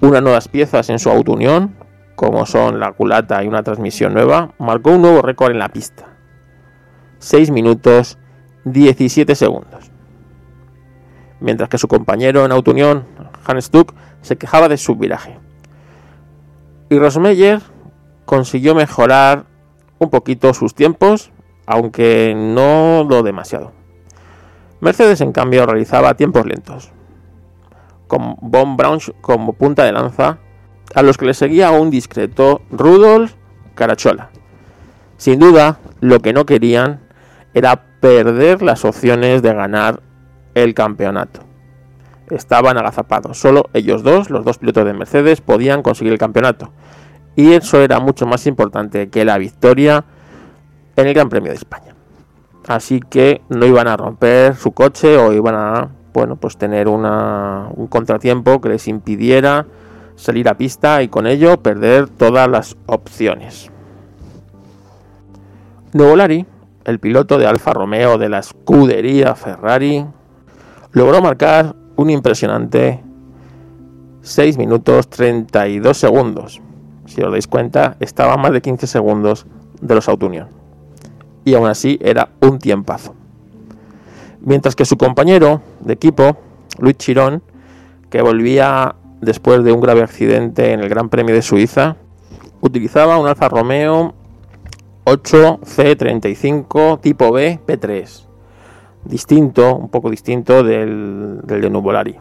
unas 0.00 0.22
nuevas 0.22 0.48
piezas 0.48 0.90
en 0.90 0.98
su 0.98 1.10
auto 1.10 1.32
unión, 1.32 1.74
como 2.14 2.44
son 2.44 2.78
la 2.78 2.92
culata 2.92 3.42
y 3.42 3.48
una 3.48 3.62
transmisión 3.62 4.12
nueva, 4.12 4.52
marcó 4.58 4.90
un 4.90 5.02
nuevo 5.02 5.22
récord 5.22 5.52
en 5.52 5.58
la 5.58 5.70
pista. 5.70 6.06
6 7.18 7.50
minutos 7.50 8.18
17 8.64 9.34
segundos. 9.34 9.90
Mientras 11.40 11.70
que 11.70 11.78
su 11.78 11.88
compañero 11.88 12.44
en 12.44 12.52
auto 12.52 12.72
unión, 12.72 13.06
Hans 13.46 13.64
Stuck, 13.64 13.94
se 14.20 14.36
quejaba 14.36 14.68
de 14.68 14.76
su 14.76 14.96
viraje. 14.96 15.38
Y 16.90 16.98
Rosmeyer 16.98 17.60
consiguió 18.24 18.74
mejorar 18.74 19.44
un 20.00 20.10
poquito 20.10 20.52
sus 20.52 20.74
tiempos, 20.74 21.30
aunque 21.64 22.34
no 22.36 23.06
lo 23.08 23.22
demasiado. 23.22 23.72
Mercedes, 24.80 25.20
en 25.20 25.30
cambio, 25.30 25.64
realizaba 25.66 26.14
tiempos 26.14 26.46
lentos, 26.46 26.90
con 28.08 28.34
Von 28.40 28.76
Braun 28.76 28.98
como 29.20 29.52
punta 29.52 29.84
de 29.84 29.92
lanza, 29.92 30.38
a 30.92 31.02
los 31.02 31.16
que 31.16 31.26
le 31.26 31.34
seguía 31.34 31.70
un 31.70 31.90
discreto 31.90 32.62
Rudolf 32.72 33.34
Carachola. 33.76 34.30
Sin 35.16 35.38
duda, 35.38 35.78
lo 36.00 36.18
que 36.18 36.32
no 36.32 36.44
querían 36.44 37.00
era 37.54 37.84
perder 38.00 38.62
las 38.62 38.84
opciones 38.84 39.42
de 39.42 39.54
ganar 39.54 40.02
el 40.54 40.74
campeonato. 40.74 41.49
Estaban 42.30 42.78
agazapados, 42.78 43.38
solo 43.38 43.64
ellos 43.72 44.02
dos, 44.02 44.30
los 44.30 44.44
dos 44.44 44.58
pilotos 44.58 44.84
de 44.84 44.94
Mercedes, 44.94 45.40
podían 45.40 45.82
conseguir 45.82 46.12
el 46.12 46.18
campeonato. 46.18 46.70
Y 47.36 47.52
eso 47.52 47.80
era 47.80 48.00
mucho 48.00 48.26
más 48.26 48.46
importante 48.46 49.08
que 49.08 49.24
la 49.24 49.38
victoria 49.38 50.04
en 50.96 51.06
el 51.06 51.14
Gran 51.14 51.28
Premio 51.28 51.50
de 51.50 51.56
España. 51.56 51.94
Así 52.68 53.00
que 53.00 53.42
no 53.48 53.66
iban 53.66 53.88
a 53.88 53.96
romper 53.96 54.54
su 54.54 54.72
coche 54.72 55.16
o 55.16 55.32
iban 55.32 55.54
a, 55.54 55.90
bueno, 56.12 56.36
pues 56.36 56.56
tener 56.56 56.88
un 56.88 57.86
contratiempo 57.88 58.60
que 58.60 58.68
les 58.68 58.86
impidiera 58.86 59.66
salir 60.16 60.48
a 60.48 60.56
pista 60.56 61.02
y 61.02 61.08
con 61.08 61.26
ello 61.26 61.56
perder 61.62 62.08
todas 62.08 62.48
las 62.48 62.76
opciones. 62.86 63.70
Nuvolari, 65.92 66.46
el 66.84 67.00
piloto 67.00 67.38
de 67.38 67.46
Alfa 67.46 67.72
Romeo 67.72 68.18
de 68.18 68.28
la 68.28 68.38
escudería 68.38 69.34
Ferrari, 69.34 70.04
logró 70.92 71.22
marcar 71.22 71.74
un 72.00 72.08
impresionante 72.08 73.02
6 74.22 74.56
minutos 74.56 75.10
32 75.10 75.96
segundos. 75.96 76.62
Si 77.04 77.20
os 77.20 77.30
dais 77.30 77.46
cuenta, 77.46 77.98
estaba 78.00 78.38
más 78.38 78.52
de 78.52 78.62
15 78.62 78.86
segundos 78.86 79.46
de 79.82 79.94
los 79.94 80.08
Union 80.08 80.48
y 81.44 81.54
aún 81.54 81.68
así 81.68 81.98
era 82.00 82.30
un 82.40 82.58
tiempazo. 82.58 83.14
Mientras 84.40 84.74
que 84.74 84.86
su 84.86 84.96
compañero 84.96 85.60
de 85.80 85.92
equipo, 85.92 86.38
Luis 86.78 86.96
Chirón, 86.96 87.42
que 88.08 88.22
volvía 88.22 88.94
después 89.20 89.62
de 89.62 89.72
un 89.72 89.82
grave 89.82 90.02
accidente 90.02 90.72
en 90.72 90.80
el 90.80 90.88
Gran 90.88 91.10
Premio 91.10 91.34
de 91.34 91.42
Suiza, 91.42 91.96
utilizaba 92.62 93.18
un 93.18 93.26
Alfa 93.26 93.50
Romeo 93.50 94.14
8C35 95.04 96.98
tipo 97.02 97.30
B 97.30 97.60
P3, 97.66 98.29
distinto, 99.04 99.76
un 99.76 99.88
poco 99.88 100.10
distinto 100.10 100.62
del, 100.62 101.40
del 101.44 101.60
de 101.60 101.70
Nuvolari. 101.70 102.16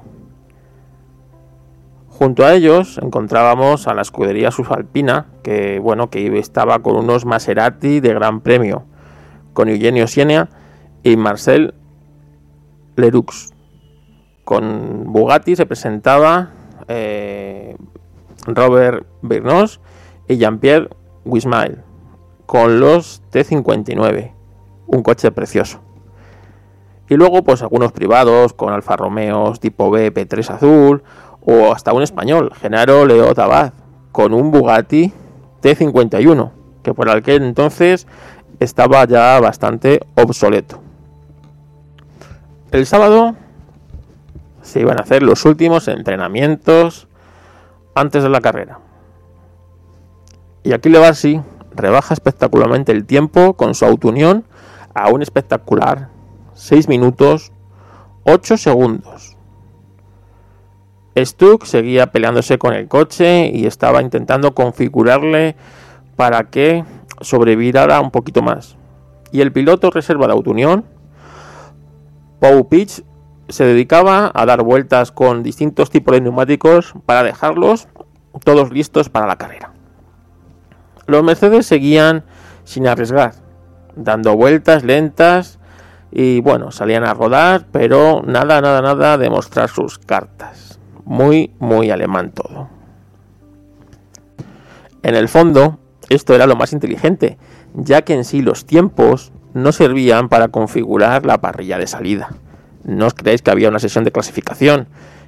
Junto 2.07 2.45
a 2.45 2.53
ellos 2.53 2.99
encontrábamos 3.01 3.88
a 3.88 3.93
la 3.93 4.01
escudería 4.01 4.51
Subalpina, 4.51 5.27
que 5.41 5.80
bueno, 5.80 6.09
que 6.09 6.38
estaba 6.38 6.80
con 6.80 6.97
unos 6.97 7.25
Maserati 7.25 8.01
de 8.01 8.13
Gran 8.13 8.41
Premio, 8.41 8.84
con 9.53 9.69
Eugenio 9.69 10.07
Siena 10.07 10.49
y 11.03 11.15
Marcel 11.15 11.73
Leroux. 12.97 13.53
Con 14.43 15.13
Bugatti 15.13 15.55
se 15.55 15.65
presentaba 15.65 16.51
eh, 16.88 17.77
Robert 18.47 19.05
Bernos 19.21 19.80
y 20.27 20.38
Jean-Pierre 20.38 20.89
Wismail 21.23 21.84
con 22.45 22.80
los 22.80 23.21
T59, 23.32 24.34
un 24.88 25.03
coche 25.03 25.32
precioso. 25.32 25.82
Y 27.10 27.16
luego, 27.16 27.43
pues 27.43 27.64
algunos 27.64 27.91
privados 27.91 28.53
con 28.53 28.72
Alfa 28.72 28.95
Romeo 28.95 29.53
tipo 29.60 29.89
B, 29.89 30.14
P3 30.14 30.51
azul, 30.51 31.03
o 31.41 31.74
hasta 31.74 31.91
un 31.91 32.03
español, 32.03 32.53
Genaro 32.62 33.05
Leo 33.05 33.34
Tabaz, 33.34 33.74
con 34.12 34.34
un 34.34 34.51
Bugatti 34.51 35.12
T51, 35.64 36.51
que 36.84 36.93
por 36.93 37.10
aquel 37.10 37.43
entonces 37.43 38.05
estaba 38.60 39.05
ya 39.05 39.39
bastante 39.39 40.01
obsoleto. 40.16 40.82
El 42.72 42.86
sábado 42.86 43.36
se 44.62 44.82
iban 44.82 44.99
a 44.99 45.03
hacer 45.03 45.24
los 45.24 45.45
últimos 45.45 45.88
entrenamientos 45.88 47.07
antes 47.95 48.22
de 48.22 48.30
la 48.30 48.41
carrera. 48.41 48.80
Y 50.62 50.74
aquí 50.74 50.89
Levarsi 50.89 51.41
rebaja 51.74 52.14
espectacularmente 52.14 52.91
el 52.91 53.05
tiempo 53.05 53.53
con 53.53 53.74
su 53.74 53.86
autounión 53.86 54.43
a 54.93 55.10
un 55.10 55.24
espectacular 55.24 56.10
6 56.60 56.89
minutos 56.89 57.53
8 58.26 58.57
segundos. 58.57 59.38
Stuck 61.18 61.64
seguía 61.64 62.12
peleándose 62.12 62.57
con 62.57 62.74
el 62.74 62.89
coche 62.89 63.47
y 63.47 63.66
estaba 63.66 64.01
intentando 64.01 64.53
configurarle 64.53 65.55
para 66.18 66.49
que 66.49 66.84
sobrevivirá 67.22 68.01
un 68.01 68.12
poquito 68.12 68.41
más. 68.41 68.76
Y 69.32 69.39
el 69.39 69.53
piloto 69.53 69.89
reserva 69.89 70.28
de 70.28 70.34
Autounión, 70.34 70.84
Pau 72.41 72.68
Pitch, 72.68 73.05
se 73.47 73.64
dedicaba 73.64 74.30
a 74.34 74.45
dar 74.45 74.62
vueltas 74.62 75.14
con 75.14 75.43
distintos 75.43 75.89
tipos 75.89 76.14
de 76.14 76.22
neumáticos 76.22 76.93
para 77.05 77.24
dejarlos 77.24 77.88
todos 78.43 78.72
listos 78.72 79.07
para 79.07 79.28
la 79.28 79.38
carrera. 79.38 79.72
Los 81.07 81.24
Mercedes 81.24 81.66
seguían 81.66 82.26
sin 82.66 82.86
arriesgar, 82.86 83.34
dando 83.95 84.36
vueltas 84.36 84.84
lentas 84.84 85.59
y 86.12 86.41
bueno, 86.41 86.72
salían 86.72 87.03
a 87.03 87.14
rodar, 87.14 87.68
pero 87.72 88.22
nada, 88.26 88.62
nada, 88.62 88.82
nada 88.82 89.18
de 89.18 89.30
mostrar 89.30 89.70
sus 89.70 89.99
cartas. 89.99 90.80
Muy, 91.05 91.51
muy 91.60 91.91
alemán 91.91 92.32
todo. 92.32 92.70
En 95.03 95.16
el 95.16 95.30
fondo, 95.30 95.80
esto 96.10 96.36
era 96.36 96.47
lo 96.47 96.55
más 96.55 96.74
inteligente, 96.74 97.38
ya 97.74 98.01
que 98.01 98.14
en 98.14 98.26
sí 98.26 98.41
los 98.41 98.66
tiempos 98.66 99.32
no 99.53 99.72
servían 99.72 100.30
para 100.30 100.49
configurar 100.49 101.26
la 101.26 101.39
parrilla 101.39 101.78
de 101.78 101.88
salida. 101.88 102.30
No 102.84 103.07
os 103.07 103.14
creéis 103.14 103.41
que 103.41 103.51
había 103.51 103.70
una 103.70 103.80
sesión 103.80 104.03
de 104.03 104.12
clasificación 104.12 104.88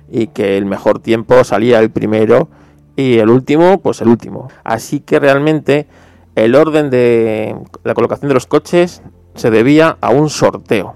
y 0.09 0.27
que 0.27 0.57
el 0.57 0.65
mejor 0.65 0.99
tiempo 0.99 1.43
salía 1.43 1.79
el 1.79 1.91
primero 1.91 2.49
y 2.95 3.19
el 3.19 3.29
último, 3.29 3.81
pues 3.81 4.01
el 4.01 4.09
último. 4.09 4.49
Así 4.63 4.99
que 4.99 5.19
realmente 5.19 5.87
el 6.35 6.55
orden 6.55 6.89
de 6.89 7.55
la 7.83 7.93
colocación 7.93 8.27
de 8.27 8.33
los 8.33 8.45
coches 8.45 9.01
se 9.35 9.51
debía 9.51 9.97
a 10.01 10.09
un 10.09 10.29
sorteo. 10.29 10.95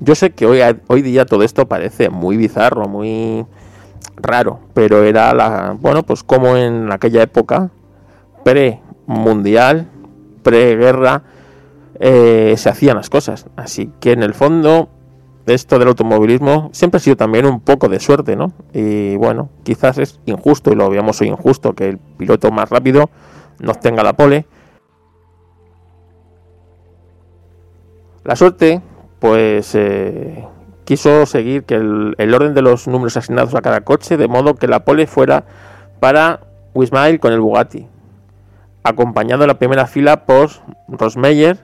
Yo 0.00 0.14
sé 0.14 0.30
que 0.30 0.46
hoy, 0.46 1.02
día 1.02 1.26
todo 1.26 1.42
esto 1.42 1.68
parece 1.68 2.08
muy 2.08 2.36
bizarro, 2.36 2.88
muy 2.88 3.44
raro, 4.16 4.60
pero 4.72 5.02
era 5.04 5.34
la, 5.34 5.76
bueno, 5.78 6.04
pues 6.04 6.22
como 6.22 6.56
en 6.56 6.90
aquella 6.90 7.22
época 7.22 7.70
pre-mundial, 8.44 9.88
pre-guerra, 10.42 11.22
eh, 11.98 12.54
se 12.56 12.70
hacían 12.70 12.96
las 12.96 13.10
cosas. 13.10 13.46
Así 13.56 13.90
que 14.00 14.12
en 14.12 14.22
el 14.22 14.32
fondo, 14.32 14.88
esto 15.44 15.78
del 15.78 15.88
automovilismo 15.88 16.70
siempre 16.72 16.96
ha 16.96 17.00
sido 17.00 17.16
también 17.16 17.44
un 17.44 17.60
poco 17.60 17.88
de 17.88 18.00
suerte, 18.00 18.36
¿no? 18.36 18.52
Y 18.72 19.16
bueno, 19.16 19.50
quizás 19.64 19.98
es 19.98 20.18
injusto, 20.24 20.72
y 20.72 20.76
lo 20.76 20.88
veíamos 20.88 21.20
hoy 21.20 21.28
injusto, 21.28 21.74
que 21.74 21.90
el 21.90 21.98
piloto 21.98 22.50
más 22.50 22.70
rápido 22.70 23.10
no 23.58 23.72
obtenga 23.72 24.02
la 24.02 24.14
pole. 24.14 24.46
La 28.24 28.36
suerte, 28.36 28.82
pues 29.18 29.74
eh, 29.74 30.46
quiso 30.84 31.24
seguir 31.24 31.64
que 31.64 31.76
el, 31.76 32.34
orden 32.34 32.52
de 32.52 32.62
los 32.62 32.86
números 32.86 33.16
asignados 33.16 33.54
a 33.54 33.62
cada 33.62 33.80
coche, 33.80 34.16
de 34.16 34.28
modo 34.28 34.56
que 34.56 34.66
la 34.66 34.84
pole 34.84 35.06
fuera 35.06 35.44
para 36.00 36.40
Wismail 36.74 37.18
con 37.18 37.32
el 37.32 37.40
Bugatti, 37.40 37.86
acompañado 38.82 39.44
en 39.44 39.48
la 39.48 39.58
primera 39.58 39.86
fila 39.86 40.26
por 40.26 40.50
Rosmeyer 40.88 41.58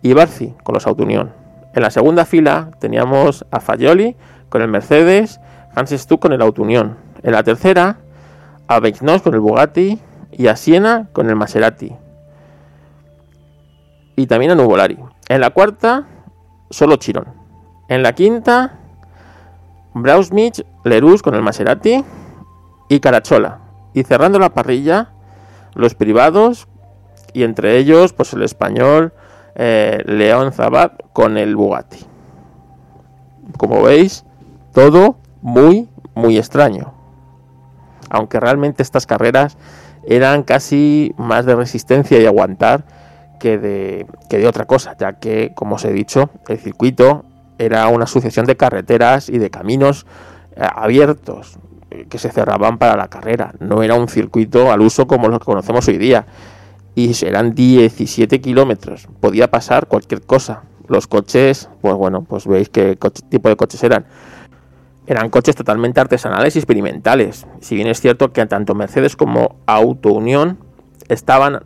y 0.00 0.14
Barci 0.14 0.54
con 0.62 0.74
los 0.74 0.86
Auto 0.86 1.02
Union. 1.02 1.32
En 1.74 1.82
la 1.82 1.90
segunda 1.90 2.24
fila 2.24 2.70
teníamos 2.78 3.44
a 3.50 3.60
Fagioli 3.60 4.16
con 4.48 4.62
el 4.62 4.68
Mercedes, 4.68 5.40
Hans 5.74 5.90
Stuck 5.90 6.20
con 6.20 6.32
el 6.32 6.40
Auto 6.40 6.62
Union. 6.62 6.96
En 7.22 7.32
la 7.32 7.42
tercera, 7.42 7.98
a 8.66 8.80
Beignos 8.80 9.22
con 9.22 9.34
el 9.34 9.40
Bugatti 9.40 9.98
y 10.32 10.46
a 10.46 10.56
Siena 10.56 11.08
con 11.12 11.28
el 11.28 11.36
Maserati. 11.36 11.92
Y 14.16 14.26
también 14.26 14.52
a 14.52 14.54
Nuvolari. 14.54 14.98
En 15.28 15.40
la 15.40 15.50
cuarta, 15.50 16.06
solo 16.70 16.96
Chiron. 16.96 17.26
En 17.88 18.02
la 18.02 18.14
quinta, 18.14 18.78
Brausmich, 19.94 20.64
Lerus 20.84 21.22
con 21.22 21.34
el 21.34 21.42
Maserati 21.42 22.04
y 22.88 23.00
Carachola. 23.00 23.60
Y 23.92 24.04
cerrando 24.04 24.38
la 24.38 24.54
parrilla, 24.54 25.10
los 25.74 25.94
privados 25.94 26.68
y 27.32 27.42
entre 27.42 27.76
ellos, 27.76 28.12
pues 28.12 28.32
el 28.32 28.42
español 28.42 29.12
eh, 29.54 30.02
León 30.06 30.52
Zabat 30.52 31.02
con 31.12 31.36
el 31.36 31.56
Bugatti. 31.56 32.06
Como 33.56 33.82
veis, 33.82 34.24
todo 34.72 35.16
muy, 35.42 35.88
muy 36.14 36.38
extraño. 36.38 36.94
Aunque 38.08 38.40
realmente 38.40 38.82
estas 38.82 39.06
carreras 39.06 39.58
eran 40.06 40.42
casi 40.42 41.14
más 41.18 41.44
de 41.44 41.54
resistencia 41.54 42.18
y 42.18 42.26
aguantar 42.26 42.84
que 43.38 43.58
de, 43.58 44.06
que 44.28 44.38
de 44.38 44.46
otra 44.46 44.66
cosa, 44.66 44.96
ya 44.98 45.14
que, 45.14 45.52
como 45.54 45.76
os 45.76 45.84
he 45.84 45.92
dicho, 45.92 46.30
el 46.48 46.58
circuito 46.58 47.24
era 47.58 47.88
una 47.88 48.06
sucesión 48.06 48.46
de 48.46 48.56
carreteras 48.56 49.28
y 49.28 49.38
de 49.38 49.50
caminos 49.50 50.06
eh, 50.56 50.62
abiertos 50.74 51.58
eh, 51.90 52.06
que 52.08 52.18
se 52.18 52.30
cerraban 52.30 52.78
para 52.78 52.96
la 52.96 53.08
carrera. 53.08 53.54
No 53.60 53.82
era 53.82 53.94
un 53.94 54.08
circuito 54.08 54.70
al 54.70 54.80
uso 54.80 55.06
como 55.06 55.28
lo 55.28 55.38
que 55.38 55.44
conocemos 55.44 55.86
hoy 55.88 55.98
día. 55.98 56.26
Y 56.94 57.12
eran 57.24 57.54
17 57.54 58.40
kilómetros. 58.40 59.08
Podía 59.20 59.50
pasar 59.50 59.86
cualquier 59.86 60.22
cosa. 60.22 60.64
Los 60.88 61.06
coches, 61.06 61.68
pues 61.80 61.94
bueno, 61.94 62.24
pues 62.24 62.46
veis 62.46 62.68
qué 62.68 62.98
tipo 63.28 63.48
de 63.48 63.56
coches 63.56 63.82
eran. 63.84 64.06
Eran 65.06 65.30
coches 65.30 65.54
totalmente 65.54 66.00
artesanales 66.00 66.56
y 66.56 66.58
experimentales. 66.58 67.46
Si 67.60 67.74
bien 67.74 67.88
es 67.88 68.00
cierto 68.00 68.32
que 68.32 68.44
tanto 68.46 68.74
Mercedes 68.74 69.16
como 69.16 69.56
Auto 69.66 70.12
Unión 70.12 70.58
estaban 71.08 71.60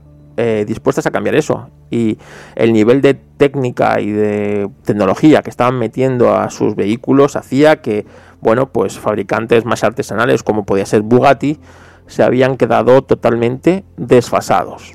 eh, 0.45 0.65
dispuestas 0.65 1.07
a 1.07 1.13
cambiar 1.13 1.37
eso. 1.37 1.69
Y 1.89 2.19
el 2.57 2.73
nivel 2.73 3.01
de 3.01 3.15
técnica 3.15 4.01
y 4.01 4.11
de 4.11 4.69
tecnología 4.85 5.43
que 5.43 5.51
estaban 5.51 5.79
metiendo 5.79 6.35
a 6.35 6.51
sus 6.51 6.75
vehículos 6.75 7.37
hacía 7.37 7.81
que, 7.81 8.07
bueno, 8.41 8.73
pues 8.73 8.99
fabricantes 8.99 9.65
más 9.65 9.85
artesanales 9.85 10.43
como 10.43 10.65
podía 10.65 10.85
ser 10.85 11.03
Bugatti 11.03 11.61
se 12.09 12.25
habían 12.25 12.57
quedado 12.57 13.03
totalmente 13.03 13.85
desfasados. 13.97 14.95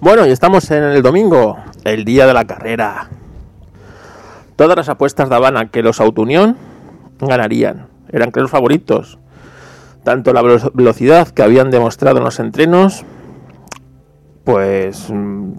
Bueno, 0.00 0.26
y 0.26 0.30
estamos 0.30 0.70
en 0.70 0.82
el 0.84 1.02
domingo, 1.02 1.58
el 1.84 2.06
día 2.06 2.26
de 2.26 2.32
la 2.32 2.46
carrera. 2.46 3.10
Todas 4.56 4.78
las 4.78 4.88
apuestas 4.88 5.28
daban 5.28 5.58
a 5.58 5.70
que 5.70 5.82
los 5.82 6.00
Auto 6.00 6.22
Unión 6.22 6.56
ganarían, 7.20 7.88
eran 8.10 8.30
claros 8.30 8.50
favoritos. 8.50 9.18
Tanto 10.04 10.32
la 10.32 10.40
velocidad 10.72 11.28
que 11.28 11.42
habían 11.42 11.70
demostrado 11.70 12.16
en 12.16 12.24
los 12.24 12.40
entrenos 12.40 13.04
pues 14.46 15.10
mm, 15.10 15.54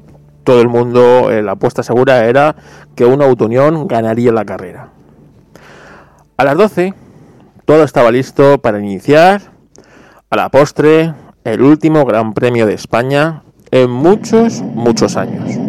todo 0.46 0.62
el 0.62 0.70
mundo, 0.70 1.30
eh, 1.30 1.44
la 1.44 1.52
apuesta 1.52 1.84
segura 1.84 2.26
era 2.26 2.56
que 2.96 3.06
una 3.06 3.26
Autounión 3.26 3.86
ganaría 3.86 4.32
la 4.32 4.46
carrera. 4.46 4.92
A 6.38 6.46
las 6.46 6.56
12, 6.56 6.94
todo 7.66 7.84
estaba 7.84 8.12
listo 8.12 8.60
para 8.60 8.80
iniciar 8.80 9.42
a 10.30 10.36
la 10.38 10.50
postre 10.50 11.14
el 11.44 11.62
último 11.62 12.06
Gran 12.06 12.34
Premio 12.34 12.66
de 12.66 12.76
España 12.76 13.44
en 13.72 13.92
muchos, 13.92 14.62
muchos 14.62 15.18
años. 15.18 15.67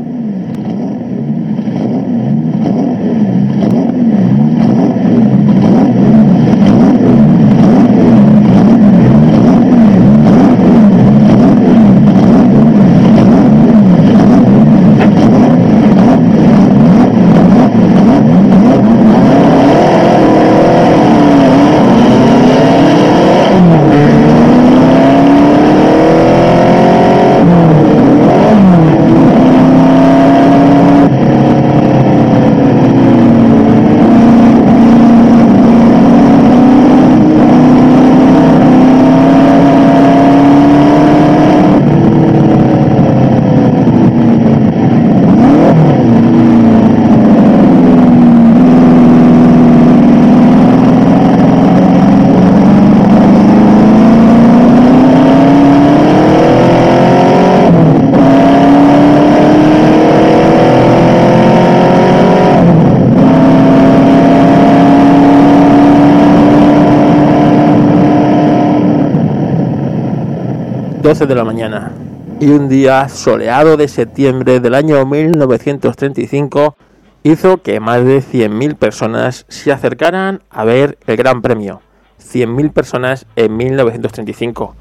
12 71.19 71.27
de 71.27 71.35
la 71.35 71.43
mañana 71.43 71.91
y 72.39 72.51
un 72.51 72.69
día 72.69 73.09
soleado 73.09 73.77
de 73.77 73.89
septiembre 73.89 74.61
del 74.61 74.73
año 74.77 75.05
1935 75.05 76.77
hizo 77.25 77.61
que 77.61 77.81
más 77.81 78.05
de 78.05 78.23
100.000 78.23 78.77
personas 78.77 79.45
se 79.49 79.73
acercaran 79.73 80.43
a 80.49 80.63
ver 80.63 80.97
el 81.09 81.17
Gran 81.17 81.43
Premio. 81.43 81.81
100.000 82.23 82.73
personas 82.73 83.27
en 83.35 83.57
1935. 83.57 84.77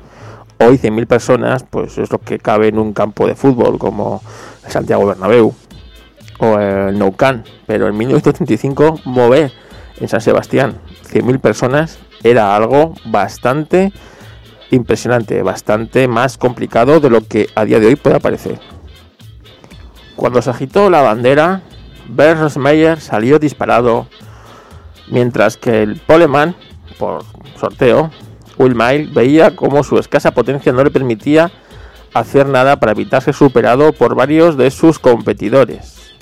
Hoy 0.60 0.78
100.000 0.78 1.08
personas 1.08 1.66
pues 1.68 1.98
es 1.98 2.12
lo 2.12 2.20
que 2.20 2.38
cabe 2.38 2.68
en 2.68 2.78
un 2.78 2.94
campo 2.94 3.26
de 3.26 3.34
fútbol 3.34 3.80
como 3.80 4.22
el 4.64 4.72
Santiago 4.72 5.08
Bernabéu 5.08 5.56
o 6.38 6.60
el 6.60 7.00
Nou 7.00 7.16
Camp, 7.16 7.48
pero 7.66 7.88
en 7.88 7.98
1935 7.98 9.00
mover 9.06 9.52
en 10.00 10.08
San 10.08 10.22
Sebastián 10.22 10.78
100.000 11.12 11.40
personas 11.40 11.98
era 12.22 12.56
algo 12.56 12.94
bastante 13.06 13.92
impresionante, 14.72 15.42
bastante 15.42 16.08
más 16.08 16.38
complicado 16.38 17.00
de 17.00 17.10
lo 17.10 17.22
que 17.22 17.50
a 17.56 17.66
día 17.66 17.80
de 17.80 17.88
hoy 17.88 17.96
puede 17.96 18.20
parecer. 18.20 18.60
Cuando 20.16 20.42
se 20.42 20.50
agitó 20.50 20.90
la 20.90 21.02
bandera, 21.02 21.62
Rosmeyer 22.16 23.00
salió 23.00 23.40
disparado, 23.40 24.08
mientras 25.10 25.58
que 25.58 25.84
el 25.84 25.98
poleman, 25.98 26.56
por 26.98 27.24
sorteo, 27.60 28.12
Will 28.58 28.76
Mile 28.76 29.10
veía 29.14 29.56
como 29.56 29.84
su 29.84 30.00
escasa 30.00 30.32
potencia 30.32 30.72
no 30.72 30.84
le 30.84 30.90
permitía 30.90 31.52
hacer 32.14 32.48
nada 32.48 32.80
para 32.80 32.94
evitarse 32.94 33.32
superado 33.32 33.94
por 33.94 34.16
varios 34.16 34.58
de 34.58 34.72
sus 34.72 34.98
competidores. 34.98 36.16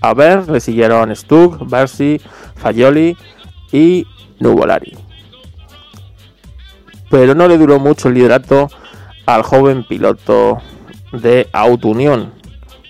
A 0.00 0.14
Bert 0.14 0.48
le 0.48 0.60
siguieron 0.60 1.14
Stug, 1.14 1.68
Bercy, 1.70 2.20
Fagioli 2.56 3.16
y 3.70 4.06
Nuvolari 4.40 5.09
pero 7.10 7.34
no 7.34 7.48
le 7.48 7.58
duró 7.58 7.78
mucho 7.78 8.08
el 8.08 8.14
liderato 8.14 8.70
al 9.26 9.42
joven 9.42 9.84
piloto 9.84 10.58
de 11.12 11.48
Auto 11.52 11.88
Unión, 11.88 12.32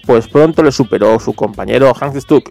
pues 0.06 0.28
pronto 0.28 0.62
le 0.62 0.70
superó 0.70 1.18
su 1.18 1.32
compañero 1.32 1.92
Hans 1.98 2.22
Stuck. 2.22 2.50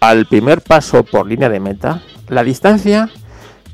Al 0.00 0.26
primer 0.26 0.62
paso 0.62 1.04
por 1.04 1.26
línea 1.26 1.48
de 1.48 1.60
meta, 1.60 2.02
la 2.28 2.42
distancia 2.42 3.10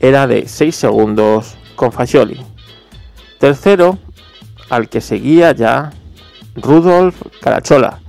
era 0.00 0.26
de 0.26 0.46
6 0.46 0.74
segundos 0.74 1.56
con 1.76 1.92
Fascioli. 1.92 2.40
Tercero, 3.38 3.98
al 4.68 4.88
que 4.88 5.00
seguía 5.00 5.52
ya 5.52 5.92
Rudolf 6.56 7.22
Carachola, 7.40 8.00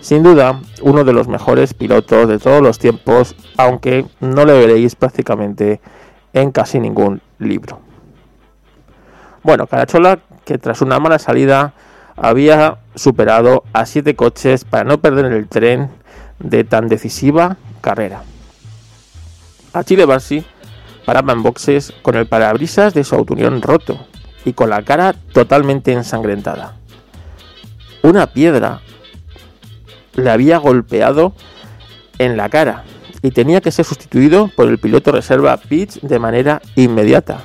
sin 0.00 0.22
duda 0.22 0.60
uno 0.82 1.04
de 1.04 1.12
los 1.12 1.28
mejores 1.28 1.74
pilotos 1.74 2.28
de 2.28 2.38
todos 2.38 2.62
los 2.62 2.78
tiempos, 2.78 3.34
aunque 3.56 4.06
no 4.20 4.44
le 4.44 4.52
veréis 4.52 4.94
prácticamente 4.94 5.80
en 6.32 6.52
casi 6.52 6.80
ningún 6.80 7.20
libro. 7.38 7.80
Bueno, 9.42 9.66
Carachola, 9.66 10.20
que 10.44 10.58
tras 10.58 10.82
una 10.82 10.98
mala 10.98 11.18
salida 11.18 11.72
había 12.16 12.78
superado 12.94 13.64
a 13.72 13.86
siete 13.86 14.14
coches 14.14 14.64
para 14.64 14.84
no 14.84 15.00
perder 15.00 15.26
el 15.26 15.48
tren 15.48 15.90
de 16.38 16.64
tan 16.64 16.88
decisiva 16.88 17.56
carrera. 17.80 18.22
A 19.72 19.84
Chile 19.84 20.04
Barsi 20.04 20.44
paraba 21.06 21.32
en 21.32 21.42
boxes 21.42 21.92
con 22.02 22.16
el 22.16 22.26
parabrisas 22.26 22.92
de 22.92 23.04
su 23.04 23.14
autounión 23.14 23.62
roto 23.62 24.06
y 24.44 24.52
con 24.52 24.70
la 24.70 24.82
cara 24.82 25.14
totalmente 25.32 25.92
ensangrentada. 25.92 26.76
Una 28.02 28.26
piedra 28.28 28.80
le 30.14 30.30
había 30.30 30.58
golpeado 30.58 31.34
en 32.18 32.36
la 32.36 32.48
cara 32.48 32.84
y 33.22 33.30
tenía 33.30 33.60
que 33.60 33.70
ser 33.70 33.84
sustituido 33.84 34.50
por 34.56 34.68
el 34.68 34.78
piloto 34.78 35.12
reserva 35.12 35.56
Pitch 35.56 36.00
de 36.00 36.18
manera 36.18 36.62
inmediata. 36.76 37.40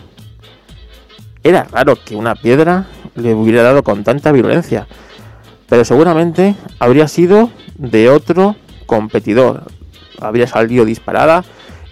Era 1.44 1.66
raro 1.66 1.98
que 2.04 2.16
una 2.16 2.36
piedra 2.36 2.88
le 3.16 3.34
hubiera 3.34 3.64
dado 3.64 3.84
con 3.84 4.04
tanta 4.04 4.32
virulencia, 4.32 4.88
pero 5.70 5.86
seguramente 5.86 6.56
habría 6.80 7.08
sido 7.08 7.50
de 7.76 8.10
otro 8.10 8.56
competidor. 8.86 9.64
Habría 10.20 10.48
salido 10.48 10.86
disparada 10.86 11.44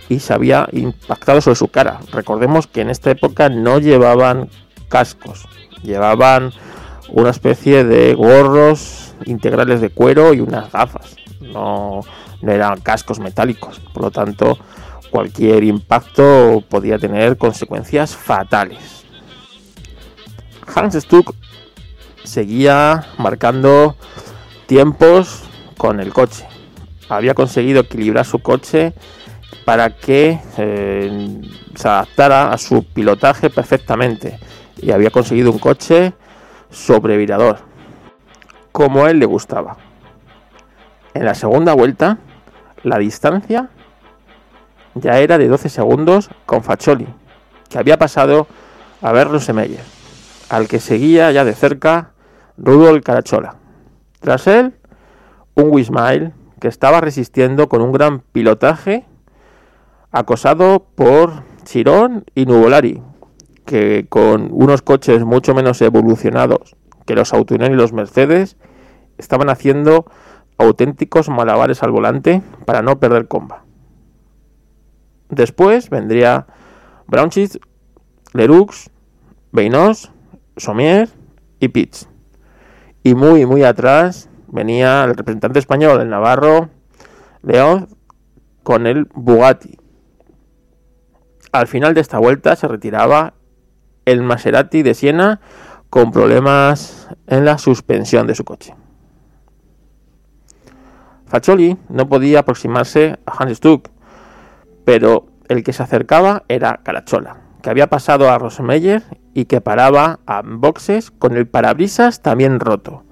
y 0.10 0.20
se 0.20 0.34
había 0.34 0.68
impactado 0.72 1.42
sobre 1.42 1.56
su 1.56 1.68
cara. 1.68 2.00
Recordemos 2.12 2.68
que 2.68 2.82
en 2.82 2.90
esta 2.90 3.12
época 3.12 3.50
no 3.50 3.80
llevaban 3.80 4.50
cascos, 4.90 5.46
llevaban 5.84 6.52
una 7.10 7.30
especie 7.30 7.84
de 7.84 8.14
gorros 8.14 9.03
integrales 9.26 9.82
de 9.82 9.90
cuero 9.90 10.34
y 10.34 10.40
unas 10.40 10.72
gafas. 10.72 11.16
No, 11.42 12.02
no 12.42 12.52
eran 12.52 12.82
cascos 12.82 13.20
metálicos, 13.20 13.80
por 13.94 14.04
lo 14.04 14.12
tanto 14.12 14.58
cualquier 15.12 15.64
impacto 15.64 16.64
podía 16.68 16.98
tener 16.98 17.38
consecuencias 17.38 18.16
fatales. 18.16 19.06
Hans 20.74 20.96
Stuck 20.96 21.36
seguía 22.24 23.06
marcando 23.18 23.96
tiempos 24.66 25.44
con 25.78 26.00
el 26.00 26.14
coche. 26.14 26.48
Había 27.10 27.36
conseguido 27.36 27.82
equilibrar 27.82 28.26
su 28.26 28.40
coche 28.40 28.94
para 29.66 29.96
que 29.96 30.40
eh, 30.58 31.42
se 31.76 31.88
adaptara 31.88 32.52
a 32.52 32.58
su 32.58 32.84
pilotaje 32.84 33.50
perfectamente 33.50 34.40
y 34.82 34.92
había 34.92 35.12
conseguido 35.12 35.52
un 35.52 35.60
coche 35.60 36.14
sobrevirador, 36.72 37.60
como 38.74 39.06
a 39.06 39.12
él 39.12 39.20
le 39.20 39.26
gustaba. 39.26 39.78
En 41.14 41.24
la 41.24 41.36
segunda 41.36 41.74
vuelta, 41.74 42.18
la 42.82 42.98
distancia 42.98 43.70
ya 44.96 45.20
era 45.20 45.38
de 45.38 45.48
12 45.48 45.70
segundos 45.70 46.30
con 46.46 46.64
Faccioli, 46.64 47.08
que 47.70 47.78
había 47.78 47.98
pasado 47.98 48.48
a 49.02 49.12
Berlus 49.12 49.48
Meyer, 49.54 49.84
al 50.50 50.68
que 50.68 50.80
seguía 50.80 51.32
ya 51.32 51.46
de 51.46 51.54
cerca 51.54 52.12
Rudolf 52.58 53.04
Carachola. 53.04 53.56
Tras 54.20 54.48
él, 54.48 54.74
un 55.54 55.70
Wismail 55.70 56.34
que 56.60 56.68
estaba 56.68 57.00
resistiendo 57.00 57.70
con 57.70 57.82
un 57.82 57.92
gran 57.92 58.22
pilotaje, 58.22 59.06
acosado 60.12 60.88
por 60.96 61.44
Chirón 61.64 62.26
y 62.34 62.48
Nuvolari, 62.48 63.04
que 63.66 64.08
con 64.10 64.50
unos 64.52 64.82
coches 64.82 65.24
mucho 65.24 65.54
menos 65.54 65.80
evolucionados 65.82 66.76
que 67.06 67.16
los 67.16 67.34
Autounion 67.34 67.72
y 67.72 67.76
los 67.76 67.94
Mercedes, 67.94 68.58
estaban 69.18 69.50
haciendo 69.50 70.06
auténticos 70.58 71.30
malabares 71.30 71.84
al 71.84 71.92
volante 71.92 72.42
para 72.66 72.82
no 72.82 73.00
perder 73.00 73.28
comba. 73.28 73.64
Después 75.30 75.90
vendría 75.90 76.48
Braunschitz, 77.08 77.60
Leroux, 78.34 78.90
Beinos, 79.52 80.12
Somier 80.58 81.10
y 81.60 81.70
Pitts. 81.70 82.10
Y 83.04 83.16
muy, 83.16 83.46
muy 83.46 83.64
atrás 83.64 84.30
venía 84.48 85.04
el 85.04 85.16
representante 85.16 85.60
español, 85.60 86.02
el 86.02 86.10
Navarro 86.10 86.70
León, 87.42 87.90
con 88.64 88.88
el 88.88 89.06
Bugatti. 89.14 89.78
Al 91.52 91.68
final 91.68 91.94
de 91.94 92.02
esta 92.02 92.18
vuelta 92.18 92.56
se 92.56 92.68
retiraba 92.68 93.34
el 94.06 94.24
Maserati 94.24 94.84
de 94.84 94.94
Siena 94.94 95.40
con 95.94 96.10
problemas 96.10 97.08
en 97.28 97.46
la 97.46 97.60
suspensión 97.60 98.26
de 98.26 98.34
su 98.34 98.44
coche. 98.44 98.74
Faccioli 101.28 101.78
no 101.88 102.10
podía 102.10 102.40
aproximarse 102.40 103.20
a 103.28 103.32
Hans 103.38 103.58
Stuck, 103.58 103.90
pero 104.86 105.28
el 105.50 105.64
que 105.64 105.72
se 105.72 105.84
acercaba 105.84 106.46
era 106.48 106.80
Carachola, 106.82 107.38
que 107.62 107.70
había 107.70 107.92
pasado 107.92 108.32
a 108.32 108.40
Rosemeyer 108.40 109.04
y 109.36 109.46
que 109.46 109.62
paraba 109.62 110.20
a 110.26 110.42
boxes 110.44 111.12
con 111.12 111.38
el 111.38 111.46
parabrisas 111.46 112.24
también 112.24 112.60
roto, 112.60 113.04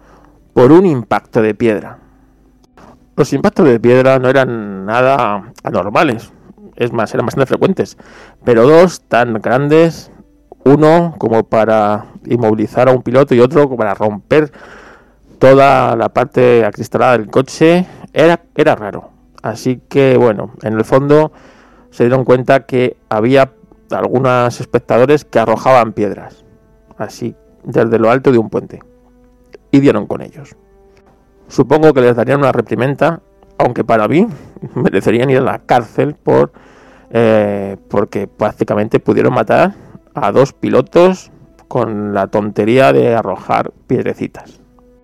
por 0.54 0.72
un 0.72 0.88
impacto 0.88 1.44
de 1.44 1.54
piedra. 1.54 2.00
Los 3.16 3.32
impactos 3.32 3.68
de 3.68 3.80
piedra 3.80 4.18
no 4.18 4.28
eran 4.28 4.88
nada 4.88 5.54
anormales, 5.62 6.34
es 6.78 6.92
más, 6.92 7.14
eran 7.14 7.28
bastante 7.28 7.46
frecuentes, 7.46 7.96
pero 8.44 8.68
dos 8.68 9.02
tan 9.02 9.36
grandes 9.36 10.12
uno 10.64 11.16
como 11.18 11.44
para 11.44 12.06
inmovilizar 12.26 12.90
a 12.90 12.92
un 12.92 13.02
piloto 13.02 13.34
y 13.36 13.40
otro 13.40 13.66
como 13.66 13.78
para 13.78 13.94
romper 13.94 14.52
toda 15.40 15.96
la 15.96 16.10
parte 16.10 16.64
acristalada 16.66 17.18
del 17.18 17.28
coche, 17.28 17.88
era, 18.14 18.42
era 18.56 18.76
raro. 18.76 19.10
Así 19.42 19.82
que 19.90 20.18
bueno, 20.18 20.52
en 20.62 20.74
el 20.74 20.86
fondo 20.86 21.32
se 21.90 22.04
dieron 22.04 22.26
cuenta 22.26 22.66
que 22.66 22.98
había 23.10 23.54
algunos 23.90 24.60
espectadores 24.60 25.26
que 25.26 25.40
arrojaban 25.40 25.94
piedras, 25.94 26.46
así 26.98 27.36
desde 27.64 28.00
lo 28.00 28.10
alto 28.10 28.32
de 28.32 28.38
un 28.38 28.50
puente, 28.50 28.80
y 29.72 29.80
dieron 29.80 30.06
con 30.06 30.22
ellos. 30.22 30.56
Supongo 31.48 31.94
que 31.94 32.02
les 32.02 32.16
darían 32.16 32.40
una 32.40 32.52
reprimenda, 32.52 33.22
aunque 33.58 33.84
para 33.84 34.08
mí 34.08 34.28
merecerían 34.76 35.30
ir 35.30 35.40
a 35.40 35.42
la 35.42 35.60
cárcel 35.60 36.16
por 36.16 36.52
eh, 37.14 37.76
porque 37.90 38.28
prácticamente 38.28 39.00
pudieron 39.02 39.34
matar 39.34 39.74
a 40.14 40.32
dos 40.32 40.54
pilotos 40.54 41.32
con 41.68 42.14
la 42.14 42.28
tontería 42.28 42.92
de 42.92 43.16
arrojar 43.16 43.72
piedrecitas. 43.88 44.60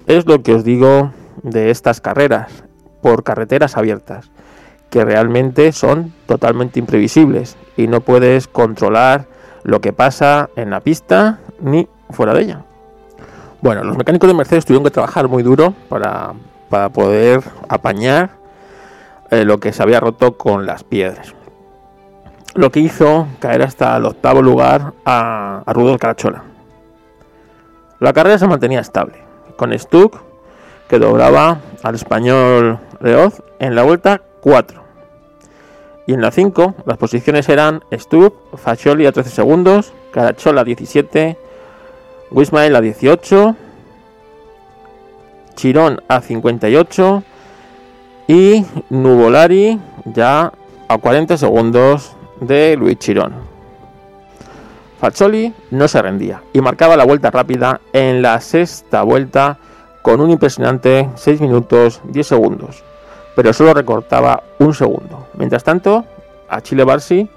Es 0.05 0.25
lo 0.25 0.43
que 0.43 0.53
os 0.53 0.63
digo 0.63 1.11
de 1.43 1.69
estas 1.69 2.01
carreras 2.01 2.63
por 3.01 3.23
carreteras 3.23 3.77
abiertas, 3.77 4.31
que 4.89 5.05
realmente 5.05 5.71
son 5.71 6.13
totalmente 6.25 6.79
imprevisibles 6.79 7.55
y 7.77 7.87
no 7.87 8.01
puedes 8.01 8.47
controlar 8.47 9.27
lo 9.63 9.81
que 9.81 9.93
pasa 9.93 10.49
en 10.55 10.69
la 10.69 10.81
pista 10.81 11.39
ni 11.61 11.87
fuera 12.09 12.33
de 12.33 12.41
ella. 12.41 12.65
Bueno, 13.61 13.83
los 13.83 13.97
mecánicos 13.97 14.27
de 14.27 14.33
Mercedes 14.33 14.65
tuvieron 14.65 14.83
que 14.83 14.91
trabajar 14.91 15.27
muy 15.27 15.43
duro 15.43 15.73
para, 15.89 16.33
poder 16.89 17.41
apañar 17.69 18.31
eh, 19.31 19.45
lo 19.45 19.59
que 19.59 19.71
se 19.71 19.81
había 19.81 20.01
roto 20.01 20.37
con 20.37 20.65
las 20.65 20.83
piedras 20.83 21.36
lo 22.57 22.71
que 22.71 22.79
hizo 22.79 23.27
caer 23.39 23.61
hasta 23.61 23.95
el 23.95 24.05
octavo 24.05 24.41
lugar 24.41 24.93
a, 25.05 25.61
Rudolf 25.67 26.01
Carachola. 26.01 26.43
La 27.99 28.13
carrera 28.13 28.39
se 28.39 28.47
mantenía 28.47 28.79
estable, 28.79 29.15
con 29.55 29.77
Stuck 29.77 30.19
que 30.89 30.97
doblaba 30.97 31.59
al 31.83 31.95
español 31.95 32.79
Reoz 32.99 33.43
en 33.59 33.75
la 33.75 33.83
vuelta 33.83 34.21
4. 34.41 34.81
Y 36.07 36.13
en 36.13 36.21
la 36.21 36.31
5 36.31 36.75
las 36.85 36.97
posiciones 36.97 37.47
eran 37.47 37.83
Stuck, 37.93 38.57
Faccioli 38.57 39.05
a 39.05 39.11
13 39.11 39.29
segundos, 39.29 39.93
Carachola 40.11 40.61
a 40.61 40.63
17, 40.63 41.37
Wismael 42.31 42.75
a 42.75 42.81
18, 42.81 43.55
Chirón 45.55 46.01
a 46.07 46.21
58 46.21 47.23
y 48.27 48.65
Nuvolari 48.89 49.79
ya 50.05 50.53
a 50.87 50.97
40 50.97 51.37
segundos 51.37 52.16
de 52.41 52.75
Luis 52.77 52.97
Chirón. 52.97 53.33
Faccioli 54.99 55.53
no 55.71 55.87
se 55.87 56.01
rendía 56.01 56.41
y 56.53 56.61
marcaba 56.61 56.97
la 56.97 57.05
vuelta 57.05 57.29
rápida 57.29 57.81
en 57.93 58.21
la 58.21 58.41
sexta 58.41 59.03
vuelta 59.03 59.59
con 60.01 60.21
un 60.21 60.31
impresionante 60.31 61.09
6 61.15 61.41
minutos 61.41 62.01
10 62.05 62.25
segundos, 62.25 62.83
pero 63.35 63.53
solo 63.53 63.73
recortaba 63.73 64.43
un 64.59 64.73
segundo. 64.73 65.27
Mientras 65.35 65.63
tanto, 65.63 66.05
a 66.49 66.61
Chile 66.61 66.83
Barsi, 66.83 67.29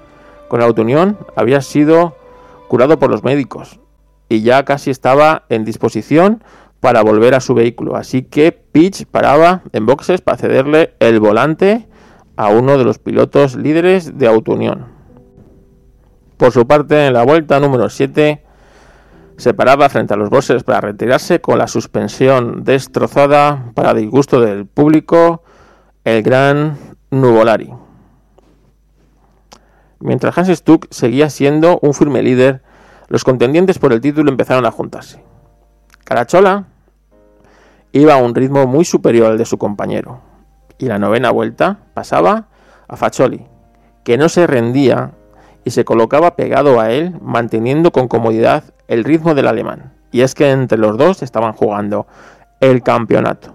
con 0.47 0.59
la 0.59 0.65
autounión, 0.65 1.17
había 1.35 1.61
sido 1.61 2.15
curado 2.67 2.97
por 2.97 3.11
los 3.11 3.23
médicos 3.23 3.79
y 4.27 4.41
ya 4.41 4.63
casi 4.65 4.89
estaba 4.89 5.43
en 5.49 5.65
disposición 5.65 6.43
para 6.79 7.03
volver 7.03 7.35
a 7.35 7.41
su 7.41 7.53
vehículo, 7.53 7.95
así 7.95 8.23
que 8.23 8.51
Pitch 8.51 9.05
paraba 9.05 9.61
en 9.71 9.85
boxes 9.85 10.21
para 10.21 10.37
cederle 10.37 10.95
el 10.99 11.19
volante 11.19 11.87
a 12.35 12.49
uno 12.49 12.77
de 12.77 12.83
los 12.83 12.99
pilotos 12.99 13.55
líderes 13.55 14.17
de 14.17 14.27
Autounión. 14.27 14.85
Por 16.37 16.51
su 16.51 16.65
parte, 16.65 17.07
en 17.07 17.13
la 17.13 17.23
vuelta 17.23 17.59
número 17.59 17.89
7, 17.89 18.43
se 19.37 19.53
paraba 19.53 19.89
frente 19.89 20.13
a 20.13 20.17
los 20.17 20.29
bosses 20.29 20.63
para 20.63 20.81
retirarse 20.81 21.41
con 21.41 21.57
la 21.57 21.67
suspensión 21.67 22.63
destrozada 22.63 23.71
para 23.73 23.93
disgusto 23.93 24.39
del 24.39 24.65
público, 24.65 25.43
el 26.03 26.23
gran 26.23 26.77
Nuvolari. 27.09 27.73
Mientras 29.99 30.37
Hans 30.37 30.49
Stuck 30.49 30.87
seguía 30.89 31.29
siendo 31.29 31.79
un 31.81 31.93
firme 31.93 32.23
líder, 32.23 32.63
los 33.07 33.23
contendientes 33.23 33.77
por 33.77 33.93
el 33.93 34.01
título 34.01 34.31
empezaron 34.31 34.65
a 34.65 34.71
juntarse. 34.71 35.23
Carachola 36.05 36.67
iba 37.91 38.13
a 38.13 38.17
un 38.17 38.33
ritmo 38.33 38.65
muy 38.67 38.85
superior 38.85 39.31
al 39.31 39.37
de 39.37 39.45
su 39.45 39.57
compañero, 39.57 40.21
y 40.81 40.87
la 40.87 40.97
novena 40.97 41.29
vuelta 41.31 41.77
pasaba 41.93 42.47
a 42.87 42.97
Faccioli, 42.97 43.45
que 44.03 44.17
no 44.17 44.29
se 44.29 44.47
rendía 44.47 45.11
y 45.63 45.69
se 45.69 45.85
colocaba 45.85 46.35
pegado 46.35 46.79
a 46.79 46.91
él, 46.91 47.15
manteniendo 47.21 47.91
con 47.91 48.07
comodidad 48.07 48.63
el 48.87 49.03
ritmo 49.03 49.35
del 49.35 49.47
alemán. 49.47 49.93
Y 50.11 50.21
es 50.21 50.33
que 50.33 50.49
entre 50.49 50.79
los 50.79 50.97
dos 50.97 51.21
estaban 51.21 51.53
jugando 51.53 52.07
el 52.59 52.81
campeonato. 52.81 53.53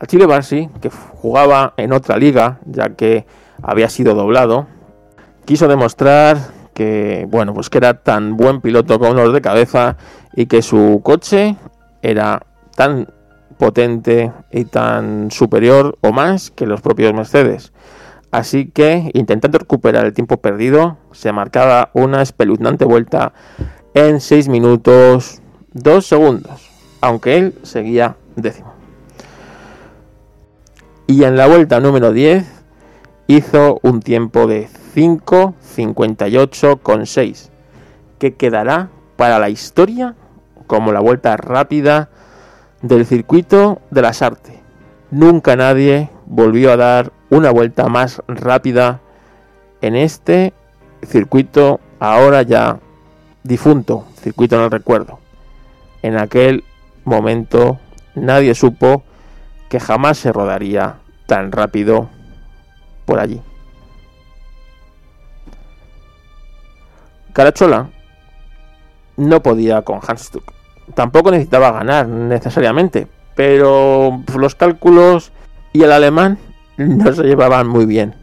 Al 0.00 0.06
Chile 0.08 0.26
Barsi, 0.26 0.68
que 0.80 0.90
jugaba 0.90 1.74
en 1.76 1.92
otra 1.92 2.16
liga, 2.16 2.58
ya 2.64 2.90
que 2.90 3.26
había 3.62 3.88
sido 3.88 4.14
doblado, 4.14 4.66
quiso 5.44 5.68
demostrar 5.68 6.38
que, 6.74 7.26
bueno, 7.28 7.54
pues 7.54 7.70
que 7.70 7.78
era 7.78 8.02
tan 8.02 8.36
buen 8.36 8.60
piloto 8.60 8.98
con 8.98 9.12
unos 9.12 9.32
de 9.32 9.42
cabeza 9.42 9.96
y 10.34 10.46
que 10.46 10.62
su 10.62 11.00
coche 11.04 11.56
era 12.02 12.42
tan 12.74 13.06
potente 13.60 14.32
y 14.50 14.64
tan 14.64 15.30
superior 15.30 15.96
o 16.00 16.10
más 16.12 16.50
que 16.50 16.66
los 16.66 16.80
propios 16.80 17.12
Mercedes. 17.12 17.72
Así 18.30 18.70
que, 18.70 19.10
intentando 19.12 19.58
recuperar 19.58 20.06
el 20.06 20.14
tiempo 20.14 20.38
perdido, 20.38 20.96
se 21.12 21.30
marcaba 21.30 21.90
una 21.92 22.22
espeluznante 22.22 22.86
vuelta 22.86 23.34
en 23.92 24.22
6 24.22 24.48
minutos 24.48 25.42
2 25.74 26.06
segundos, 26.06 26.70
aunque 27.02 27.36
él 27.36 27.54
seguía 27.62 28.16
décimo. 28.34 28.72
Y 31.06 31.24
en 31.24 31.36
la 31.36 31.46
vuelta 31.46 31.80
número 31.80 32.14
10 32.14 32.46
hizo 33.26 33.78
un 33.82 34.00
tiempo 34.00 34.46
de 34.46 34.70
5.58,6, 34.94 37.50
que 38.18 38.36
quedará 38.36 38.88
para 39.16 39.38
la 39.38 39.50
historia 39.50 40.14
como 40.66 40.92
la 40.92 41.00
vuelta 41.00 41.36
rápida 41.36 42.08
del 42.82 43.06
circuito 43.06 43.80
de 43.90 44.02
las 44.02 44.22
artes. 44.22 44.54
Nunca 45.10 45.56
nadie 45.56 46.10
volvió 46.26 46.72
a 46.72 46.76
dar 46.76 47.12
una 47.30 47.50
vuelta 47.50 47.88
más 47.88 48.22
rápida 48.28 49.00
en 49.80 49.96
este 49.96 50.52
circuito 51.02 51.80
ahora 51.98 52.42
ya 52.42 52.78
difunto, 53.42 54.06
circuito 54.20 54.56
en 54.56 54.62
el 54.62 54.70
recuerdo. 54.70 55.18
En 56.02 56.16
aquel 56.16 56.64
momento 57.04 57.78
nadie 58.14 58.54
supo 58.54 59.02
que 59.68 59.80
jamás 59.80 60.18
se 60.18 60.32
rodaría 60.32 60.96
tan 61.26 61.52
rápido 61.52 62.08
por 63.04 63.20
allí. 63.20 63.40
Carachola 67.32 67.90
no 69.16 69.42
podía 69.42 69.82
con 69.82 70.00
Hanstuck. 70.06 70.59
Tampoco 70.94 71.30
necesitaba 71.30 71.72
ganar 71.72 72.08
necesariamente, 72.08 73.06
pero 73.34 74.22
los 74.36 74.54
cálculos 74.54 75.32
y 75.72 75.82
el 75.82 75.92
alemán 75.92 76.38
no 76.76 77.12
se 77.12 77.22
llevaban 77.24 77.68
muy 77.68 77.86
bien. 77.86 78.14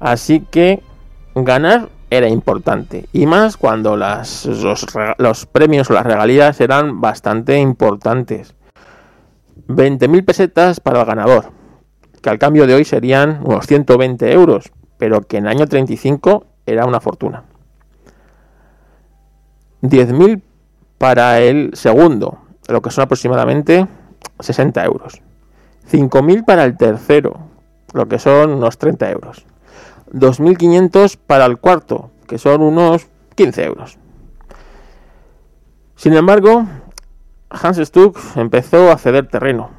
Así 0.00 0.40
que 0.40 0.82
ganar 1.34 1.88
era 2.10 2.28
importante. 2.28 3.08
Y 3.12 3.26
más 3.26 3.56
cuando 3.56 3.96
los, 3.96 5.46
premios 5.52 5.90
o 5.90 5.94
las 5.94 6.06
regalías 6.06 6.60
eran 6.60 7.00
bastante 7.00 7.58
importantes. 7.58 8.54
20.000 9.68 10.24
pesetas 10.24 10.80
para 10.80 11.00
el 11.00 11.06
ganador, 11.06 11.50
que 12.22 12.30
al 12.30 12.38
cambio 12.38 12.66
de 12.66 12.74
hoy 12.74 12.84
serían 12.84 13.40
unos 13.44 13.66
120 13.66 14.32
euros, 14.32 14.72
pero 14.96 15.22
que 15.22 15.36
en 15.36 15.46
año 15.46 15.66
35 15.66 16.46
era 16.64 16.86
una 16.86 17.00
fortuna. 17.00 17.44
10.000 19.82 20.42
para 20.98 21.40
el 21.40 21.70
segundo, 21.74 22.38
lo 22.68 22.82
que 22.82 22.90
son 22.90 23.04
aproximadamente 23.04 23.86
60 24.40 24.84
euros. 24.84 25.22
5.000 25.90 26.44
para 26.44 26.64
el 26.64 26.76
tercero, 26.76 27.38
lo 27.94 28.08
que 28.08 28.18
son 28.18 28.50
unos 28.50 28.78
30 28.78 29.10
euros. 29.10 29.46
2.500 30.12 31.18
para 31.26 31.46
el 31.46 31.58
cuarto, 31.58 32.10
que 32.26 32.38
son 32.38 32.62
unos 32.62 33.06
15 33.34 33.64
euros. 33.64 33.98
Sin 35.96 36.14
embargo, 36.14 36.66
Hans 37.50 37.78
Stuck 37.78 38.18
empezó 38.36 38.90
a 38.90 38.98
ceder 38.98 39.28
terreno. 39.28 39.70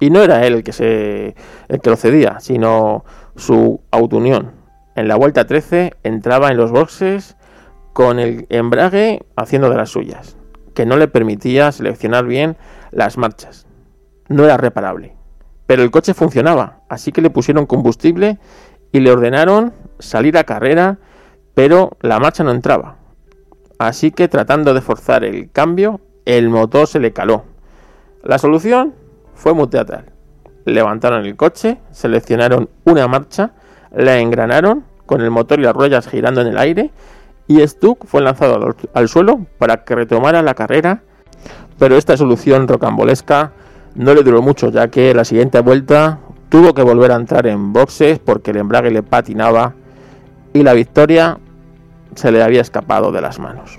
Y 0.00 0.10
no 0.10 0.22
era 0.22 0.44
él 0.46 0.54
el 0.54 0.64
que, 0.64 0.72
se, 0.72 1.34
el 1.68 1.80
que 1.80 1.90
lo 1.90 1.96
cedía, 1.96 2.40
sino 2.40 3.04
su 3.36 3.80
autounión. 3.90 4.52
En 4.96 5.08
la 5.08 5.16
vuelta 5.16 5.46
13 5.46 5.94
entraba 6.02 6.50
en 6.50 6.56
los 6.56 6.70
boxes 6.70 7.36
con 7.94 8.18
el 8.18 8.46
embrague 8.50 9.24
haciendo 9.36 9.70
de 9.70 9.76
las 9.76 9.90
suyas, 9.90 10.36
que 10.74 10.84
no 10.84 10.96
le 10.96 11.08
permitía 11.08 11.70
seleccionar 11.70 12.26
bien 12.26 12.56
las 12.90 13.16
marchas. 13.16 13.66
No 14.28 14.44
era 14.44 14.56
reparable. 14.56 15.16
Pero 15.66 15.82
el 15.82 15.92
coche 15.92 16.12
funcionaba, 16.12 16.80
así 16.88 17.12
que 17.12 17.22
le 17.22 17.30
pusieron 17.30 17.66
combustible 17.66 18.38
y 18.90 18.98
le 18.98 19.12
ordenaron 19.12 19.72
salir 20.00 20.36
a 20.36 20.44
carrera, 20.44 20.98
pero 21.54 21.96
la 22.00 22.18
marcha 22.18 22.42
no 22.42 22.50
entraba. 22.50 22.96
Así 23.78 24.10
que 24.10 24.26
tratando 24.26 24.74
de 24.74 24.80
forzar 24.80 25.24
el 25.24 25.50
cambio, 25.52 26.00
el 26.24 26.48
motor 26.50 26.88
se 26.88 26.98
le 26.98 27.12
caló. 27.12 27.44
La 28.24 28.38
solución 28.38 28.92
fue 29.34 29.54
muy 29.54 29.68
teatral. 29.68 30.12
Levantaron 30.64 31.24
el 31.24 31.36
coche, 31.36 31.78
seleccionaron 31.92 32.70
una 32.84 33.06
marcha, 33.06 33.52
la 33.92 34.18
engranaron 34.18 34.84
con 35.06 35.20
el 35.20 35.30
motor 35.30 35.60
y 35.60 35.62
las 35.62 35.74
ruedas 35.74 36.08
girando 36.08 36.40
en 36.40 36.48
el 36.48 36.58
aire 36.58 36.90
y 37.46 37.66
Stuck 37.66 38.06
fue 38.06 38.22
lanzado 38.22 38.74
al, 38.94 39.08
suelo 39.08 39.46
para 39.58 39.84
que 39.84 39.94
retomara 39.94 40.42
la 40.42 40.54
carrera, 40.54 41.02
pero 41.78 41.96
esta 41.96 42.16
solución 42.16 42.68
rocambolesca 42.68 43.52
no 43.94 44.14
le 44.14 44.22
duró 44.22 44.42
mucho, 44.42 44.70
ya 44.70 44.88
que 44.88 45.14
la 45.14 45.24
siguiente 45.24 45.60
vuelta 45.60 46.20
tuvo 46.48 46.74
que 46.74 46.82
volver 46.82 47.12
a 47.12 47.16
entrar 47.16 47.46
en 47.46 47.72
boxes 47.72 48.18
porque 48.18 48.52
el 48.52 48.58
embrague 48.58 48.90
le 48.90 49.02
patinaba 49.02 49.74
y 50.52 50.62
la 50.62 50.72
victoria 50.72 51.38
se 52.14 52.32
le 52.32 52.42
había 52.42 52.60
escapado 52.60 53.12
de 53.12 53.20
las 53.20 53.38
manos. 53.38 53.78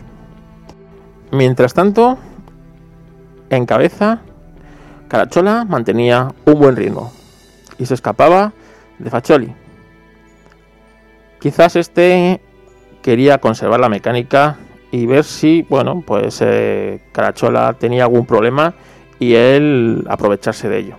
Mientras 1.31 1.73
tanto, 1.73 2.17
en 3.49 3.65
cabeza, 3.65 4.21
Carachola 5.07 5.65
mantenía 5.65 6.33
un 6.45 6.59
buen 6.59 6.75
ritmo 6.75 7.11
y 7.77 7.85
se 7.85 7.93
escapaba 7.93 8.53
de 8.99 9.09
Faccioli. 9.09 9.53
Quizás 11.39 11.75
este 11.75 12.41
quería 13.05 13.37
conservar 13.37 13.79
la 13.79 13.87
mecánica 13.87 14.57
y 14.89 15.05
ver 15.05 15.25
si, 15.25 15.63
bueno, 15.69 16.01
pues 16.03 16.39
eh, 16.41 17.01
Carachola 17.11 17.73
tenía 17.73 18.05
algún 18.05 18.25
problema 18.25 18.73
y 19.19 19.35
él 19.35 20.03
aprovecharse 20.09 20.69
de 20.69 20.79
ello. 20.79 20.95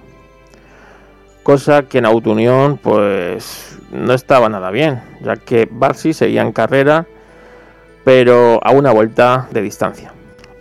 Cosa 1.42 1.82
que 1.82 1.98
en 1.98 2.06
Autounión 2.06 2.78
pues 2.80 3.76
no 3.90 4.12
estaba 4.14 4.48
nada 4.48 4.70
bien, 4.70 5.02
ya 5.20 5.34
que 5.34 5.68
Barsi 5.68 6.12
seguía 6.12 6.42
en 6.42 6.52
carrera, 6.52 7.06
pero 8.04 8.60
a 8.62 8.70
una 8.70 8.92
vuelta 8.92 9.48
de 9.50 9.62
distancia. 9.62 10.12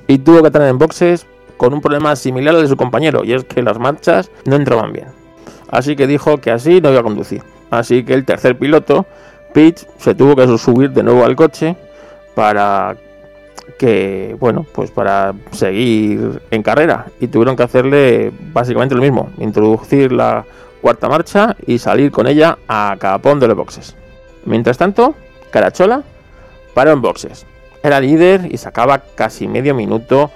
Y 0.08 0.18
tuvo 0.18 0.42
que 0.42 0.48
entrar 0.48 0.68
en 0.68 0.80
boxes 0.80 1.28
con 1.58 1.76
un 1.76 1.82
problema 1.82 2.16
similar 2.16 2.56
al 2.56 2.64
de 2.64 2.70
su 2.70 2.76
compañero, 2.76 3.24
y 3.24 3.34
es 3.34 3.44
que 3.44 3.62
las 3.62 3.78
marchas 3.78 4.32
no 4.46 4.56
entraban 4.56 4.94
bien. 4.94 5.10
Así 5.70 5.96
que 5.96 6.08
dijo 6.08 6.40
que 6.40 6.50
así 6.50 6.82
no 6.82 6.90
iba 6.90 7.02
a 7.02 7.04
conducir. 7.04 7.44
Así 7.70 8.04
que 8.04 8.16
el 8.16 8.26
tercer 8.26 8.58
piloto, 8.58 9.06
Pitch, 9.56 9.88
se 9.98 10.14
tuvo 10.14 10.36
que 10.36 10.46
subir 10.58 10.92
de 10.92 11.02
nuevo 11.02 11.24
al 11.24 11.34
coche 11.38 11.78
para 12.36 12.98
que, 13.80 14.36
bueno, 14.38 14.66
pues 14.74 14.92
para 14.92 15.34
seguir 15.52 16.42
en 16.52 16.62
carrera 16.62 17.06
y 17.22 17.28
tuvieron 17.28 17.56
que 17.56 17.64
hacerle 17.64 18.34
básicamente 18.52 18.96
lo 18.96 19.02
mismo, 19.02 19.30
introducir 19.38 20.12
la 20.12 20.44
cuarta 20.82 21.08
marcha 21.08 21.56
y 21.66 21.80
salir 21.80 22.12
con 22.12 22.28
ella 22.28 22.58
a 22.68 22.98
capón 23.00 23.40
de 23.40 23.48
los 23.48 23.56
boxes. 23.56 23.96
Mientras 24.44 24.78
tanto, 24.78 25.16
Carachola 25.52 26.04
paró 26.74 26.92
en 26.92 27.02
boxes. 27.02 27.46
Era 27.82 28.02
líder 28.02 28.50
y 28.52 28.58
sacaba 28.58 29.04
casi 29.16 29.48
medio 29.48 29.74
minuto 29.74 30.32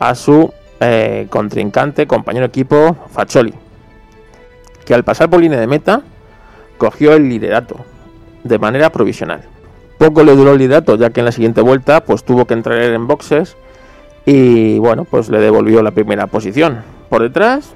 a 0.00 0.16
su 0.16 0.52
eh, 0.80 1.28
contrincante, 1.30 2.08
compañero 2.08 2.46
equipo, 2.46 2.96
Faccioli, 3.12 3.54
que 4.84 4.94
al 4.94 5.04
pasar 5.04 5.30
por 5.30 5.38
línea 5.38 5.60
de 5.60 5.68
meta 5.68 6.02
cogió 6.76 7.14
el 7.14 7.28
liderato 7.28 7.93
de 8.44 8.58
manera 8.58 8.90
provisional. 8.90 9.42
Poco 9.98 10.22
le 10.22 10.36
duró 10.36 10.52
el 10.52 10.58
liderato, 10.58 10.96
ya 10.96 11.10
que 11.10 11.20
en 11.20 11.26
la 11.26 11.32
siguiente 11.32 11.60
vuelta 11.60 12.04
pues 12.04 12.24
tuvo 12.24 12.44
que 12.44 12.54
entrar 12.54 12.80
en 12.80 13.06
boxes 13.06 13.56
y 14.26 14.78
bueno, 14.78 15.04
pues 15.04 15.28
le 15.28 15.40
devolvió 15.40 15.82
la 15.82 15.90
primera 15.90 16.26
posición. 16.26 16.82
Por 17.08 17.22
detrás, 17.22 17.72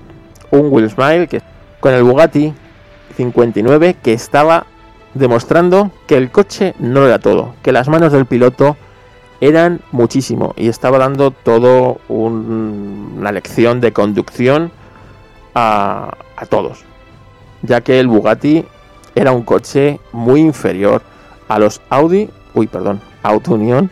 un 0.51 0.69
Will 0.71 0.91
Smile 0.91 1.27
que 1.27 1.43
con 1.81 1.93
el 1.95 2.03
Bugatti 2.03 2.53
59 3.17 3.97
que 4.03 4.13
estaba 4.13 4.67
demostrando 5.15 5.91
que 6.07 6.17
el 6.17 6.31
coche 6.31 6.75
no 6.79 7.07
era 7.07 7.19
todo, 7.19 7.55
que 7.63 7.73
las 7.73 7.89
manos 7.89 8.13
del 8.13 8.27
piloto 8.27 8.77
eran 9.41 9.81
muchísimo 9.93 10.55
y 10.57 10.69
estaba 10.69 10.99
dando 10.99 11.31
todo 11.31 11.99
una 12.09 13.33
lección 13.33 13.81
de 13.81 13.93
conducción 13.93 14.73
a, 15.55 16.17
a 16.37 16.47
todos, 16.47 16.85
ya 17.63 17.81
que 17.81 18.01
el 18.01 18.09
Bugatti 18.09 18.65
era 19.19 19.33
un 19.33 19.43
coche 19.43 20.01
muy 20.13 20.41
inferior 20.41 21.03
a 21.49 21.59
los 21.59 21.81
Audi 21.91 22.31
uy, 22.55 22.67
perdón, 22.67 23.01
Auto 23.23 23.55
Unión 23.55 23.91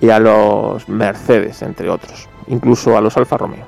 y 0.00 0.10
a 0.10 0.18
los 0.18 0.88
Mercedes, 0.88 1.62
entre 1.62 1.88
otros, 1.88 2.28
incluso 2.48 2.96
a 2.96 3.00
los 3.00 3.16
Alfa 3.16 3.38
Romeo. 3.38 3.64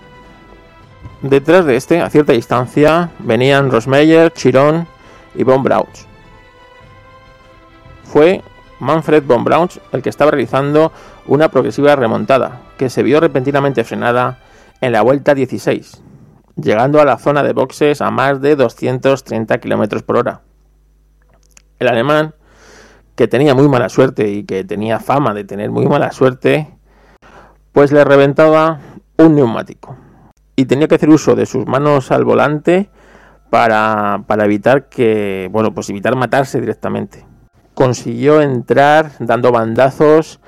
Detrás 1.22 1.64
de 1.64 1.76
este, 1.76 2.00
a 2.00 2.10
cierta 2.10 2.32
distancia, 2.32 3.10
venían 3.18 3.70
Rosmeyer, 3.70 4.32
Chiron 4.32 4.86
y 5.34 5.42
Von 5.42 5.62
Brauns. 5.62 6.06
Fue 8.04 8.42
Manfred 8.80 9.24
von 9.24 9.44
Brauns 9.44 9.80
el 9.92 10.02
que 10.02 10.08
estaba 10.08 10.30
realizando 10.30 10.92
una 11.26 11.50
progresiva 11.50 11.96
remontada, 11.96 12.60
que 12.78 12.88
se 12.88 13.02
vio 13.02 13.20
repentinamente 13.20 13.84
frenada 13.84 14.38
en 14.80 14.92
la 14.92 15.02
vuelta 15.02 15.34
16, 15.34 16.02
llegando 16.56 17.00
a 17.00 17.04
la 17.04 17.18
zona 17.18 17.42
de 17.42 17.52
boxes 17.52 18.00
a 18.00 18.10
más 18.10 18.40
de 18.40 18.56
230 18.56 19.58
km 19.58 20.02
por 20.02 20.18
hora. 20.18 20.47
El 21.78 21.88
alemán, 21.88 22.34
que 23.14 23.28
tenía 23.28 23.54
muy 23.54 23.68
mala 23.68 23.88
suerte 23.88 24.28
y 24.28 24.44
que 24.44 24.64
tenía 24.64 25.00
fama 25.00 25.34
de 25.34 25.44
tener 25.44 25.70
muy 25.70 25.86
mala 25.86 26.12
suerte, 26.12 26.68
pues 27.72 27.92
le 27.92 28.04
reventaba 28.04 28.80
un 29.16 29.34
neumático 29.34 29.96
y 30.56 30.66
tenía 30.66 30.88
que 30.88 30.96
hacer 30.96 31.10
uso 31.10 31.34
de 31.34 31.46
sus 31.46 31.66
manos 31.66 32.10
al 32.10 32.24
volante 32.24 32.90
para, 33.50 34.24
para 34.26 34.44
evitar 34.44 34.88
que, 34.88 35.48
bueno, 35.52 35.72
pues 35.72 35.88
evitar 35.90 36.16
matarse 36.16 36.60
directamente 36.60 37.28
consiguió 37.78 38.42
entrar 38.42 39.12
dando 39.20 39.52
bandazos 39.52 40.40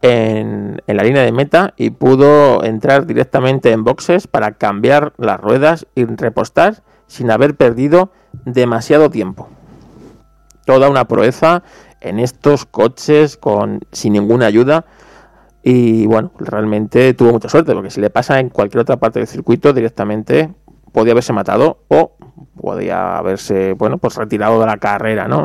en, 0.00 0.80
la 0.86 1.02
línea 1.02 1.20
de 1.20 1.30
meta 1.30 1.74
y 1.76 1.90
pudo 1.90 2.64
entrar 2.64 3.04
directamente 3.04 3.72
en 3.72 3.84
boxes 3.84 4.26
para 4.26 4.52
cambiar 4.52 5.12
las 5.18 5.38
ruedas 5.38 5.86
y 5.94 6.06
repostar 6.06 6.82
sin 7.06 7.30
haber 7.30 7.56
perdido 7.56 8.10
demasiado 8.46 9.10
tiempo. 9.10 9.50
Toda 10.64 10.88
una 10.88 11.06
proeza 11.06 11.62
en 12.00 12.18
estos 12.18 12.66
coches 12.66 13.36
con 13.36 13.80
sin 13.92 14.12
ninguna 14.14 14.46
ayuda 14.46 14.84
y 15.62 16.06
bueno, 16.06 16.32
realmente 16.38 17.14
tuvo 17.14 17.32
mucha 17.32 17.48
suerte 17.48 17.72
porque 17.72 17.90
si 17.90 18.00
le 18.00 18.10
pasa 18.10 18.40
en 18.40 18.48
cualquier 18.48 18.80
otra 18.80 18.96
parte 18.96 19.20
del 19.20 19.28
circuito 19.28 19.72
directamente 19.72 20.52
podía 20.92 21.12
haberse 21.12 21.32
matado 21.32 21.78
o 21.88 22.16
podía 22.60 23.16
haberse, 23.16 23.72
bueno, 23.74 23.98
pues 23.98 24.16
retirado 24.16 24.60
de 24.60 24.66
la 24.66 24.76
carrera, 24.76 25.28
¿no? 25.28 25.44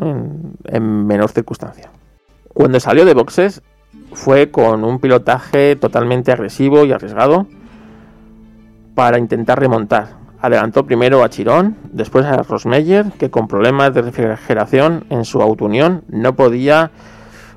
En, 0.65 1.07
menor 1.07 1.29
circunstancia. 1.31 1.91
Cuando 2.53 2.79
salió 2.79 3.05
de 3.05 3.13
boxes 3.13 3.61
fue 4.13 4.51
con 4.51 4.83
un 4.83 4.99
pilotaje 4.99 5.75
totalmente 5.75 6.31
agresivo 6.31 6.85
y 6.85 6.91
arriesgado 6.91 7.47
para 8.95 9.19
intentar 9.19 9.59
remontar. 9.59 10.26
Adelantó 10.47 10.85
primero 10.85 11.25
a 11.25 11.29
Chirón, 11.29 11.75
después 11.91 12.25
a 12.25 12.41
Rosmeyer, 12.41 13.11
que 13.19 13.29
con 13.29 13.49
problemas 13.49 13.93
de 13.93 14.01
refrigeración 14.01 15.03
en 15.09 15.25
su 15.25 15.41
autounión 15.41 16.05
no 16.07 16.37
podía 16.37 16.91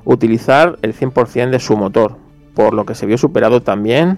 utilizar 0.03 0.77
el 0.81 0.93
100% 0.93 1.51
de 1.51 1.59
su 1.61 1.77
motor, 1.77 2.17
por 2.53 2.73
lo 2.73 2.85
que 2.85 2.93
se 2.93 3.05
vio 3.05 3.17
superado 3.17 3.61
también 3.61 4.17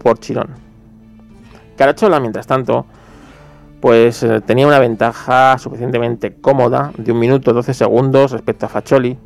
por 0.00 0.20
Chirón. 0.20 0.50
Carachola, 1.76 2.20
mientras 2.20 2.46
tanto, 2.46 2.86
pues 3.80 4.22
eh, 4.22 4.40
tenía 4.40 4.68
una 4.68 4.78
ventaja 4.78 5.58
suficientemente 5.58 6.36
cómoda 6.36 6.92
de 6.96 7.10
un 7.10 7.18
minuto 7.18 7.52
12 7.52 7.74
segundos 7.74 8.30
respecto 8.30 8.66
a 8.66 8.68
Faccioli, 8.68 9.18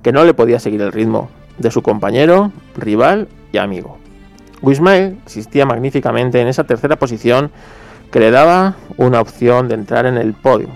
que 0.00 0.12
no 0.12 0.22
le 0.22 0.32
podía 0.32 0.60
seguir 0.60 0.80
el 0.82 0.92
ritmo 0.92 1.28
de 1.58 1.72
su 1.72 1.82
compañero, 1.82 2.52
rival 2.76 3.26
y 3.50 3.58
amigo. 3.58 3.98
Wismail 4.62 5.18
existía 5.26 5.66
magníficamente 5.66 6.40
en 6.40 6.46
esa 6.46 6.62
tercera 6.62 6.94
posición 6.94 7.50
que 8.12 8.20
le 8.20 8.30
daba 8.30 8.76
una 8.98 9.20
opción 9.20 9.68
de 9.68 9.74
entrar 9.74 10.04
en 10.04 10.18
el 10.18 10.34
podio. 10.34 10.68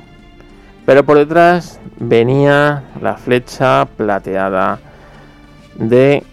Pero 0.86 1.04
por 1.04 1.18
detrás 1.18 1.78
venía 2.00 2.84
la 3.02 3.18
flecha 3.18 3.86
plateada 3.96 4.80
de 5.74 6.24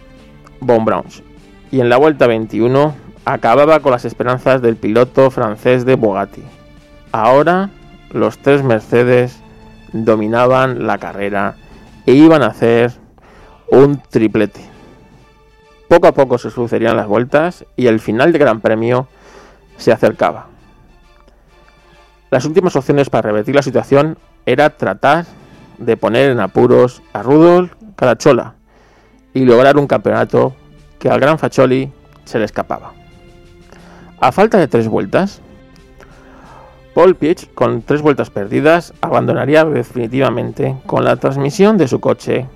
Von 0.60 0.84
Browns. 0.86 1.22
Y 1.70 1.80
en 1.80 1.90
la 1.90 1.98
vuelta 1.98 2.26
21 2.26 2.94
acababa 3.26 3.80
con 3.80 3.92
las 3.92 4.06
esperanzas 4.06 4.62
del 4.62 4.76
piloto 4.76 5.30
francés 5.30 5.84
de 5.84 5.96
Bugatti. 5.96 6.42
Ahora 7.12 7.68
los 8.10 8.38
tres 8.38 8.62
Mercedes 8.62 9.38
dominaban 9.92 10.86
la 10.86 10.96
carrera 10.98 11.56
e 12.06 12.12
iban 12.12 12.42
a 12.42 12.46
hacer 12.46 12.92
un 13.70 14.00
triplete. 14.10 14.60
Poco 15.88 16.06
a 16.06 16.12
poco 16.12 16.38
se 16.38 16.50
sucederían 16.50 16.96
las 16.96 17.08
vueltas 17.08 17.66
y 17.76 17.88
el 17.88 18.00
final 18.00 18.32
del 18.32 18.40
Gran 18.40 18.60
Premio 18.60 19.06
se 19.76 19.92
acercaba. 19.92 20.53
Las 22.34 22.46
últimas 22.46 22.74
opciones 22.74 23.10
para 23.10 23.28
revertir 23.28 23.54
la 23.54 23.62
situación 23.62 24.18
era 24.44 24.70
tratar 24.70 25.24
de 25.78 25.96
poner 25.96 26.32
en 26.32 26.40
apuros 26.40 27.00
a 27.12 27.22
Rudolf 27.22 27.72
Carachola 27.94 28.54
y 29.32 29.44
lograr 29.44 29.78
un 29.78 29.86
campeonato 29.86 30.52
que 30.98 31.08
al 31.08 31.20
Gran 31.20 31.38
Faccioli 31.38 31.92
se 32.24 32.40
le 32.40 32.44
escapaba. 32.44 32.92
A 34.18 34.32
falta 34.32 34.58
de 34.58 34.66
tres 34.66 34.88
vueltas, 34.88 35.42
Paul 36.92 37.14
Piech, 37.14 37.54
con 37.54 37.82
tres 37.82 38.02
vueltas 38.02 38.30
perdidas, 38.30 38.94
abandonaría 39.00 39.64
definitivamente 39.64 40.74
con 40.86 41.04
la 41.04 41.14
transmisión 41.14 41.78
de 41.78 41.86
su 41.86 42.00
coche 42.00 42.48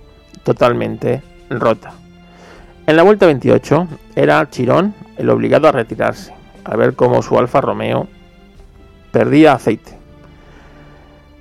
totalmente 0.43 1.23
rota. 1.51 1.93
En 2.89 2.97
la 2.97 3.05
vuelta 3.05 3.27
28 3.27 3.87
era 4.17 4.51
Chirón 4.51 4.93
el 5.19 5.31
obligado 5.31 5.69
a 5.69 5.73
retirarse, 5.73 6.35
a 6.65 6.75
ver 6.75 6.97
cómo 6.97 7.23
su 7.23 7.39
Alfa 7.39 7.61
Romeo 7.61 8.09
perdía 9.11 9.53
aceite. 9.53 9.99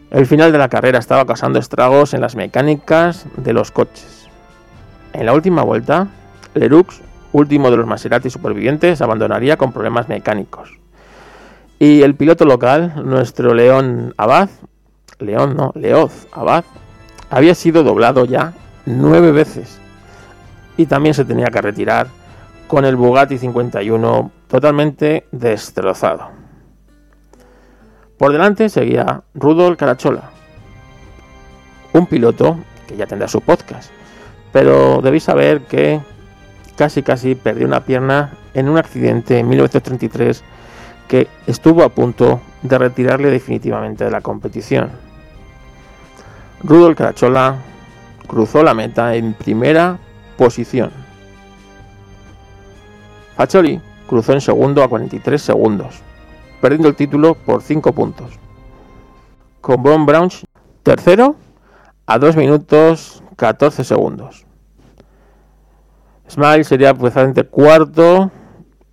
El 0.10 0.26
final 0.26 0.52
de 0.52 0.58
la 0.58 0.70
carrera 0.70 1.00
estaba 1.00 1.26
causando 1.26 1.60
estragos 1.60 2.14
en 2.14 2.22
las 2.22 2.36
mecánicas 2.36 3.26
de 3.36 3.54
los 3.54 3.72
coches. 3.72 4.28
En 5.14 5.26
la 5.26 5.34
última 5.34 5.64
vuelta, 5.64 6.08
Leroux, 6.54 7.02
último 7.34 7.70
de 7.72 7.78
los 7.78 7.88
Maserati 7.88 8.30
supervivientes, 8.30 9.02
abandonaría 9.02 9.58
con 9.58 9.74
problemas 9.74 10.08
mecánicos. 10.08 10.78
Y 11.80 12.02
el 12.02 12.16
piloto 12.16 12.46
local, 12.46 12.94
nuestro 13.06 13.54
León 13.54 14.14
Abad, 14.18 14.50
León 15.20 15.56
no, 15.56 15.72
Leoz 15.76 16.28
Abad, 16.32 16.64
había 17.30 17.54
sido 17.54 17.84
doblado 17.84 18.26
ya 18.26 18.54
nueve 18.86 19.32
veces. 19.32 19.78
Y 20.78 20.86
también 20.86 21.14
se 21.14 21.26
tenía 21.26 21.48
que 21.48 21.62
retirar 21.62 22.08
con 22.68 22.86
el 22.86 22.96
Bugatti 22.96 23.38
51 23.38 24.32
totalmente 24.48 25.28
destrozado. 25.32 26.37
Por 28.18 28.32
delante 28.32 28.70
seguía 28.70 29.22
Rudolf 29.36 29.78
Carachola, 29.78 30.32
un 31.94 32.08
piloto 32.08 32.58
que 32.88 32.98
ya 32.98 33.06
tendrá 33.06 33.28
su 33.28 33.42
podcast, 33.42 33.92
pero 34.52 35.02
debéis 35.02 35.24
saber 35.24 35.62
que 35.62 36.02
casi 36.76 37.04
casi 37.04 37.36
perdió 37.36 37.68
una 37.68 37.86
pierna 37.86 38.34
en 38.54 38.70
un 38.70 38.78
accidente 38.78 39.38
en 39.38 39.48
1933 39.48 40.44
que 41.08 41.28
estuvo 41.46 41.84
a 41.84 41.90
punto 41.90 42.42
de 42.64 42.78
retirarle 42.78 43.30
definitivamente 43.30 44.04
de 44.04 44.12
la 44.12 44.22
competición. 44.22 44.90
Rudolf 46.64 46.98
Carachola 46.98 47.58
cruzó 48.26 48.64
la 48.64 48.74
meta 48.74 49.16
en 49.16 49.34
primera 49.34 50.00
posición. 50.38 50.92
Faccioli 53.36 53.80
cruzó 54.08 54.34
en 54.34 54.42
segundo 54.42 54.82
a 54.82 54.88
43 54.88 55.40
segundos, 55.40 56.02
perdiendo 56.62 56.88
el 56.88 56.96
título 56.96 57.36
por 57.36 57.62
5 57.62 57.92
puntos. 57.94 58.40
Con 59.62 59.84
Von 59.84 60.06
Braunsch 60.06 60.44
tercero 60.84 61.36
a 62.06 62.18
2 62.20 62.36
minutos 62.36 63.24
14 63.36 63.84
segundos. 63.84 64.46
Smile 66.30 66.64
sería 66.64 66.94
precisamente 66.94 67.44
cuarto 67.44 68.32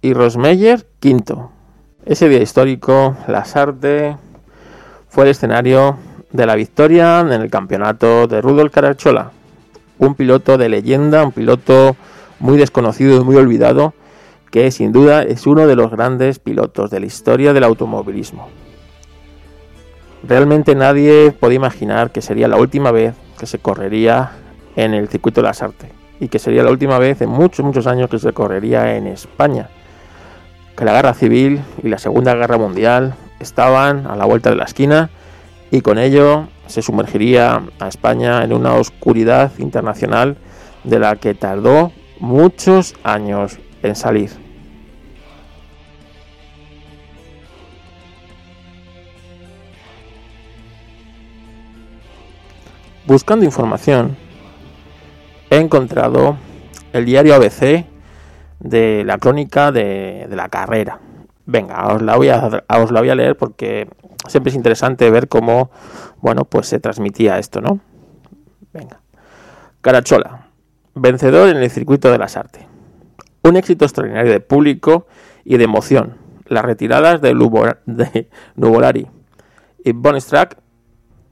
y 0.01 0.13
Rosmeyer 0.13 0.87
quinto. 1.01 1.51
Ese 2.05 2.29
día 2.29 2.43
histórico, 2.43 3.17
la 3.27 3.45
Sarte 3.45 4.17
fue 5.09 5.25
el 5.25 5.31
escenario 5.31 5.97
de 6.33 6.47
la 6.47 6.55
victoria 6.55 7.21
en 7.21 7.33
el 7.33 7.51
campeonato 7.51 8.27
de 8.27 8.41
Rudolf 8.41 8.73
Carachola, 8.73 9.31
un 9.99 10.15
piloto 10.15 10.59
de 10.59 10.69
leyenda, 10.69 11.25
un 11.25 11.33
piloto 11.33 11.97
muy 12.41 12.59
desconocido 12.59 13.21
y 13.21 13.25
muy 13.25 13.37
olvidado, 13.37 13.95
que 14.55 14.71
sin 14.71 14.93
duda 14.93 15.25
es 15.25 15.49
uno 15.49 15.67
de 15.67 15.75
los 15.75 15.91
grandes 15.91 16.39
pilotos 16.39 16.89
de 16.89 17.01
la 17.01 17.07
historia 17.07 17.53
del 17.53 17.65
automovilismo. 17.65 18.47
Realmente 20.23 20.77
nadie 20.77 21.33
podía 21.33 21.57
imaginar 21.57 22.13
que 22.13 22.23
sería 22.23 22.47
la 22.47 22.57
última 22.57 22.93
vez 22.93 23.17
que 23.37 23.47
se 23.47 23.59
correría 23.59 24.31
en 24.77 24.95
el 24.95 25.09
circuito 25.09 25.41
de 25.41 25.49
la 25.49 25.55
Sarte 25.55 25.91
y 26.21 26.29
que 26.29 26.39
sería 26.39 26.63
la 26.63 26.71
última 26.71 27.01
vez 27.01 27.21
en 27.21 27.31
muchos, 27.31 27.67
muchos 27.67 27.89
años 27.89 28.09
que 28.09 28.21
se 28.21 28.33
correría 28.33 28.95
en 28.95 29.09
España 29.09 29.71
que 30.77 30.85
la 30.85 30.93
guerra 30.93 31.15
civil 31.15 31.61
y 31.83 31.89
la 31.89 31.99
Segunda 31.99 32.33
Guerra 32.37 32.57
Mundial 32.57 33.17
estaban 33.41 34.07
a 34.07 34.15
la 34.15 34.25
vuelta 34.25 34.51
de 34.51 34.57
la 34.57 34.67
esquina 34.67 35.11
y 35.73 35.81
con 35.81 35.99
ello 35.99 36.47
se 36.69 36.81
sumergiría 36.81 37.61
a 37.81 37.89
España 37.89 38.45
en 38.45 38.53
una 38.53 38.75
oscuridad 38.75 39.51
internacional 39.59 40.37
de 40.85 41.01
la 41.01 41.17
que 41.17 41.35
tardó 41.35 41.91
muchos 42.21 42.95
años 43.03 43.59
en 43.83 43.97
salir. 43.97 44.44
Buscando 53.07 53.45
información, 53.45 54.17
he 55.51 55.57
encontrado 55.59 56.39
el 56.95 57.05
diario 57.05 57.35
ABC 57.35 57.85
de 58.61 59.05
la 59.05 59.19
crónica 59.19 59.73
de, 59.73 60.27
la 60.31 60.49
carrera. 60.49 61.01
Venga, 61.45 61.87
os 61.89 62.01
la, 62.01 62.17
voy 62.17 62.31
a, 62.31 62.65
os 62.67 62.91
la 62.91 63.01
voy 63.01 63.11
a 63.11 63.15
leer 63.15 63.37
porque 63.37 63.91
siempre 64.27 64.49
es 64.49 64.57
interesante 64.57 65.11
ver 65.11 65.29
cómo, 65.29 65.71
bueno, 66.23 66.47
pues 66.47 66.67
se 66.67 66.81
transmitía 66.81 67.39
esto, 67.39 67.61
¿no? 67.61 67.81
Venga. 68.73 69.03
Carachola, 69.83 70.49
vencedor 70.95 71.51
en 71.51 71.59
el 71.59 71.71
circuito 71.71 72.11
de 72.11 72.17
las 72.17 72.39
artes. 72.39 72.65
Un 73.43 73.57
éxito 73.57 73.85
extraordinario 73.85 74.33
de 74.33 74.41
público 74.41 75.07
y 75.45 75.59
de 75.59 75.65
emoción. 75.65 76.17
Las 76.47 76.65
retiradas 76.65 77.21
de, 77.21 77.35
de 77.85 78.31
Nuvolari 78.57 79.09
y 79.85 79.93
Bonstrack 79.93 80.64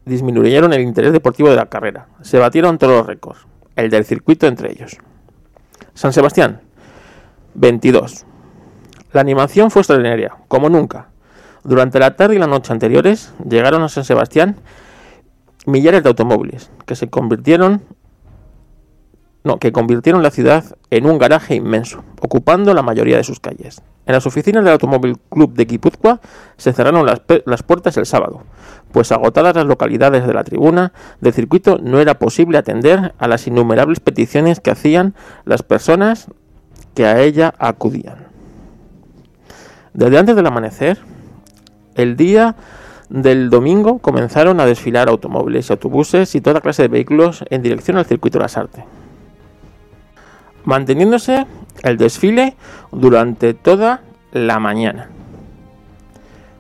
disminuyeron 0.05 0.73
el 0.73 0.81
interés 0.81 1.13
deportivo 1.13 1.51
de 1.51 1.57
la 1.57 1.67
carrera. 1.67 2.07
Se 2.23 2.39
batieron 2.39 2.79
todos 2.79 2.99
los 2.99 3.07
récords, 3.07 3.47
el 3.77 3.91
del 3.91 4.05
circuito 4.05 4.47
entre 4.47 4.73
ellos. 4.73 4.99
San 5.95 6.13
Sebastián, 6.13 6.61
22. 7.55 8.27
La 9.13 9.21
animación 9.21 9.71
fue 9.71 9.83
extraordinaria, 9.83 10.37
como 10.49 10.69
nunca. 10.69 11.09
Durante 11.65 11.99
la 11.99 12.17
tarde 12.17 12.37
y 12.37 12.39
la 12.39 12.47
noche 12.47 12.73
anteriores 12.73 13.33
llegaron 13.49 13.83
a 13.83 13.89
San 13.89 14.05
Sebastián 14.05 14.57
millares 15.67 16.03
de 16.03 16.09
automóviles 16.09 16.71
que 16.87 16.97
se 16.97 17.09
convirtieron 17.09 17.83
no, 19.45 19.59
que 19.59 19.73
convirtieron 19.73 20.23
la 20.23 20.31
ciudad 20.31 20.65
en 20.91 21.07
un 21.07 21.19
garaje 21.19 21.57
inmenso, 21.57 22.05
ocupando 22.21 22.75
la 22.75 22.83
mayoría 22.83 23.17
de 23.17 23.25
sus 23.25 23.41
calles. 23.41 23.83
En 24.07 24.15
las 24.15 24.27
oficinas 24.27 24.63
del 24.65 24.75
Automóvil 24.75 25.19
Club 25.31 25.55
de 25.55 25.65
Guipúzcoa 25.65 26.21
se 26.57 26.73
cerraron 26.73 27.07
las, 27.07 27.23
las, 27.45 27.63
puertas 27.63 27.97
el 27.97 28.07
sábado, 28.07 28.43
pues 28.93 29.13
agotadas 29.13 29.57
las 29.57 29.67
localidades 29.67 30.27
de 30.27 30.35
la 30.35 30.45
tribuna 30.45 30.93
del 31.21 31.33
circuito 31.33 31.79
no 31.83 32.01
era 32.01 32.19
posible 32.19 32.59
atender 32.59 33.15
a 33.19 33.29
las 33.29 33.47
innumerables 33.47 34.01
peticiones 34.01 34.61
que 34.61 34.71
hacían 34.71 35.15
las 35.45 35.63
personas 35.63 36.29
que 36.95 37.07
a 37.07 37.21
ella 37.21 37.55
acudían. 37.59 38.27
Desde 39.95 40.19
antes 40.19 40.37
del 40.37 40.47
amanecer, 40.47 40.99
el 41.95 42.17
día 42.17 42.57
del 43.09 43.51
domingo 43.51 43.99
comenzaron 43.99 44.61
a 44.61 44.67
desfilar 44.67 45.09
automóviles 45.09 45.71
autobuses 45.71 46.35
y 46.35 46.41
toda 46.41 46.61
clase 46.61 46.83
de 46.83 46.89
vehículos 46.89 47.45
en 47.51 47.63
dirección 47.63 47.99
al 47.99 48.07
circuito 48.07 48.39
de 48.39 48.45
las 48.45 48.57
artes 48.57 48.85
manteniéndose 50.65 51.47
el 51.83 51.97
desfile 51.97 52.57
durante 52.91 53.55
toda 53.55 54.03
la 54.33 54.59
mañana. 54.59 55.09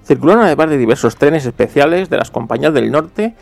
Circularon 0.04 0.44
además 0.44 0.70
de 0.70 0.78
diversos 0.78 1.16
trenes 1.16 1.46
especiales 1.46 2.10
de 2.10 2.16
las 2.16 2.30
compañías 2.30 2.74
del 2.74 2.90
norte 2.90 3.34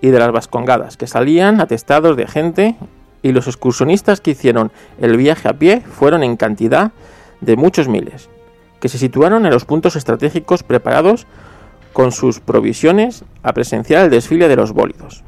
y 0.00 0.08
de 0.08 0.18
las 0.18 0.32
Vascongadas, 0.32 0.96
que 0.96 1.06
salían 1.06 1.60
atestados 1.60 2.16
de 2.16 2.26
gente 2.26 2.76
y 3.22 3.32
los 3.32 3.46
excursionistas 3.46 4.20
que 4.20 4.32
hicieron 4.32 4.70
el 5.00 5.16
viaje 5.16 5.48
a 5.48 5.54
pie 5.54 5.80
fueron 5.80 6.22
en 6.22 6.36
cantidad 6.36 6.92
de 7.40 7.56
muchos 7.56 7.88
miles, 7.88 8.28
que 8.80 8.88
se 8.88 8.98
situaron 8.98 9.46
en 9.46 9.52
los 9.52 9.64
puntos 9.64 9.96
estratégicos 9.96 10.62
preparados 10.62 11.26
con 11.92 12.12
sus 12.12 12.40
provisiones 12.40 13.24
a 13.42 13.52
presenciar 13.52 14.04
el 14.04 14.10
desfile 14.10 14.48
de 14.48 14.56
los 14.56 14.72
bólidos. 14.72 15.24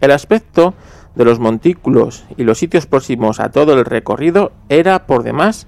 El 0.00 0.12
aspecto 0.12 0.74
de 1.14 1.24
los 1.24 1.40
montículos 1.40 2.24
y 2.36 2.44
los 2.44 2.58
sitios 2.58 2.86
próximos 2.86 3.40
a 3.40 3.50
todo 3.50 3.74
el 3.74 3.84
recorrido 3.84 4.52
era 4.68 5.06
por 5.06 5.24
demás 5.24 5.66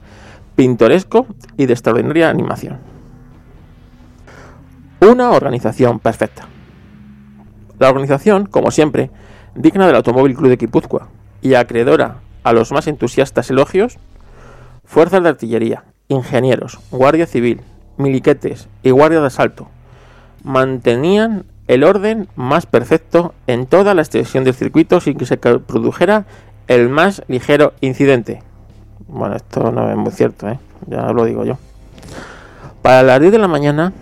pintoresco 0.55 1.27
y 1.57 1.67
de 1.67 1.73
extraordinaria 1.73 2.31
animación. 2.31 2.79
Una 5.01 5.31
organización 5.31 5.99
perfecta. 5.99 6.47
La 7.79 7.89
organización, 7.89 8.47
como 8.47 8.71
siempre, 8.71 9.11
digna 9.55 9.87
del 9.87 9.97
Automóvil 9.97 10.35
Club 10.35 10.51
de 10.51 10.57
Guipúzcoa 10.57 11.09
y 11.41 11.55
acreedora 11.55 12.17
a 12.45 12.53
los 12.53 12.73
más 12.73 12.87
entusiastas 12.87 13.51
elogios, 13.51 13.99
fuerzas 14.85 15.23
de 15.23 15.29
artillería, 15.31 15.85
ingenieros, 16.09 16.79
guardia 16.91 17.27
civil, 17.27 17.63
miliquetes 17.97 18.69
y 18.83 18.91
guardia 18.91 19.21
de 19.21 19.27
asalto 19.27 19.69
mantenían 20.43 21.45
el 21.69 21.85
orden 21.85 22.29
más 22.35 22.67
perfecto 22.67 23.35
en 23.47 23.67
toda 23.67 23.95
la 23.95 24.03
extensión 24.03 24.45
del 24.45 24.55
circuito 24.55 25.01
sin 25.01 25.17
que 25.17 25.27
se 25.27 25.37
produjera 25.37 26.25
el 26.67 26.89
más 26.89 27.23
ligero 27.29 27.75
incidente. 27.81 28.43
Bueno, 29.07 29.37
esto 29.37 29.71
no 29.71 29.91
es 29.91 29.97
muy 29.97 30.13
cierto, 30.13 30.49
¿eh? 30.49 30.59
ya 30.87 31.13
lo 31.13 31.25
digo 31.25 31.45
yo. 31.45 31.59
Para 32.83 33.03
las 33.03 33.21
10 33.21 33.33
de 33.33 33.39
la 33.39 33.49
mañana 33.49 33.93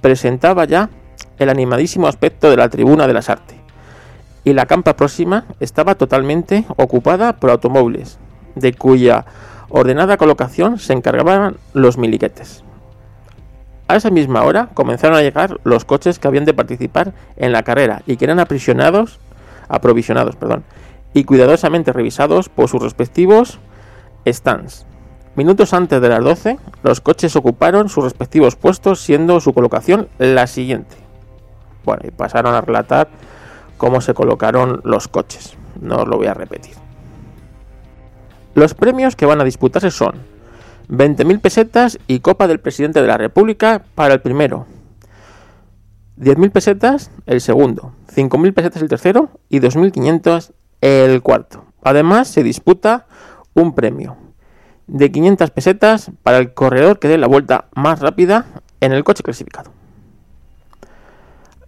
presentaba 0.00 0.64
ya 0.64 0.90
el 1.38 1.48
animadísimo 1.48 2.06
aspecto 2.06 2.50
de 2.50 2.56
la 2.56 2.68
tribuna 2.68 3.06
de 3.06 3.14
las 3.14 3.28
artes 3.28 3.60
y 4.44 4.52
la 4.52 4.66
campa 4.66 4.96
próxima 4.96 5.44
estaba 5.60 5.94
totalmente 5.94 6.64
ocupada 6.76 7.34
por 7.34 7.50
automóviles, 7.50 8.18
de 8.54 8.72
cuya 8.72 9.26
ordenada 9.68 10.16
colocación 10.16 10.78
se 10.78 10.92
encargaban 10.92 11.56
los 11.74 11.98
miliquetes. 11.98 12.64
A 13.88 13.96
esa 13.96 14.10
misma 14.10 14.44
hora 14.44 14.68
comenzaron 14.72 15.16
a 15.16 15.22
llegar 15.22 15.58
los 15.64 15.84
coches 15.84 16.18
que 16.18 16.28
habían 16.28 16.44
de 16.44 16.54
participar 16.54 17.12
en 17.36 17.52
la 17.52 17.62
carrera 17.62 18.02
y 18.06 18.16
que 18.16 18.24
eran 18.24 18.40
aprisionados, 18.40 19.18
aprovisionados 19.68 20.36
perdón, 20.36 20.64
y 21.12 21.24
cuidadosamente 21.24 21.92
revisados 21.92 22.48
por 22.48 22.68
sus 22.68 22.82
respectivos 22.82 23.58
stands. 24.26 24.86
Minutos 25.40 25.72
antes 25.72 26.02
de 26.02 26.10
las 26.10 26.22
12, 26.22 26.58
los 26.82 27.00
coches 27.00 27.34
ocuparon 27.34 27.88
sus 27.88 28.04
respectivos 28.04 28.56
puestos, 28.56 29.00
siendo 29.00 29.40
su 29.40 29.54
colocación 29.54 30.10
la 30.18 30.46
siguiente. 30.46 30.96
Bueno, 31.82 32.02
y 32.06 32.10
pasaron 32.10 32.54
a 32.54 32.60
relatar 32.60 33.08
cómo 33.78 34.02
se 34.02 34.12
colocaron 34.12 34.82
los 34.84 35.08
coches. 35.08 35.56
No 35.80 36.02
os 36.02 36.08
lo 36.08 36.18
voy 36.18 36.26
a 36.26 36.34
repetir. 36.34 36.74
Los 38.54 38.74
premios 38.74 39.16
que 39.16 39.24
van 39.24 39.40
a 39.40 39.44
disputarse 39.44 39.90
son 39.90 40.12
20.000 40.90 41.40
pesetas 41.40 41.98
y 42.06 42.20
Copa 42.20 42.46
del 42.46 42.60
Presidente 42.60 43.00
de 43.00 43.08
la 43.08 43.16
República 43.16 43.82
para 43.94 44.12
el 44.12 44.20
primero. 44.20 44.66
10.000 46.18 46.50
pesetas 46.50 47.12
el 47.24 47.40
segundo, 47.40 47.94
5.000 48.14 48.52
pesetas 48.52 48.82
el 48.82 48.90
tercero 48.90 49.30
y 49.48 49.60
2.500 49.60 50.52
el 50.82 51.22
cuarto. 51.22 51.64
Además 51.82 52.28
se 52.28 52.42
disputa 52.42 53.06
un 53.54 53.74
premio 53.74 54.18
de 54.90 55.10
500 55.10 55.50
pesetas 55.50 56.10
para 56.22 56.38
el 56.38 56.52
corredor 56.52 56.98
que 56.98 57.08
dé 57.08 57.18
la 57.18 57.26
vuelta 57.26 57.66
más 57.74 58.00
rápida 58.00 58.46
en 58.80 58.92
el 58.92 59.04
coche 59.04 59.22
clasificado. 59.22 59.70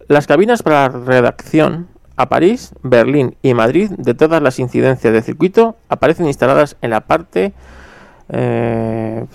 Las 0.07 0.27
cabinas 0.27 0.61
para 0.61 0.89
la 0.89 0.99
redacción 0.99 1.87
a 2.17 2.29
París, 2.29 2.73
Berlín 2.83 3.35
y 3.41 3.53
Madrid 3.53 3.91
de 3.97 4.13
todas 4.13 4.41
las 4.41 4.59
incidencias 4.59 5.13
del 5.13 5.23
circuito 5.23 5.77
aparecen 5.89 6.27
instaladas 6.27 6.75
en 6.81 6.91
la 6.91 7.01
parte 7.01 7.53
eh, 8.29 9.25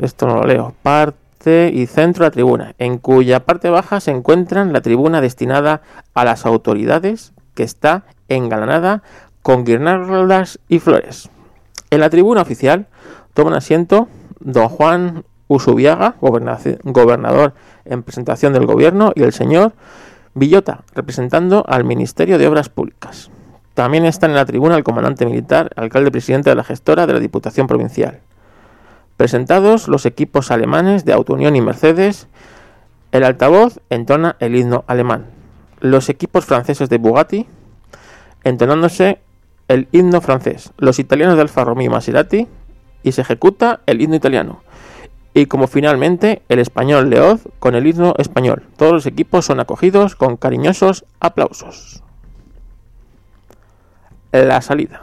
esto 0.00 0.26
no 0.26 0.36
lo 0.36 0.46
leo. 0.46 0.74
Parte 0.82 1.70
y 1.72 1.86
centro 1.86 2.24
de 2.24 2.28
la 2.28 2.32
tribuna, 2.32 2.74
en 2.78 2.98
cuya 2.98 3.44
parte 3.44 3.70
baja 3.70 4.00
se 4.00 4.10
encuentra 4.10 4.64
la 4.64 4.80
tribuna 4.80 5.20
destinada 5.20 5.82
a 6.14 6.24
las 6.24 6.46
autoridades, 6.46 7.32
que 7.54 7.62
está 7.62 8.04
engalanada 8.28 9.02
con 9.42 9.64
guirnaldas 9.64 10.58
y 10.68 10.78
flores. 10.78 11.30
En 11.90 12.00
la 12.00 12.10
tribuna 12.10 12.42
oficial 12.42 12.86
toma 13.38 13.56
asiento 13.56 14.08
don 14.40 14.68
Juan 14.68 15.22
Usubiaga, 15.46 16.16
gobernador 16.20 17.54
en 17.84 18.02
presentación 18.02 18.52
del 18.52 18.66
gobierno, 18.66 19.12
y 19.14 19.22
el 19.22 19.32
señor 19.32 19.74
Villota, 20.34 20.82
representando 20.92 21.64
al 21.68 21.84
Ministerio 21.84 22.36
de 22.36 22.48
Obras 22.48 22.68
Públicas. 22.68 23.30
También 23.74 24.06
están 24.06 24.30
en 24.30 24.36
la 24.36 24.44
tribuna 24.44 24.76
el 24.76 24.82
comandante 24.82 25.24
militar, 25.24 25.70
alcalde 25.76 26.10
presidente 26.10 26.50
de 26.50 26.56
la 26.56 26.64
gestora 26.64 27.06
de 27.06 27.12
la 27.12 27.20
Diputación 27.20 27.68
Provincial. 27.68 28.18
Presentados 29.16 29.86
los 29.86 30.04
equipos 30.04 30.50
alemanes 30.50 31.04
de 31.04 31.12
Autounión 31.12 31.54
y 31.54 31.60
Mercedes, 31.60 32.26
el 33.12 33.22
altavoz 33.22 33.78
entona 33.88 34.34
el 34.40 34.56
himno 34.56 34.82
alemán. 34.88 35.26
Los 35.78 36.08
equipos 36.08 36.44
franceses 36.44 36.88
de 36.88 36.98
Bugatti 36.98 37.46
entonándose 38.42 39.20
el 39.68 39.86
himno 39.92 40.20
francés. 40.20 40.72
Los 40.76 40.98
italianos 40.98 41.36
de 41.36 41.42
Alfa 41.42 41.62
Romeo 41.62 41.86
y 41.86 41.88
Maserati 41.88 42.48
y 43.02 43.12
se 43.12 43.22
ejecuta 43.22 43.80
el 43.86 44.00
himno 44.00 44.16
italiano. 44.16 44.62
Y 45.34 45.46
como 45.46 45.66
finalmente 45.66 46.42
el 46.48 46.58
español 46.58 47.10
Leoz 47.10 47.42
con 47.58 47.74
el 47.74 47.86
himno 47.86 48.14
español. 48.18 48.64
Todos 48.76 48.92
los 48.92 49.06
equipos 49.06 49.44
son 49.44 49.60
acogidos 49.60 50.16
con 50.16 50.36
cariñosos 50.36 51.04
aplausos 51.20 52.02
la 54.32 54.60
salida. 54.60 55.02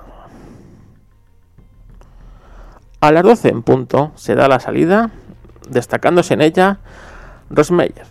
A 3.02 3.12
las 3.12 3.24
12 3.24 3.50
en 3.50 3.64
punto 3.64 4.12
se 4.16 4.36
da 4.36 4.48
la 4.48 4.60
salida, 4.60 5.12
destacándose 5.70 6.34
en 6.34 6.42
ella 6.42 6.80
Rosmeyer, 7.50 8.06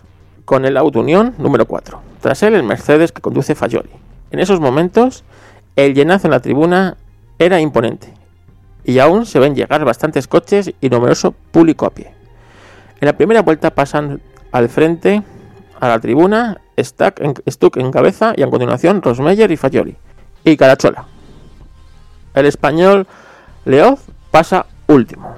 con 0.45 0.65
el 0.65 0.77
Auto 0.77 0.99
Unión 0.99 1.35
número 1.37 1.65
4. 1.65 1.99
Tras 2.21 2.43
él 2.43 2.55
el 2.55 2.63
Mercedes 2.63 3.11
que 3.11 3.21
conduce 3.21 3.55
Fayoli. 3.55 3.89
En 4.31 4.39
esos 4.39 4.59
momentos 4.59 5.23
el 5.75 5.93
llenazo 5.93 6.27
en 6.27 6.31
la 6.31 6.39
tribuna 6.39 6.97
era 7.39 7.59
imponente 7.59 8.13
y 8.85 8.99
aún 8.99 9.25
se 9.25 9.39
ven 9.39 9.55
llegar 9.55 9.83
bastantes 9.83 10.27
coches 10.27 10.71
y 10.79 10.89
numeroso 10.89 11.31
público 11.31 11.85
a 11.85 11.89
pie. 11.89 12.13
En 13.01 13.07
la 13.07 13.17
primera 13.17 13.41
vuelta 13.41 13.71
pasan 13.71 14.21
al 14.51 14.69
frente 14.69 15.23
a 15.79 15.87
la 15.87 15.99
tribuna 15.99 16.61
Stuck 16.79 17.19
en, 17.19 17.33
Stuck 17.49 17.77
en 17.77 17.91
cabeza 17.91 18.33
y 18.37 18.43
a 18.43 18.49
continuación 18.49 19.01
Rosmeyer 19.01 19.51
y 19.51 19.57
Fayoli 19.57 19.95
y 20.43 20.55
Carachola. 20.55 21.05
El 22.33 22.45
español 22.45 23.07
Leoz 23.65 24.01
pasa 24.29 24.67
último. 24.87 25.35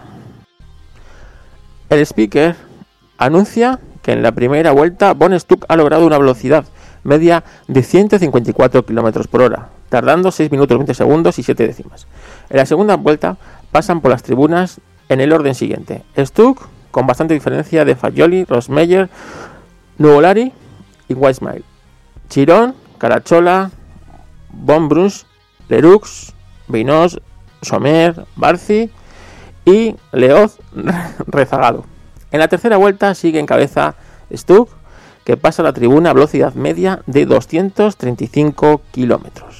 El 1.90 2.06
speaker 2.06 2.56
anuncia 3.18 3.80
que 4.02 4.12
en 4.12 4.22
la 4.22 4.34
primera 4.34 4.72
vuelta 4.72 5.14
Von 5.14 5.40
Stuck 5.40 5.66
ha 5.70 5.76
logrado 5.78 6.06
una 6.06 6.18
velocidad 6.18 6.66
media 7.04 7.44
de 7.68 7.84
154 7.84 8.86
km 8.86 9.28
por 9.28 9.42
hora, 9.42 9.70
tardando 9.90 10.32
6 10.32 10.52
minutos 10.52 10.78
20 10.78 10.94
segundos 10.94 11.40
y 11.40 11.44
7 11.44 11.66
décimas. 11.66 12.08
En 12.50 12.58
la 12.58 12.66
segunda 12.66 12.96
vuelta 12.96 13.38
pasan 13.72 14.02
por 14.02 14.12
las 14.12 14.24
tribunas 14.24 14.80
en 15.10 15.22
el 15.22 15.34
orden 15.34 15.56
siguiente. 15.56 16.04
Stuck, 16.18 16.68
con 16.92 17.08
bastante 17.08 17.34
diferencia 17.34 17.86
de 17.86 17.96
Fagioli, 17.96 18.46
Rosmeyer, 18.46 19.10
Nuvolari 19.98 20.54
y 21.08 21.14
Weissmail. 21.14 21.64
Chirón, 22.30 22.76
Carachola, 22.98 23.72
Von 24.50 24.90
Bruns, 24.90 25.26
Lerux, 25.70 26.34
Vinos, 26.68 27.22
Somer, 27.62 28.26
Barci 28.36 28.90
y 29.66 29.96
Leoz 30.12 30.58
rezagado. 31.28 31.86
En 32.32 32.40
la 32.40 32.48
tercera 32.48 32.78
vuelta 32.78 33.16
sigue 33.16 33.40
en 33.40 33.46
cabeza 33.46 33.96
Stuck, 34.34 34.70
que 35.24 35.38
pasa 35.38 35.64
la 35.64 35.74
tribuna 35.74 36.12
a 36.12 36.14
velocidad 36.14 36.54
media 36.54 37.02
de 37.06 37.26
235 37.26 38.82
kilómetros. 38.92 39.57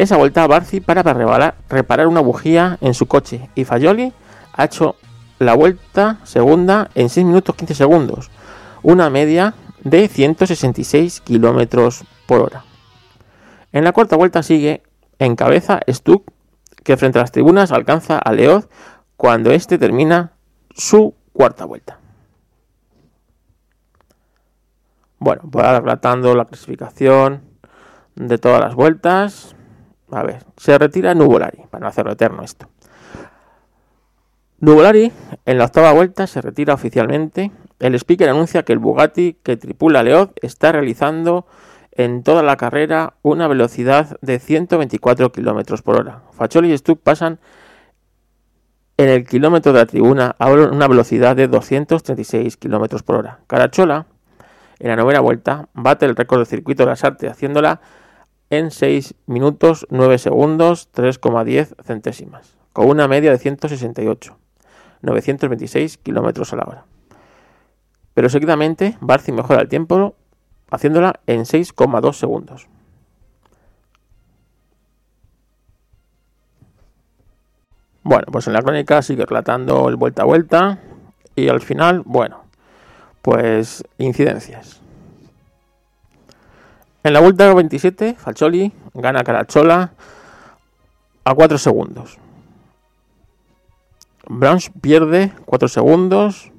Esa 0.00 0.16
vuelta 0.16 0.46
Barci 0.46 0.80
para 0.80 1.02
reparar, 1.02 2.06
una 2.06 2.20
bujía 2.20 2.78
en 2.80 2.94
su 2.94 3.04
coche 3.04 3.50
y 3.54 3.66
Fagioli 3.66 4.14
ha 4.54 4.64
hecho 4.64 4.96
la 5.38 5.54
vuelta 5.54 6.20
segunda 6.24 6.88
en 6.94 7.10
6 7.10 7.26
minutos 7.26 7.54
15 7.54 7.74
segundos, 7.74 8.30
una 8.82 9.10
media 9.10 9.52
de 9.84 10.08
166 10.08 11.20
kilómetros 11.20 12.04
por 12.26 12.40
hora. 12.40 12.64
En 13.72 13.84
la 13.84 13.92
cuarta 13.92 14.16
vuelta 14.16 14.42
sigue 14.42 14.82
en 15.18 15.36
cabeza 15.36 15.80
Stuck, 15.86 16.24
que 16.82 16.96
frente 16.96 17.18
a 17.18 17.22
las 17.24 17.32
tribunas 17.32 17.70
alcanza 17.70 18.16
a 18.16 18.32
Leoz 18.32 18.70
cuando 19.18 19.50
éste 19.50 19.76
termina 19.76 20.32
su 20.74 21.14
cuarta 21.34 21.66
vuelta. 21.66 21.98
Bueno, 25.18 25.42
voy 25.44 25.62
relatando 25.62 26.34
la 26.34 26.46
clasificación 26.46 27.42
de 28.14 28.38
todas 28.38 28.62
las 28.62 28.74
vueltas. 28.74 29.56
A 30.12 30.22
ver, 30.22 30.44
se 30.56 30.76
retira 30.78 31.14
Nuvolari, 31.14 31.62
para 31.70 31.82
no 31.82 31.88
hacerlo 31.88 32.12
eterno 32.12 32.42
esto. 32.42 32.68
Nuvolari, 34.58 35.12
en 35.46 35.58
la 35.58 35.64
octava 35.64 35.92
vuelta, 35.92 36.26
se 36.26 36.40
retira 36.40 36.74
oficialmente. 36.74 37.50
El 37.78 37.94
speaker 37.94 38.28
anuncia 38.28 38.62
que 38.62 38.72
el 38.72 38.78
Bugatti 38.78 39.38
que 39.42 39.56
tripula 39.56 40.02
Leoz 40.02 40.30
está 40.42 40.72
realizando 40.72 41.46
en 41.92 42.22
toda 42.22 42.42
la 42.42 42.56
carrera 42.56 43.14
una 43.22 43.48
velocidad 43.48 44.18
de 44.20 44.38
124 44.38 45.32
km 45.32 45.82
por 45.82 45.96
hora. 45.96 46.22
Facholi 46.32 46.72
y 46.72 46.76
Stuck 46.76 47.00
pasan 47.00 47.40
en 48.96 49.08
el 49.08 49.26
kilómetro 49.26 49.72
de 49.72 49.78
la 49.78 49.86
tribuna 49.86 50.36
a 50.38 50.50
una 50.50 50.86
velocidad 50.88 51.34
de 51.36 51.48
236 51.48 52.58
km 52.58 53.02
por 53.02 53.16
hora. 53.16 53.40
Carachola, 53.46 54.06
en 54.78 54.88
la 54.88 54.96
novena 54.96 55.20
vuelta, 55.20 55.68
bate 55.72 56.04
el 56.04 56.16
récord 56.16 56.40
del 56.40 56.46
circuito 56.46 56.82
de 56.82 56.90
las 56.90 57.02
artes, 57.02 57.30
haciéndola 57.30 57.80
en 58.50 58.70
6 58.70 59.14
minutos 59.26 59.86
9 59.90 60.18
segundos 60.18 60.90
3,10 60.92 61.74
centésimas, 61.84 62.56
con 62.72 62.88
una 62.88 63.08
media 63.08 63.30
de 63.30 63.38
168, 63.38 64.36
926 65.02 65.98
km 65.98 66.52
a 66.52 66.56
la 66.56 66.64
hora. 66.64 66.84
Pero 68.14 68.28
seguidamente, 68.28 68.98
Barci 69.00 69.32
mejora 69.32 69.62
el 69.62 69.68
tiempo 69.68 70.16
haciéndola 70.70 71.20
en 71.26 71.42
6,2 71.42 72.12
segundos. 72.12 72.68
Bueno, 78.02 78.26
pues 78.32 78.46
en 78.46 78.54
la 78.54 78.62
crónica 78.62 79.02
sigue 79.02 79.26
relatando 79.26 79.88
el 79.88 79.96
vuelta 79.96 80.22
a 80.22 80.24
vuelta 80.24 80.78
y 81.36 81.48
al 81.48 81.60
final, 81.60 82.02
bueno, 82.04 82.42
pues 83.22 83.84
incidencias. 83.98 84.80
En 87.02 87.14
la 87.14 87.20
vuelta 87.20 87.54
27, 87.54 88.16
Falcholi 88.18 88.72
gana 88.92 89.24
Carachola 89.24 89.94
a 91.24 91.34
4 91.34 91.56
segundos. 91.56 92.18
Browns 94.28 94.70
pierde 94.82 95.32
4 95.46 95.68
segundos. 95.68 96.52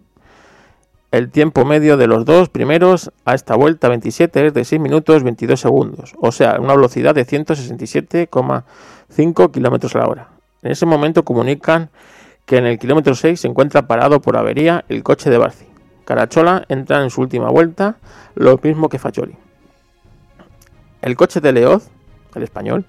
El 1.12 1.30
tiempo 1.30 1.64
medio 1.64 1.96
de 1.96 2.08
los 2.08 2.26
dos 2.26 2.50
primeros 2.50 3.12
a 3.24 3.36
esta 3.36 3.56
vuelta 3.56 3.88
27 3.88 4.48
es 4.48 4.54
de 4.56 4.66
6 4.66 4.82
minutos 4.82 5.22
22 5.24 5.60
segundos, 5.60 6.16
o 6.20 6.32
sea, 6.32 6.60
una 6.60 6.74
velocidad 6.74 7.14
de 7.14 7.28
167,5 7.28 9.52
kilómetros 9.52 9.96
a 9.96 10.00
la 10.00 10.08
hora. 10.08 10.30
En 10.64 10.72
ese 10.72 10.88
momento 10.88 11.24
comunican 11.24 11.92
que 12.48 12.58
en 12.58 12.66
el 12.66 12.80
kilómetro 12.80 13.14
6 13.14 13.42
se 13.42 13.48
encuentra 13.48 13.88
parado 13.88 14.22
por 14.22 14.38
avería 14.38 14.86
el 14.90 15.04
coche 15.04 15.30
de 15.30 15.38
Barci. 15.38 15.68
Carachola 16.06 16.66
entra 16.68 17.04
en 17.04 17.12
su 17.12 17.22
última 17.22 17.50
vuelta, 17.50 17.98
lo 18.34 18.60
mismo 18.64 18.90
que 18.90 18.98
Facholi. 18.98 19.38
El 21.02 21.15
coche 21.15 21.41
de 21.41 21.52
Leoz, 21.52 21.90
el 22.36 22.44
español, 22.44 22.86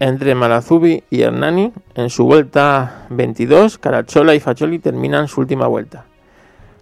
entre 0.00 0.34
Malazubi 0.34 1.02
y 1.10 1.22
Hernani, 1.22 1.72
en 1.94 2.10
su 2.10 2.24
vuelta 2.24 3.06
22, 3.10 3.78
Carachola 3.78 4.34
y 4.34 4.40
Facholi 4.40 4.78
terminan 4.78 5.26
su 5.26 5.40
última 5.40 5.66
vuelta. 5.66 6.04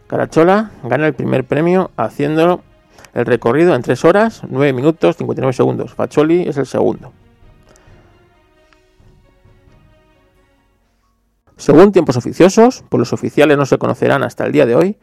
Carachola 0.07 0.71
gana 0.85 1.07
el 1.07 1.15
primer 1.15 1.45
premio 1.45 1.91
haciendo 1.97 2.63
el 3.15 3.25
recorrido 3.25 3.75
en 3.75 3.81
3 3.81 4.05
horas, 4.05 4.43
9 4.47 4.75
minutos, 4.75 5.17
59 5.17 5.55
segundos. 5.55 5.95
Facholi 5.95 6.47
es 6.47 6.59
el 6.59 6.67
segundo. 6.67 7.13
Según 11.57 11.91
tiempos 11.91 12.19
oficiosos, 12.19 12.85
pues 12.91 12.99
los 12.99 13.15
oficiales 13.15 13.57
no 13.57 13.65
se 13.65 13.79
conocerán 13.79 14.23
hasta 14.23 14.45
el 14.45 14.53
día 14.53 14.67
de 14.67 14.75
hoy, 14.75 14.99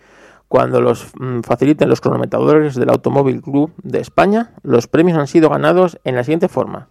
cuando 0.53 0.81
los 0.81 1.07
mm, 1.19 1.39
faciliten 1.39 1.89
los 1.89 1.99
cronometradores 1.99 2.75
del 2.75 2.91
Automóvil 2.91 3.41
Club 3.41 3.73
de 3.81 3.99
España, 3.99 4.51
los 4.61 4.85
premios 4.85 5.17
han 5.17 5.25
sido 5.25 5.49
ganados 5.49 5.99
en 6.03 6.13
la 6.13 6.23
siguiente 6.23 6.47
forma. 6.47 6.89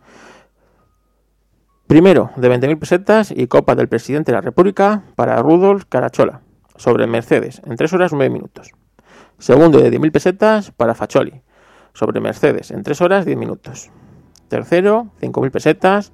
Primero, 1.86 2.32
de 2.34 2.50
20.000 2.50 2.80
pesetas 2.80 3.30
y 3.30 3.46
Copa 3.46 3.76
del 3.76 3.86
Presidente 3.86 4.32
de 4.32 4.38
la 4.38 4.40
República 4.40 5.04
para 5.14 5.40
Rudolf 5.40 5.84
Carachola, 5.88 6.40
sobre 6.74 7.06
Mercedes, 7.06 7.62
en 7.64 7.76
3 7.76 7.92
horas 7.92 8.12
9 8.12 8.30
minutos. 8.30 8.72
Segundo, 9.38 9.78
de 9.78 9.92
10.000 9.92 10.10
pesetas 10.10 10.72
para 10.72 10.96
Facholi, 10.96 11.42
sobre 11.94 12.20
Mercedes, 12.20 12.72
en 12.72 12.82
3 12.82 13.00
horas 13.00 13.24
10 13.24 13.38
minutos. 13.38 13.92
Tercero, 14.48 15.06
5.000 15.20 15.52
pesetas 15.52 16.12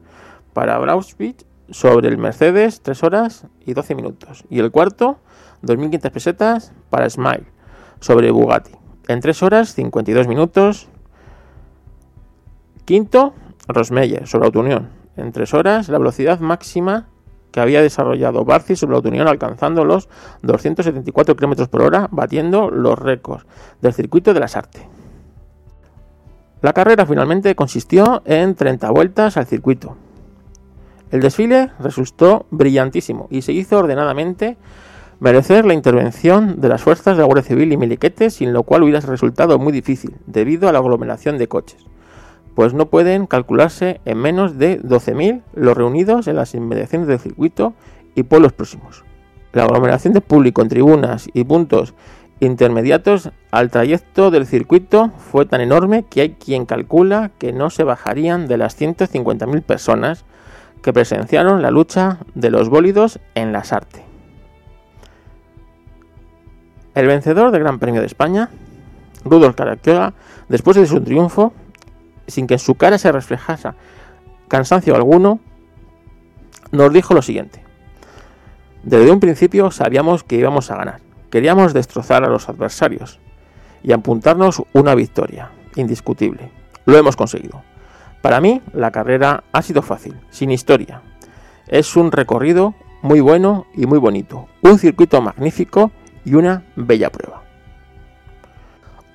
para 0.52 0.76
Brauswitz, 0.76 1.46
sobre 1.70 2.08
el 2.08 2.18
Mercedes, 2.18 2.82
3 2.82 3.02
horas 3.04 3.46
y 3.64 3.72
12 3.72 3.94
minutos. 3.94 4.44
Y 4.50 4.58
el 4.58 4.70
cuarto, 4.70 5.20
2.500 5.62 6.10
pesetas 6.10 6.72
para 6.90 7.08
Smile, 7.08 7.44
sobre 8.00 8.30
Bugatti, 8.30 8.72
en 9.08 9.20
3 9.20 9.42
horas 9.42 9.74
52 9.74 10.28
minutos. 10.28 10.88
Quinto, 12.84 13.34
Rosmeyer, 13.66 14.26
sobre 14.26 14.46
Autounión, 14.46 14.90
en 15.16 15.32
3 15.32 15.54
horas 15.54 15.88
la 15.88 15.98
velocidad 15.98 16.40
máxima 16.40 17.08
que 17.50 17.60
había 17.60 17.82
desarrollado 17.82 18.44
Barci 18.44 18.76
sobre 18.76 18.96
Autounión, 18.96 19.28
alcanzando 19.28 19.84
los 19.84 20.08
274 20.42 21.36
km 21.36 21.68
por 21.68 21.82
hora, 21.82 22.08
batiendo 22.10 22.70
los 22.70 22.98
récords 22.98 23.46
del 23.80 23.92
circuito 23.92 24.34
de 24.34 24.40
las 24.40 24.56
Artes. 24.56 24.82
La 26.60 26.72
carrera 26.72 27.06
finalmente 27.06 27.54
consistió 27.54 28.22
en 28.24 28.54
30 28.54 28.90
vueltas 28.90 29.36
al 29.36 29.46
circuito, 29.46 29.96
el 31.10 31.20
desfile 31.20 31.70
resultó 31.78 32.46
brillantísimo 32.50 33.28
y 33.30 33.42
se 33.42 33.52
hizo 33.52 33.78
ordenadamente 33.78 34.58
merecer 35.20 35.64
la 35.64 35.74
intervención 35.74 36.60
de 36.60 36.68
las 36.68 36.82
fuerzas 36.82 37.16
de 37.16 37.24
Guardia 37.24 37.42
Civil 37.42 37.72
y 37.72 37.76
miliquetes, 37.76 38.34
sin 38.34 38.52
lo 38.52 38.62
cual 38.62 38.84
hubiera 38.84 39.00
resultado 39.00 39.58
muy 39.58 39.72
difícil, 39.72 40.16
debido 40.26 40.68
a 40.68 40.72
la 40.72 40.78
aglomeración 40.78 41.38
de 41.38 41.48
coches, 41.48 41.84
pues 42.54 42.74
no 42.74 42.86
pueden 42.86 43.26
calcularse 43.26 44.00
en 44.04 44.18
menos 44.18 44.58
de 44.58 44.80
12.000 44.80 45.42
los 45.54 45.76
reunidos 45.76 46.28
en 46.28 46.36
las 46.36 46.54
inmediaciones 46.54 47.08
del 47.08 47.18
circuito 47.18 47.74
y 48.14 48.22
pueblos 48.22 48.52
próximos. 48.52 49.04
La 49.52 49.64
aglomeración 49.64 50.12
de 50.12 50.20
público 50.20 50.62
en 50.62 50.68
tribunas 50.68 51.28
y 51.32 51.44
puntos 51.44 51.94
intermediatos 52.40 53.30
al 53.50 53.70
trayecto 53.70 54.30
del 54.30 54.46
circuito 54.46 55.10
fue 55.16 55.46
tan 55.46 55.60
enorme 55.60 56.04
que 56.04 56.20
hay 56.20 56.30
quien 56.34 56.66
calcula 56.66 57.32
que 57.38 57.52
no 57.52 57.70
se 57.70 57.82
bajarían 57.82 58.46
de 58.46 58.58
las 58.58 58.80
150.000 58.80 59.62
personas 59.62 60.24
que 60.82 60.92
presenciaron 60.92 61.62
la 61.62 61.72
lucha 61.72 62.18
de 62.36 62.50
los 62.50 62.68
bólidos 62.68 63.18
en 63.34 63.52
las 63.52 63.72
artes. 63.72 64.07
El 66.98 67.06
vencedor 67.06 67.52
del 67.52 67.60
Gran 67.60 67.78
Premio 67.78 68.00
de 68.00 68.08
España, 68.08 68.50
Rudolf 69.24 69.54
Caracciola, 69.54 70.14
después 70.48 70.76
de 70.76 70.84
su 70.84 71.00
triunfo, 71.00 71.52
sin 72.26 72.48
que 72.48 72.54
en 72.54 72.58
su 72.58 72.74
cara 72.74 72.98
se 72.98 73.12
reflejase 73.12 73.68
cansancio 74.48 74.96
alguno, 74.96 75.38
nos 76.72 76.92
dijo 76.92 77.14
lo 77.14 77.22
siguiente. 77.22 77.62
Desde 78.82 79.12
un 79.12 79.20
principio 79.20 79.70
sabíamos 79.70 80.24
que 80.24 80.38
íbamos 80.38 80.72
a 80.72 80.76
ganar. 80.76 81.00
Queríamos 81.30 81.72
destrozar 81.72 82.24
a 82.24 82.28
los 82.28 82.48
adversarios 82.48 83.20
y 83.84 83.92
apuntarnos 83.92 84.64
una 84.72 84.96
victoria 84.96 85.52
indiscutible. 85.76 86.50
Lo 86.84 86.98
hemos 86.98 87.14
conseguido. 87.14 87.62
Para 88.22 88.40
mí, 88.40 88.60
la 88.72 88.90
carrera 88.90 89.44
ha 89.52 89.62
sido 89.62 89.82
fácil, 89.82 90.16
sin 90.30 90.50
historia. 90.50 91.02
Es 91.68 91.94
un 91.94 92.10
recorrido 92.10 92.74
muy 93.02 93.20
bueno 93.20 93.66
y 93.72 93.86
muy 93.86 94.00
bonito, 94.00 94.48
un 94.62 94.80
circuito 94.80 95.22
magnífico 95.22 95.92
una 96.34 96.64
bella 96.76 97.10
prueba. 97.10 97.42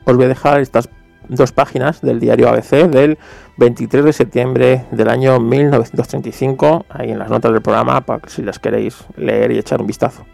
Os 0.05 0.15
voy 0.15 0.25
a 0.25 0.29
dejar 0.29 0.59
estas 0.59 0.89
dos 1.27 1.51
páginas 1.51 2.01
del 2.01 2.19
diario 2.19 2.49
ABC 2.49 2.87
del 2.89 3.17
23 3.57 4.05
de 4.05 4.13
septiembre 4.13 4.85
del 4.91 5.09
año 5.09 5.39
1935, 5.39 6.85
ahí 6.89 7.11
en 7.11 7.19
las 7.19 7.29
notas 7.29 7.53
del 7.53 7.61
programa, 7.61 8.01
para 8.01 8.27
si 8.27 8.41
las 8.41 8.59
queréis 8.59 9.05
leer 9.15 9.51
y 9.51 9.57
echar 9.57 9.81
un 9.81 9.87
vistazo. 9.87 10.25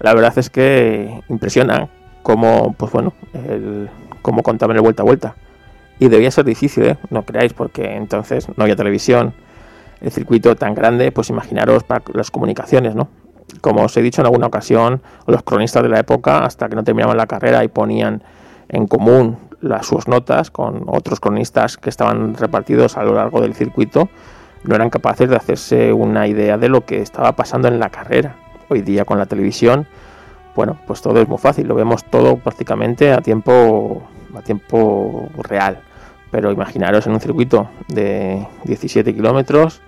La 0.00 0.14
verdad 0.14 0.38
es 0.38 0.48
que 0.48 1.20
impresiona 1.28 1.88
cómo, 2.22 2.74
pues 2.78 2.92
bueno, 2.92 3.12
el, 3.34 3.88
cómo 4.22 4.42
contaban 4.42 4.76
el 4.76 4.82
vuelta 4.82 5.02
a 5.02 5.06
vuelta. 5.06 5.34
Y 5.98 6.08
debía 6.08 6.30
ser 6.30 6.44
difícil, 6.44 6.84
¿eh? 6.84 6.98
no 7.10 7.24
creáis, 7.24 7.52
porque 7.52 7.96
entonces 7.96 8.46
no 8.56 8.62
había 8.62 8.76
televisión, 8.76 9.34
el 10.00 10.12
circuito 10.12 10.54
tan 10.54 10.74
grande, 10.74 11.10
pues 11.10 11.28
imaginaros 11.30 11.82
para 11.82 12.04
las 12.14 12.30
comunicaciones, 12.30 12.94
¿no? 12.94 13.08
Como 13.60 13.82
os 13.82 13.96
he 13.96 14.02
dicho 14.02 14.20
en 14.20 14.26
alguna 14.26 14.46
ocasión, 14.46 15.00
los 15.26 15.42
cronistas 15.42 15.82
de 15.82 15.88
la 15.88 15.98
época, 15.98 16.44
hasta 16.44 16.68
que 16.68 16.76
no 16.76 16.84
terminaban 16.84 17.16
la 17.16 17.26
carrera 17.26 17.64
y 17.64 17.68
ponían 17.68 18.22
en 18.68 18.86
común 18.86 19.38
las, 19.60 19.86
sus 19.86 20.06
notas 20.06 20.50
con 20.50 20.84
otros 20.86 21.20
cronistas 21.20 21.76
que 21.76 21.90
estaban 21.90 22.34
repartidos 22.34 22.96
a 22.96 23.04
lo 23.04 23.14
largo 23.14 23.40
del 23.40 23.54
circuito, 23.54 24.08
no 24.64 24.74
eran 24.74 24.90
capaces 24.90 25.28
de 25.28 25.36
hacerse 25.36 25.92
una 25.92 26.26
idea 26.26 26.58
de 26.58 26.68
lo 26.68 26.84
que 26.84 27.00
estaba 27.00 27.32
pasando 27.32 27.68
en 27.68 27.78
la 27.78 27.90
carrera. 27.90 28.36
Hoy 28.68 28.82
día 28.82 29.04
con 29.04 29.18
la 29.18 29.26
televisión, 29.26 29.86
bueno, 30.54 30.78
pues 30.86 31.00
todo 31.00 31.20
es 31.20 31.28
muy 31.28 31.38
fácil, 31.38 31.66
lo 31.68 31.74
vemos 31.74 32.04
todo 32.04 32.36
prácticamente 32.36 33.12
a 33.12 33.20
tiempo, 33.20 34.02
a 34.36 34.42
tiempo 34.42 35.28
real. 35.38 35.80
Pero 36.30 36.52
imaginaros 36.52 37.06
en 37.06 37.12
un 37.14 37.20
circuito 37.20 37.68
de 37.88 38.46
17 38.64 39.14
kilómetros 39.14 39.80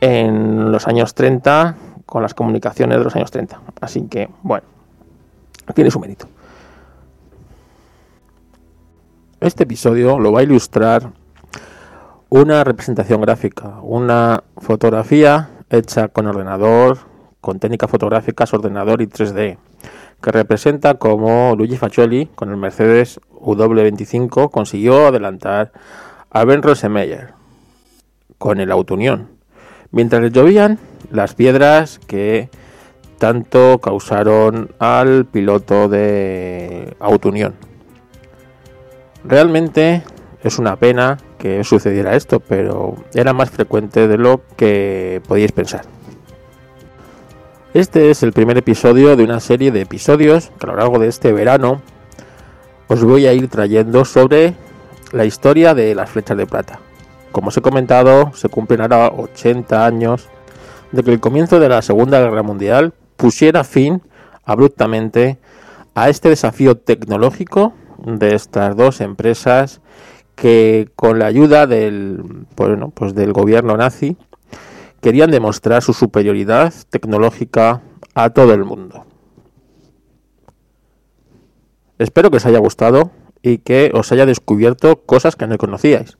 en 0.00 0.72
los 0.72 0.88
años 0.88 1.14
30 1.14 1.76
con 2.10 2.22
las 2.22 2.34
comunicaciones 2.34 2.98
de 2.98 3.04
los 3.04 3.14
años 3.14 3.30
30. 3.30 3.60
Así 3.80 4.02
que, 4.08 4.28
bueno, 4.42 4.66
tiene 5.74 5.92
su 5.92 6.00
mérito. 6.00 6.26
Este 9.40 9.62
episodio 9.62 10.18
lo 10.18 10.32
va 10.32 10.40
a 10.40 10.42
ilustrar 10.42 11.12
una 12.28 12.64
representación 12.64 13.20
gráfica, 13.20 13.78
una 13.82 14.42
fotografía 14.58 15.50
hecha 15.70 16.08
con 16.08 16.26
ordenador, 16.26 16.98
con 17.40 17.60
técnicas 17.60 17.88
fotográficas, 17.88 18.52
ordenador 18.52 19.00
y 19.02 19.06
3D, 19.06 19.56
que 20.20 20.32
representa 20.32 20.94
cómo 20.94 21.54
Luigi 21.56 21.76
Faccioli 21.76 22.26
con 22.34 22.50
el 22.50 22.56
Mercedes 22.56 23.20
W25 23.40 24.50
consiguió 24.50 25.06
adelantar 25.06 25.70
a 26.28 26.44
Ben 26.44 26.62
Rosemeyer 26.62 27.34
con 28.36 28.58
el 28.58 28.72
Auto 28.72 28.94
Unión, 28.94 29.28
mientras 29.92 30.32
llovían 30.32 30.80
las 31.10 31.34
piedras 31.34 31.98
que 32.06 32.48
tanto 33.18 33.78
causaron 33.80 34.70
al 34.78 35.26
piloto 35.26 35.88
de 35.88 36.96
Auto 37.00 37.28
Unión. 37.28 37.54
Realmente 39.24 40.02
es 40.42 40.58
una 40.58 40.76
pena 40.76 41.18
que 41.38 41.62
sucediera 41.64 42.16
esto, 42.16 42.40
pero 42.40 42.96
era 43.14 43.32
más 43.32 43.50
frecuente 43.50 44.08
de 44.08 44.16
lo 44.16 44.40
que 44.56 45.20
podíais 45.28 45.52
pensar. 45.52 45.82
Este 47.74 48.10
es 48.10 48.22
el 48.22 48.32
primer 48.32 48.58
episodio 48.58 49.14
de 49.16 49.24
una 49.24 49.38
serie 49.38 49.70
de 49.70 49.82
episodios 49.82 50.50
que 50.58 50.66
a 50.66 50.70
lo 50.70 50.76
largo 50.76 50.98
de 50.98 51.08
este 51.08 51.32
verano 51.32 51.82
os 52.88 53.04
voy 53.04 53.26
a 53.26 53.32
ir 53.32 53.48
trayendo 53.48 54.04
sobre 54.04 54.54
la 55.12 55.24
historia 55.24 55.74
de 55.74 55.94
las 55.94 56.10
flechas 56.10 56.36
de 56.36 56.46
plata. 56.46 56.80
Como 57.30 57.48
os 57.48 57.56
he 57.56 57.62
comentado, 57.62 58.32
se 58.34 58.48
cumplen 58.48 58.80
ahora 58.80 59.08
80 59.08 59.86
años 59.86 60.28
de 60.92 61.02
que 61.02 61.12
el 61.12 61.20
comienzo 61.20 61.60
de 61.60 61.68
la 61.68 61.82
Segunda 61.82 62.20
Guerra 62.20 62.42
Mundial 62.42 62.94
pusiera 63.16 63.64
fin 63.64 64.02
abruptamente 64.44 65.38
a 65.94 66.08
este 66.08 66.28
desafío 66.28 66.76
tecnológico 66.76 67.74
de 68.04 68.34
estas 68.34 68.76
dos 68.76 69.00
empresas 69.00 69.80
que 70.34 70.88
con 70.96 71.18
la 71.18 71.26
ayuda 71.26 71.66
del, 71.66 72.46
bueno, 72.56 72.90
pues 72.90 73.14
del 73.14 73.32
gobierno 73.32 73.76
nazi 73.76 74.16
querían 75.00 75.30
demostrar 75.30 75.82
su 75.82 75.92
superioridad 75.92 76.72
tecnológica 76.88 77.82
a 78.14 78.30
todo 78.30 78.54
el 78.54 78.64
mundo. 78.64 79.04
Espero 81.98 82.30
que 82.30 82.38
os 82.38 82.46
haya 82.46 82.58
gustado 82.58 83.10
y 83.42 83.58
que 83.58 83.90
os 83.94 84.10
haya 84.12 84.26
descubierto 84.26 85.02
cosas 85.04 85.36
que 85.36 85.46
no 85.46 85.58
conocíais. 85.58 86.16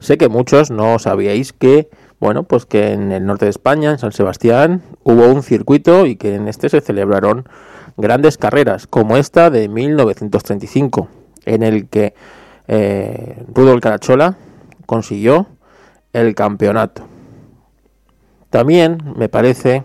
Sé 0.00 0.16
que 0.16 0.28
muchos 0.28 0.70
no 0.70 0.98
sabíais 0.98 1.52
que, 1.52 1.90
bueno, 2.20 2.42
pues 2.42 2.66
que 2.66 2.92
en 2.92 3.12
el 3.12 3.24
norte 3.26 3.44
de 3.44 3.50
España, 3.50 3.92
en 3.92 3.98
San 3.98 4.12
Sebastián, 4.12 4.82
hubo 5.04 5.26
un 5.28 5.42
circuito 5.42 6.06
y 6.06 6.16
que 6.16 6.34
en 6.34 6.48
este 6.48 6.68
se 6.68 6.80
celebraron 6.80 7.48
grandes 7.96 8.38
carreras, 8.38 8.86
como 8.86 9.16
esta 9.16 9.50
de 9.50 9.68
1935, 9.68 11.08
en 11.44 11.62
el 11.62 11.88
que 11.88 12.14
eh, 12.66 13.44
Rudolf 13.54 13.82
Carachola 13.82 14.36
consiguió 14.86 15.46
el 16.12 16.34
campeonato. 16.34 17.02
También 18.50 18.98
me 19.16 19.28
parece 19.28 19.84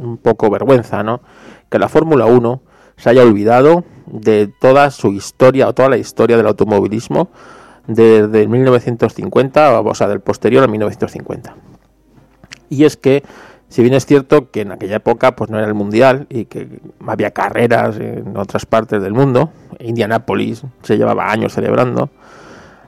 un 0.00 0.16
poco 0.16 0.50
vergüenza, 0.50 1.02
¿no? 1.02 1.20
Que 1.68 1.78
la 1.78 1.88
Fórmula 1.88 2.26
1 2.26 2.62
se 2.96 3.10
haya 3.10 3.22
olvidado 3.22 3.84
de 4.06 4.50
toda 4.60 4.90
su 4.90 5.12
historia 5.12 5.68
o 5.68 5.74
toda 5.74 5.88
la 5.88 5.96
historia 5.96 6.36
del 6.36 6.46
automovilismo 6.46 7.28
desde 7.86 8.46
1950, 8.46 9.80
o 9.80 9.94
sea, 9.94 10.08
del 10.08 10.20
posterior 10.20 10.64
a 10.64 10.68
1950. 10.68 11.54
Y 12.74 12.84
es 12.84 12.96
que, 12.96 13.22
si 13.68 13.82
bien 13.82 13.94
es 13.94 14.06
cierto 14.06 14.50
que 14.50 14.62
en 14.62 14.72
aquella 14.72 14.96
época 14.96 15.36
pues 15.36 15.50
no 15.50 15.58
era 15.58 15.66
el 15.66 15.74
mundial 15.74 16.26
y 16.28 16.46
que 16.46 16.80
había 17.06 17.30
carreras 17.30 17.96
en 17.98 18.36
otras 18.36 18.66
partes 18.66 19.02
del 19.02 19.12
mundo, 19.12 19.50
Indianápolis 19.78 20.62
se 20.82 20.96
llevaba 20.96 21.30
años 21.30 21.54
celebrando, 21.54 22.10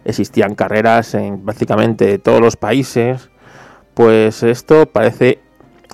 existían 0.05 0.55
carreras 0.55 1.15
en 1.15 1.45
prácticamente 1.45 2.19
todos 2.19 2.41
los 2.41 2.57
países, 2.57 3.31
pues 3.95 4.43
esto 4.43 4.87
parece 4.87 5.39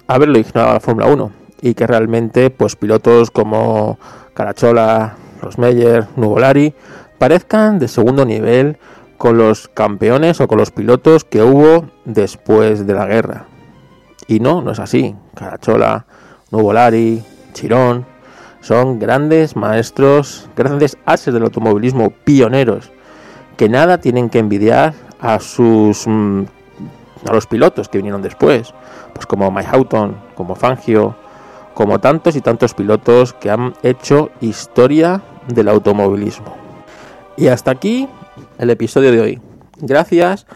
haberlo 0.06 0.38
ignorado 0.38 0.74
la 0.74 0.80
Fórmula 0.80 1.06
1 1.06 1.32
y 1.60 1.74
que 1.74 1.86
realmente 1.86 2.50
pues 2.50 2.76
pilotos 2.76 3.30
como 3.30 3.98
Carachola, 4.34 5.16
Rosmeyer, 5.40 6.06
Nuvolari 6.16 6.74
parezcan 7.18 7.78
de 7.78 7.88
segundo 7.88 8.24
nivel 8.24 8.78
con 9.16 9.38
los 9.38 9.68
campeones 9.68 10.40
o 10.40 10.48
con 10.48 10.58
los 10.58 10.72
pilotos 10.72 11.24
que 11.24 11.42
hubo 11.42 11.86
después 12.04 12.86
de 12.86 12.94
la 12.94 13.06
guerra. 13.06 13.46
Y 14.32 14.40
no, 14.40 14.62
no 14.62 14.70
es 14.70 14.78
así. 14.78 15.14
Carachola, 15.34 16.06
Nuvolari, 16.50 17.22
Chirón 17.52 18.06
son 18.62 18.98
grandes 18.98 19.56
maestros, 19.56 20.48
grandes 20.56 20.96
ases 21.04 21.34
del 21.34 21.42
automovilismo, 21.42 22.08
pioneros, 22.24 22.90
que 23.58 23.68
nada 23.68 23.98
tienen 23.98 24.30
que 24.30 24.38
envidiar 24.38 24.94
a 25.20 25.38
sus 25.38 26.06
mm, 26.06 26.44
a 27.28 27.32
los 27.34 27.46
pilotos 27.46 27.90
que 27.90 27.98
vinieron 27.98 28.22
después, 28.22 28.72
pues 29.12 29.26
como 29.26 29.50
Mike 29.50 29.68
Houghton, 29.68 30.16
como 30.34 30.54
Fangio, 30.54 31.14
como 31.74 32.00
tantos 32.00 32.34
y 32.34 32.40
tantos 32.40 32.72
pilotos 32.72 33.34
que 33.34 33.50
han 33.50 33.74
hecho 33.82 34.30
historia 34.40 35.20
del 35.48 35.68
automovilismo. 35.68 36.54
Y 37.36 37.48
hasta 37.48 37.70
aquí 37.70 38.08
el 38.56 38.70
episodio 38.70 39.12
de 39.12 39.20
hoy. 39.20 39.40
Gracias 39.76 40.46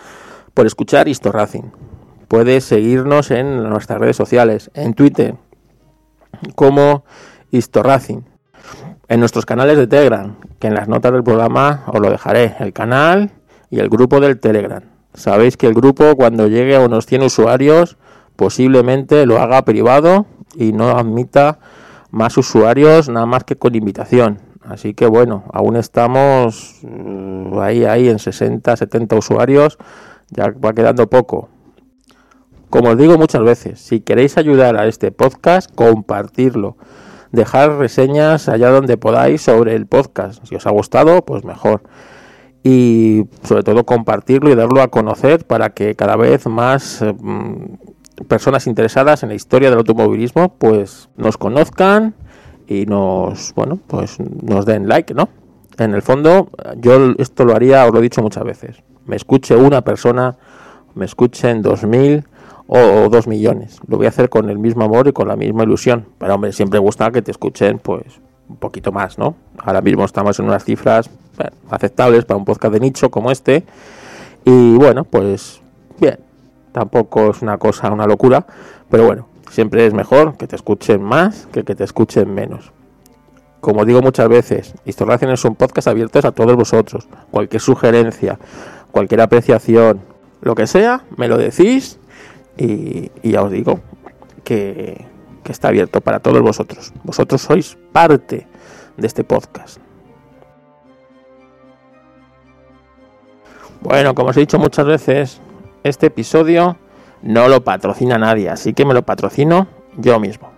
por 0.55 0.65
escuchar 0.65 1.09
Histo 1.09 1.31
Racing. 1.31 1.86
Puedes 2.29 2.65
seguirnos 2.65 3.31
en 3.31 3.69
nuestras 3.69 4.01
redes 4.01 4.17
sociales, 4.17 4.71
en 4.75 4.95
Twitter 4.95 5.37
como 6.55 7.05
Histo 7.51 7.83
Racing, 7.83 8.23
en 9.09 9.21
nuestros 9.21 9.47
canales 9.47 9.79
de 9.79 9.87
Telegram, 9.87 10.37
que 10.59 10.67
en 10.67 10.75
las 10.75 10.89
notas 10.89 11.13
del 11.13 11.23
programa 11.23 11.85
os 11.87 12.01
lo 12.01 12.11
dejaré, 12.11 12.57
el 12.59 12.73
canal 12.73 13.31
y 13.71 13.79
el 13.79 13.89
grupo 13.89 14.21
del 14.21 14.41
Telegram. 14.41 14.83
Sabéis 15.15 15.57
que 15.57 15.67
el 15.67 15.75
grupo 15.75 16.17
cuando 16.17 16.49
llegue 16.49 16.77
a 16.77 16.81
unos 16.81 17.07
100 17.07 17.23
usuarios 17.23 17.97
posiblemente 18.37 19.25
lo 19.25 19.41
haga 19.41 19.65
privado 19.65 20.27
y 20.55 20.73
no 20.73 20.91
admita 20.91 21.59
más 22.11 22.37
usuarios 22.37 23.09
nada 23.09 23.27
más 23.27 23.45
que 23.45 23.57
con 23.57 23.75
invitación. 23.75 24.41
Así 24.63 24.95
que 24.95 25.07
bueno, 25.07 25.45
aún 25.53 25.77
estamos 25.77 26.81
mm, 26.83 27.59
ahí, 27.61 27.85
ahí 27.85 28.09
en 28.09 28.19
60, 28.19 28.77
70 28.77 29.17
usuarios, 29.17 29.79
ya 30.31 30.51
va 30.51 30.73
quedando 30.73 31.09
poco. 31.09 31.49
Como 32.71 32.91
os 32.91 32.99
digo 32.99 33.17
muchas 33.19 33.43
veces, 33.43 33.81
si 33.81 34.01
queréis 34.01 34.39
ayudar 34.39 34.77
a 34.77 34.87
este 34.87 35.13
podcast, 35.13 35.73
compartirlo. 35.75 36.77
Dejar 37.33 37.79
reseñas 37.79 38.49
allá 38.49 38.71
donde 38.71 38.97
podáis 38.97 39.43
sobre 39.43 39.75
el 39.75 39.87
podcast. 39.87 40.45
Si 40.47 40.55
os 40.55 40.67
ha 40.67 40.71
gustado, 40.71 41.25
pues 41.25 41.45
mejor 41.45 41.83
y 42.69 43.27
sobre 43.45 43.63
todo 43.63 43.87
compartirlo 43.87 44.51
y 44.51 44.57
darlo 44.57 44.83
a 44.83 44.89
conocer 44.89 45.47
para 45.47 45.71
que 45.71 45.95
cada 45.95 46.17
vez 46.17 46.49
más 46.49 47.01
mm, 47.01 48.25
personas 48.27 48.67
interesadas 48.67 49.23
en 49.23 49.29
la 49.29 49.37
historia 49.37 49.71
del 49.71 49.79
automovilismo 49.79 50.49
pues 50.59 51.09
nos 51.17 51.37
conozcan 51.37 52.17
y 52.67 52.87
nos 52.87 53.55
bueno 53.55 53.79
pues 53.87 54.19
nos 54.19 54.67
den 54.67 54.89
like 54.89 55.15
no 55.15 55.29
en 55.79 55.95
el 55.95 56.03
fondo 56.03 56.51
yo 56.79 57.15
esto 57.19 57.45
lo 57.45 57.55
haría 57.55 57.87
os 57.87 57.93
lo 57.93 58.01
he 58.01 58.03
dicho 58.03 58.21
muchas 58.21 58.43
veces 58.43 58.83
me 59.05 59.15
escuche 59.15 59.55
una 59.55 59.83
persona 59.83 60.37
me 60.97 61.05
escuchen 61.05 61.63
2.000 61.63 62.25
o 62.67 63.09
2 63.09 63.27
millones. 63.27 63.79
Lo 63.87 63.97
voy 63.97 64.07
a 64.07 64.09
hacer 64.09 64.29
con 64.29 64.51
el 64.51 64.59
mismo 64.59 64.85
amor 64.85 65.09
y 65.09 65.13
con 65.13 65.29
la 65.29 65.37
misma 65.37 65.65
ilusión. 65.65 66.07
Pero 66.19 66.35
hombre, 66.35 66.53
siempre 66.53 66.79
gusta 66.79 67.11
que 67.11 67.23
te 67.23 67.31
escuchen 67.31 67.79
pues 67.79 68.21
un 68.49 68.57
poquito 68.57 68.93
más, 68.93 69.19
¿no? 69.19 69.37
Ahora 69.59 69.81
mismo 69.81 70.05
estamos 70.05 70.39
en 70.39 70.47
unas 70.47 70.65
cifras 70.65 71.11
aceptables 71.71 72.25
para 72.25 72.39
un 72.39 72.45
podcast 72.45 72.73
de 72.73 72.81
nicho 72.81 73.11
como 73.11 73.31
este. 73.31 73.65
Y 74.45 74.77
bueno, 74.77 75.05
pues 75.05 75.61
bien, 76.01 76.19
tampoco 76.73 77.31
es 77.31 77.43
una 77.43 77.59
cosa, 77.59 77.91
una 77.91 78.07
locura, 78.07 78.47
pero 78.91 79.05
bueno, 79.05 79.29
siempre 79.51 79.87
es 79.87 79.95
mejor 79.95 80.37
que 80.37 80.47
te 80.47 80.57
escuchen 80.57 81.03
más 81.03 81.47
que 81.53 81.65
que 81.65 81.75
te 81.75 81.85
escuchen 81.85 82.33
menos. 82.33 82.73
Como 83.61 83.85
digo 83.85 84.01
muchas 84.01 84.29
veces, 84.29 84.75
Historiación 84.85 85.33
es 85.33 85.45
un 85.45 85.57
podcast 85.57 85.89
abierto 85.89 86.21
a 86.21 86.31
todos 86.31 86.55
vosotros. 86.55 87.09
Cualquier 87.33 87.61
sugerencia, 87.61 88.39
cualquier 88.93 89.23
apreciación, 89.23 90.01
lo 90.41 90.55
que 90.55 90.69
sea, 90.69 91.03
me 91.17 91.27
lo 91.27 91.37
decís 91.37 91.99
y, 92.57 93.11
ya 93.23 93.43
os 93.43 93.51
digo 93.51 93.81
que, 94.45 95.05
que 95.43 95.53
está 95.53 95.69
abierto 95.69 96.01
para 96.01 96.21
todos 96.21 96.41
vosotros. 96.43 96.93
Vosotros 97.05 97.43
sois 97.43 97.77
parte 97.93 98.47
de 98.97 99.07
este 99.07 99.25
podcast. 99.25 99.79
Bueno, 103.81 104.15
como 104.15 104.31
os 104.31 104.37
he 104.37 104.41
dicho 104.41 104.59
muchas 104.59 104.87
veces, 104.87 105.41
este 105.85 106.07
episodio 106.07 106.77
no 107.23 107.49
lo 107.49 107.63
patrocina 107.63 108.19
nadie, 108.19 108.49
así 108.49 108.73
que 108.73 108.85
me 108.85 108.95
lo 108.95 109.03
patrocino 109.03 109.69
yo 109.97 110.19
mismo. 110.19 110.51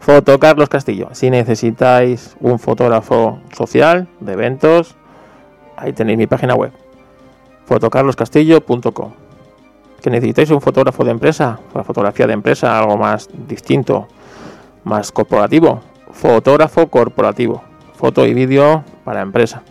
Foto 0.00 0.38
Carlos 0.38 0.68
Castillo. 0.68 1.08
Si 1.12 1.30
necesitáis 1.30 2.36
un 2.40 2.58
fotógrafo 2.58 3.40
social 3.56 4.08
de 4.20 4.32
eventos, 4.34 4.96
ahí 5.76 5.94
tenéis 5.94 6.18
mi 6.18 6.26
página 6.26 6.54
web. 6.54 6.72
fotocarloscastillo.com. 7.64 9.23
Que 10.04 10.10
necesitáis 10.10 10.50
un 10.50 10.60
fotógrafo 10.60 11.02
de 11.02 11.12
empresa, 11.12 11.58
la 11.74 11.82
fotografía 11.82 12.26
de 12.26 12.34
empresa, 12.34 12.78
algo 12.78 12.98
más 12.98 13.26
distinto, 13.48 14.06
más 14.84 15.10
corporativo. 15.10 15.80
Fotógrafo 16.12 16.88
corporativo. 16.88 17.62
Foto 17.94 18.26
y 18.26 18.34
vídeo 18.34 18.84
para 19.02 19.22
empresa. 19.22 19.62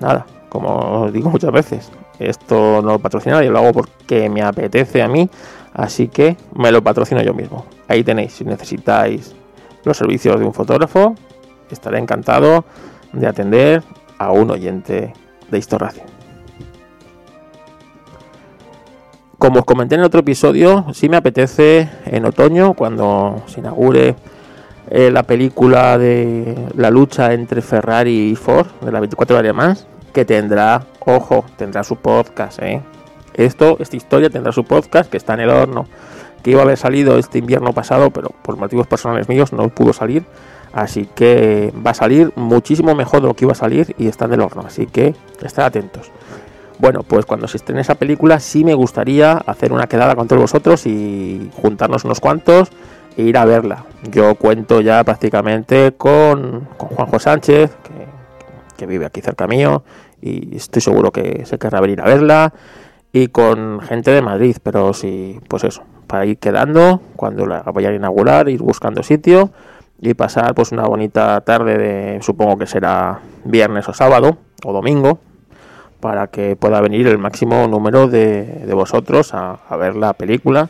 Nada, 0.00 0.26
como 0.48 1.02
os 1.02 1.12
digo 1.12 1.30
muchas 1.30 1.52
veces, 1.52 1.92
esto 2.18 2.82
no 2.82 2.94
lo 2.94 2.98
patrocina 2.98 3.36
nadie, 3.36 3.48
lo 3.48 3.60
hago 3.60 3.72
porque 3.74 4.28
me 4.28 4.42
apetece 4.42 5.04
a 5.04 5.06
mí, 5.06 5.30
así 5.72 6.08
que 6.08 6.36
me 6.56 6.72
lo 6.72 6.82
patrocino 6.82 7.22
yo 7.22 7.32
mismo. 7.32 7.64
Ahí 7.86 8.02
tenéis, 8.02 8.32
si 8.32 8.44
necesitáis 8.44 9.36
los 9.84 9.96
servicios 9.96 10.40
de 10.40 10.46
un 10.46 10.52
fotógrafo, 10.52 11.14
estaré 11.70 12.00
encantado 12.00 12.64
de 13.12 13.28
atender 13.28 13.84
a 14.18 14.32
un 14.32 14.50
oyente 14.50 15.12
de 15.48 15.58
Historracio. 15.58 16.15
Como 19.38 19.60
os 19.60 19.64
comenté 19.66 19.96
en 19.96 20.00
otro 20.00 20.20
episodio, 20.20 20.86
si 20.94 21.10
me 21.10 21.18
apetece 21.18 21.90
en 22.06 22.24
otoño, 22.24 22.72
cuando 22.72 23.42
se 23.46 23.60
inaugure 23.60 24.16
eh, 24.90 25.10
la 25.10 25.24
película 25.24 25.98
de 25.98 26.56
la 26.74 26.88
lucha 26.90 27.34
entre 27.34 27.60
Ferrari 27.60 28.30
y 28.30 28.34
Ford, 28.34 28.66
de 28.80 28.90
la 28.90 29.00
24 29.00 29.36
horas 29.36 29.54
más, 29.54 29.86
que 30.14 30.24
tendrá, 30.24 30.86
ojo, 31.00 31.44
tendrá 31.58 31.84
su 31.84 31.96
podcast, 31.96 32.62
¿eh? 32.62 32.82
Esto, 33.34 33.76
esta 33.78 33.96
historia 33.96 34.30
tendrá 34.30 34.52
su 34.52 34.64
podcast 34.64 35.10
que 35.10 35.18
está 35.18 35.34
en 35.34 35.40
el 35.40 35.50
horno, 35.50 35.86
que 36.42 36.52
iba 36.52 36.60
a 36.60 36.64
haber 36.64 36.78
salido 36.78 37.18
este 37.18 37.36
invierno 37.36 37.74
pasado, 37.74 38.08
pero 38.10 38.30
por 38.40 38.56
motivos 38.56 38.86
personales 38.86 39.28
míos 39.28 39.52
no 39.52 39.68
pudo 39.68 39.92
salir. 39.92 40.24
Así 40.72 41.08
que 41.14 41.74
va 41.86 41.90
a 41.90 41.94
salir 41.94 42.32
muchísimo 42.36 42.94
mejor 42.94 43.20
de 43.20 43.28
lo 43.28 43.34
que 43.34 43.44
iba 43.44 43.52
a 43.52 43.56
salir 43.56 43.94
y 43.98 44.08
está 44.08 44.24
en 44.24 44.32
el 44.32 44.40
horno. 44.40 44.62
Así 44.66 44.86
que 44.86 45.14
estad 45.42 45.66
atentos. 45.66 46.10
Bueno, 46.78 47.02
pues 47.02 47.24
cuando 47.24 47.48
se 47.48 47.56
estrene 47.56 47.80
esa 47.80 47.94
película 47.94 48.38
sí 48.38 48.64
me 48.64 48.74
gustaría 48.74 49.32
hacer 49.32 49.72
una 49.72 49.86
quedada 49.86 50.14
con 50.14 50.28
todos 50.28 50.42
vosotros 50.42 50.86
y 50.86 51.50
juntarnos 51.62 52.04
unos 52.04 52.20
cuantos 52.20 52.70
e 53.16 53.22
ir 53.22 53.38
a 53.38 53.46
verla. 53.46 53.86
Yo 54.10 54.34
cuento 54.34 54.82
ya 54.82 55.02
prácticamente 55.02 55.92
con, 55.96 56.68
con 56.76 56.90
Juanjo 56.90 57.18
Sánchez, 57.18 57.74
que, 57.82 58.06
que 58.76 58.86
vive 58.86 59.06
aquí 59.06 59.22
cerca 59.22 59.46
mío, 59.46 59.84
y 60.20 60.56
estoy 60.56 60.82
seguro 60.82 61.12
que 61.12 61.46
se 61.46 61.58
querrá 61.58 61.80
venir 61.80 62.00
a 62.02 62.04
verla 62.04 62.52
y 63.12 63.28
con 63.28 63.80
gente 63.80 64.10
de 64.10 64.20
Madrid, 64.20 64.56
pero 64.62 64.92
sí, 64.92 65.40
pues 65.48 65.64
eso, 65.64 65.82
para 66.06 66.26
ir 66.26 66.38
quedando 66.38 67.00
cuando 67.16 67.46
la 67.46 67.62
vayan 67.62 67.94
a 67.94 67.96
inaugurar, 67.96 68.50
ir 68.50 68.60
buscando 68.60 69.02
sitio 69.02 69.50
y 70.00 70.12
pasar 70.12 70.54
pues 70.54 70.72
una 70.72 70.82
bonita 70.82 71.40
tarde 71.40 71.78
de, 71.78 72.22
supongo 72.22 72.58
que 72.58 72.66
será 72.66 73.20
viernes 73.44 73.88
o 73.88 73.94
sábado 73.94 74.36
o 74.64 74.72
domingo, 74.72 75.20
para 76.00 76.28
que 76.28 76.56
pueda 76.56 76.80
venir 76.80 77.06
el 77.06 77.18
máximo 77.18 77.66
número 77.68 78.08
de, 78.08 78.44
de 78.44 78.74
vosotros 78.74 79.32
a, 79.32 79.58
ver 79.76 79.96
la 79.96 80.12
película 80.12 80.68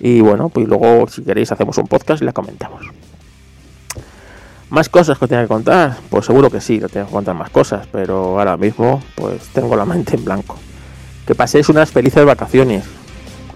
y 0.00 0.20
bueno, 0.20 0.48
pues 0.48 0.68
luego 0.68 1.08
si 1.08 1.22
queréis 1.22 1.52
hacemos 1.52 1.78
un 1.78 1.86
podcast 1.86 2.22
y 2.22 2.24
la 2.24 2.32
comentamos. 2.32 2.82
¿Más 4.68 4.88
cosas 4.88 5.18
que 5.18 5.24
os 5.24 5.28
tengo 5.28 5.42
que 5.42 5.48
contar? 5.48 5.96
Pues 6.10 6.26
seguro 6.26 6.50
que 6.50 6.60
sí, 6.60 6.80
que 6.80 6.88
tengo 6.88 7.06
que 7.06 7.12
contar 7.12 7.34
más 7.34 7.50
cosas, 7.50 7.86
pero 7.90 8.38
ahora 8.38 8.56
mismo 8.56 9.00
pues 9.14 9.48
tengo 9.54 9.76
la 9.76 9.84
mente 9.84 10.16
en 10.16 10.24
blanco. 10.24 10.56
Que 11.26 11.34
paséis 11.34 11.68
unas 11.68 11.90
felices 11.90 12.24
vacaciones. 12.24 12.84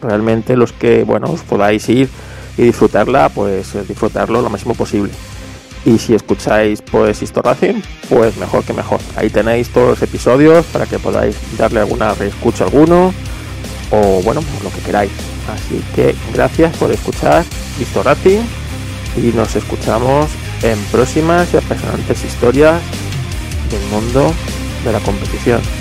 Realmente 0.01 0.57
los 0.57 0.73
que, 0.73 1.05
bueno, 1.05 1.27
os 1.31 1.43
podáis 1.43 1.89
ir 1.89 2.09
y 2.57 2.63
disfrutarla, 2.63 3.29
pues 3.29 3.75
disfrutarlo 3.87 4.41
lo 4.41 4.51
máximo 4.51 4.75
posible. 4.75 5.13
Y 5.85 5.99
si 5.99 6.15
escucháis 6.15 6.83
pues 6.83 7.23
Historracing, 7.23 7.83
pues 8.09 8.37
mejor 8.37 8.65
que 8.65 8.73
mejor. 8.73 9.01
Ahí 9.17 9.31
tenéis 9.31 9.71
todos 9.71 9.89
los 9.89 10.03
episodios 10.03 10.67
para 10.67 10.87
que 10.87 10.99
podáis 10.99 11.37
darle 11.57 11.81
alguna 11.81 12.15
reescucha 12.15 12.65
alguno 12.65 13.15
o 13.91 14.21
bueno, 14.23 14.43
lo 14.63 14.71
que 14.71 14.81
queráis. 14.81 15.11
Así 15.53 15.83
que 15.95 16.15
gracias 16.33 16.77
por 16.77 16.93
escuchar 16.93 17.45
Historracing 17.81 18.43
y 19.17 19.33
nos 19.35 19.57
escuchamos 19.57 20.31
en 20.63 20.79
próximas 20.93 21.53
y 21.55 21.57
apasionantes 21.57 22.25
historias 22.25 22.81
del 23.71 23.83
mundo 23.91 24.33
de 24.85 24.93
la 24.93 25.01
competición. 25.01 25.80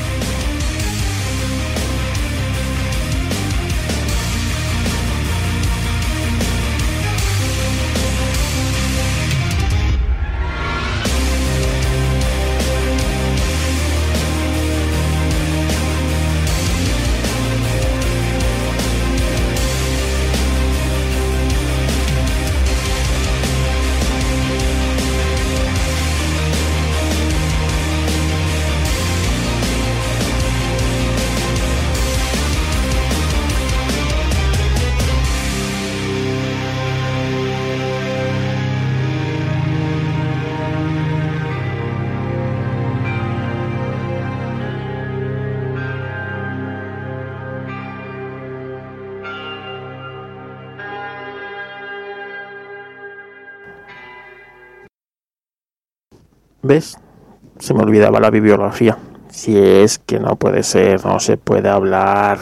Se 57.60 57.74
me 57.74 57.84
olvidaba 57.84 58.20
la 58.20 58.30
bibliografía. 58.30 58.98
Si 59.30 59.58
es 59.58 60.00
que 60.00 60.20
no 60.20 60.36
puede 60.38 60.64
ser, 60.64 61.06
no 61.06 61.20
se 61.20 61.38
puede 61.38 61.70
hablar. 61.70 62.40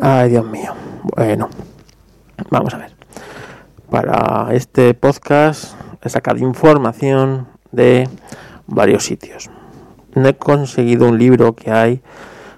Ay, 0.00 0.30
Dios 0.30 0.46
mío. 0.46 0.72
Bueno, 1.16 1.48
vamos 2.50 2.74
a 2.74 2.78
ver. 2.78 2.94
Para 3.90 4.48
este 4.52 4.94
podcast 4.94 5.74
he 6.02 6.08
sacado 6.08 6.38
información 6.38 7.46
de 7.70 8.08
varios 8.66 9.04
sitios. 9.04 9.50
No 10.14 10.28
he 10.28 10.34
conseguido 10.34 11.08
un 11.08 11.18
libro 11.18 11.54
que 11.54 11.70
hay 11.70 12.02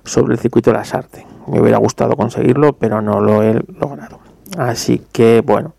sobre 0.04 0.34
el 0.34 0.40
circuito 0.40 0.70
de 0.70 0.78
las 0.78 0.94
artes. 0.94 1.24
Me 1.46 1.60
hubiera 1.60 1.78
gustado 1.78 2.16
conseguirlo, 2.16 2.74
pero 2.74 3.02
no 3.02 3.20
lo 3.20 3.42
he 3.42 3.62
logrado. 3.80 4.20
Así 4.58 5.02
que, 5.12 5.42
bueno, 5.44 5.74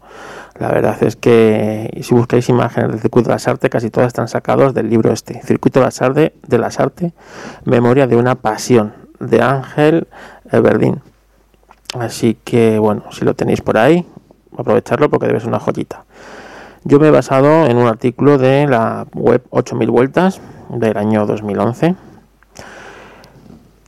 la 0.59 0.69
verdad 0.69 0.97
es 1.01 1.15
que 1.15 1.89
si 2.01 2.15
buscáis 2.15 2.49
imágenes 2.49 2.91
del 2.91 2.99
circuito 2.99 3.29
de 3.29 3.35
las 3.35 3.47
artes, 3.47 3.69
casi 3.69 3.89
todas 3.89 4.07
están 4.07 4.27
sacadas 4.27 4.73
del 4.73 4.89
libro 4.89 5.11
este, 5.11 5.41
Circuito 5.43 5.79
de 5.79 6.57
las 6.57 6.79
artes, 6.79 7.13
Memoria 7.65 8.07
de 8.07 8.15
una 8.15 8.35
pasión, 8.35 8.93
de 9.19 9.41
Ángel 9.41 10.07
Everdín. 10.51 11.01
Así 11.93 12.37
que 12.43 12.79
bueno, 12.79 13.03
si 13.11 13.25
lo 13.25 13.35
tenéis 13.35 13.61
por 13.61 13.77
ahí, 13.77 14.05
aprovecharlo 14.57 15.09
porque 15.09 15.27
debe 15.27 15.39
ser 15.39 15.49
una 15.49 15.59
joyita. 15.59 16.05
Yo 16.83 16.99
me 16.99 17.07
he 17.07 17.11
basado 17.11 17.65
en 17.65 17.77
un 17.77 17.87
artículo 17.87 18.37
de 18.37 18.67
la 18.67 19.07
web 19.13 19.43
8000 19.49 19.91
vueltas 19.91 20.41
del 20.69 20.97
año 20.97 21.25
2011 21.25 21.95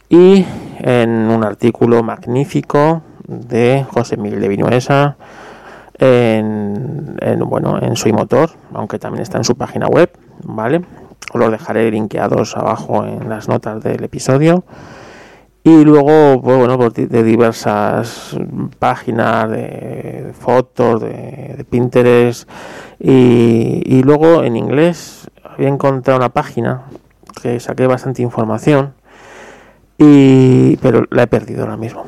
y 0.09 0.45
en 0.79 1.09
un 1.29 1.43
artículo 1.43 2.03
magnífico 2.03 3.01
de 3.27 3.85
José 3.91 4.17
Miguel 4.17 4.41
de 4.41 4.47
Vinuesa 4.47 5.17
en, 5.99 7.17
bueno, 7.45 7.79
en 7.81 7.95
Soy 7.95 8.13
Motor, 8.13 8.51
aunque 8.73 8.99
también 8.99 9.21
está 9.21 9.37
en 9.37 9.43
su 9.43 9.55
página 9.55 9.87
web, 9.87 10.09
¿vale? 10.43 10.81
Os 11.33 11.39
los 11.39 11.51
dejaré 11.51 11.91
linkeados 11.91 12.57
abajo 12.57 13.05
en 13.05 13.29
las 13.29 13.47
notas 13.47 13.83
del 13.83 14.03
episodio. 14.03 14.63
Y 15.63 15.83
luego, 15.83 16.41
pues, 16.41 16.57
bueno, 16.57 16.77
de 16.89 17.23
diversas 17.23 18.37
páginas, 18.79 19.49
de 19.51 20.31
fotos, 20.39 21.01
de, 21.01 21.65
Pinterest. 21.69 22.49
Y, 22.99 23.83
y, 23.85 24.01
luego 24.03 24.43
en 24.43 24.55
inglés 24.55 25.29
había 25.43 25.67
encontrado 25.67 26.17
una 26.17 26.29
página 26.29 26.83
que 27.41 27.59
saqué 27.59 27.85
bastante 27.87 28.21
información. 28.21 28.93
Y, 29.97 30.77
pero 30.77 31.03
la 31.11 31.23
he 31.23 31.27
perdido 31.27 31.63
ahora 31.63 31.77
mismo 31.77 32.05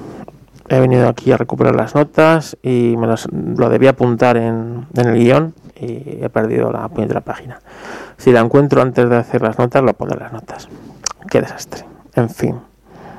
he 0.72 0.80
venido 0.80 1.10
aquí 1.10 1.34
a 1.34 1.38
recuperar 1.38 1.76
las 1.76 1.96
notas 1.96 2.58
y 2.64 2.96
me 2.98 3.06
lo 3.08 3.70
debía 3.70 3.90
apuntar 3.90 4.38
en, 4.38 4.88
en, 4.96 5.08
el 5.10 5.20
guion 5.20 5.54
y 5.76 6.24
he 6.24 6.30
perdido 6.30 6.72
la 6.72 6.88
primera 6.88 7.20
página. 7.20 7.60
Si 8.16 8.32
la 8.32 8.40
encuentro 8.40 8.82
antes 8.82 9.10
de 9.10 9.18
hacer 9.18 9.42
las 9.42 9.60
notas, 9.60 9.84
lo 9.84 9.94
pondré 9.94 10.18
en 10.18 10.24
las 10.24 10.34
notas. 10.34 10.70
Qué 11.30 11.42
desastre. 11.42 11.84
En 12.16 12.30
fin. 12.30 12.71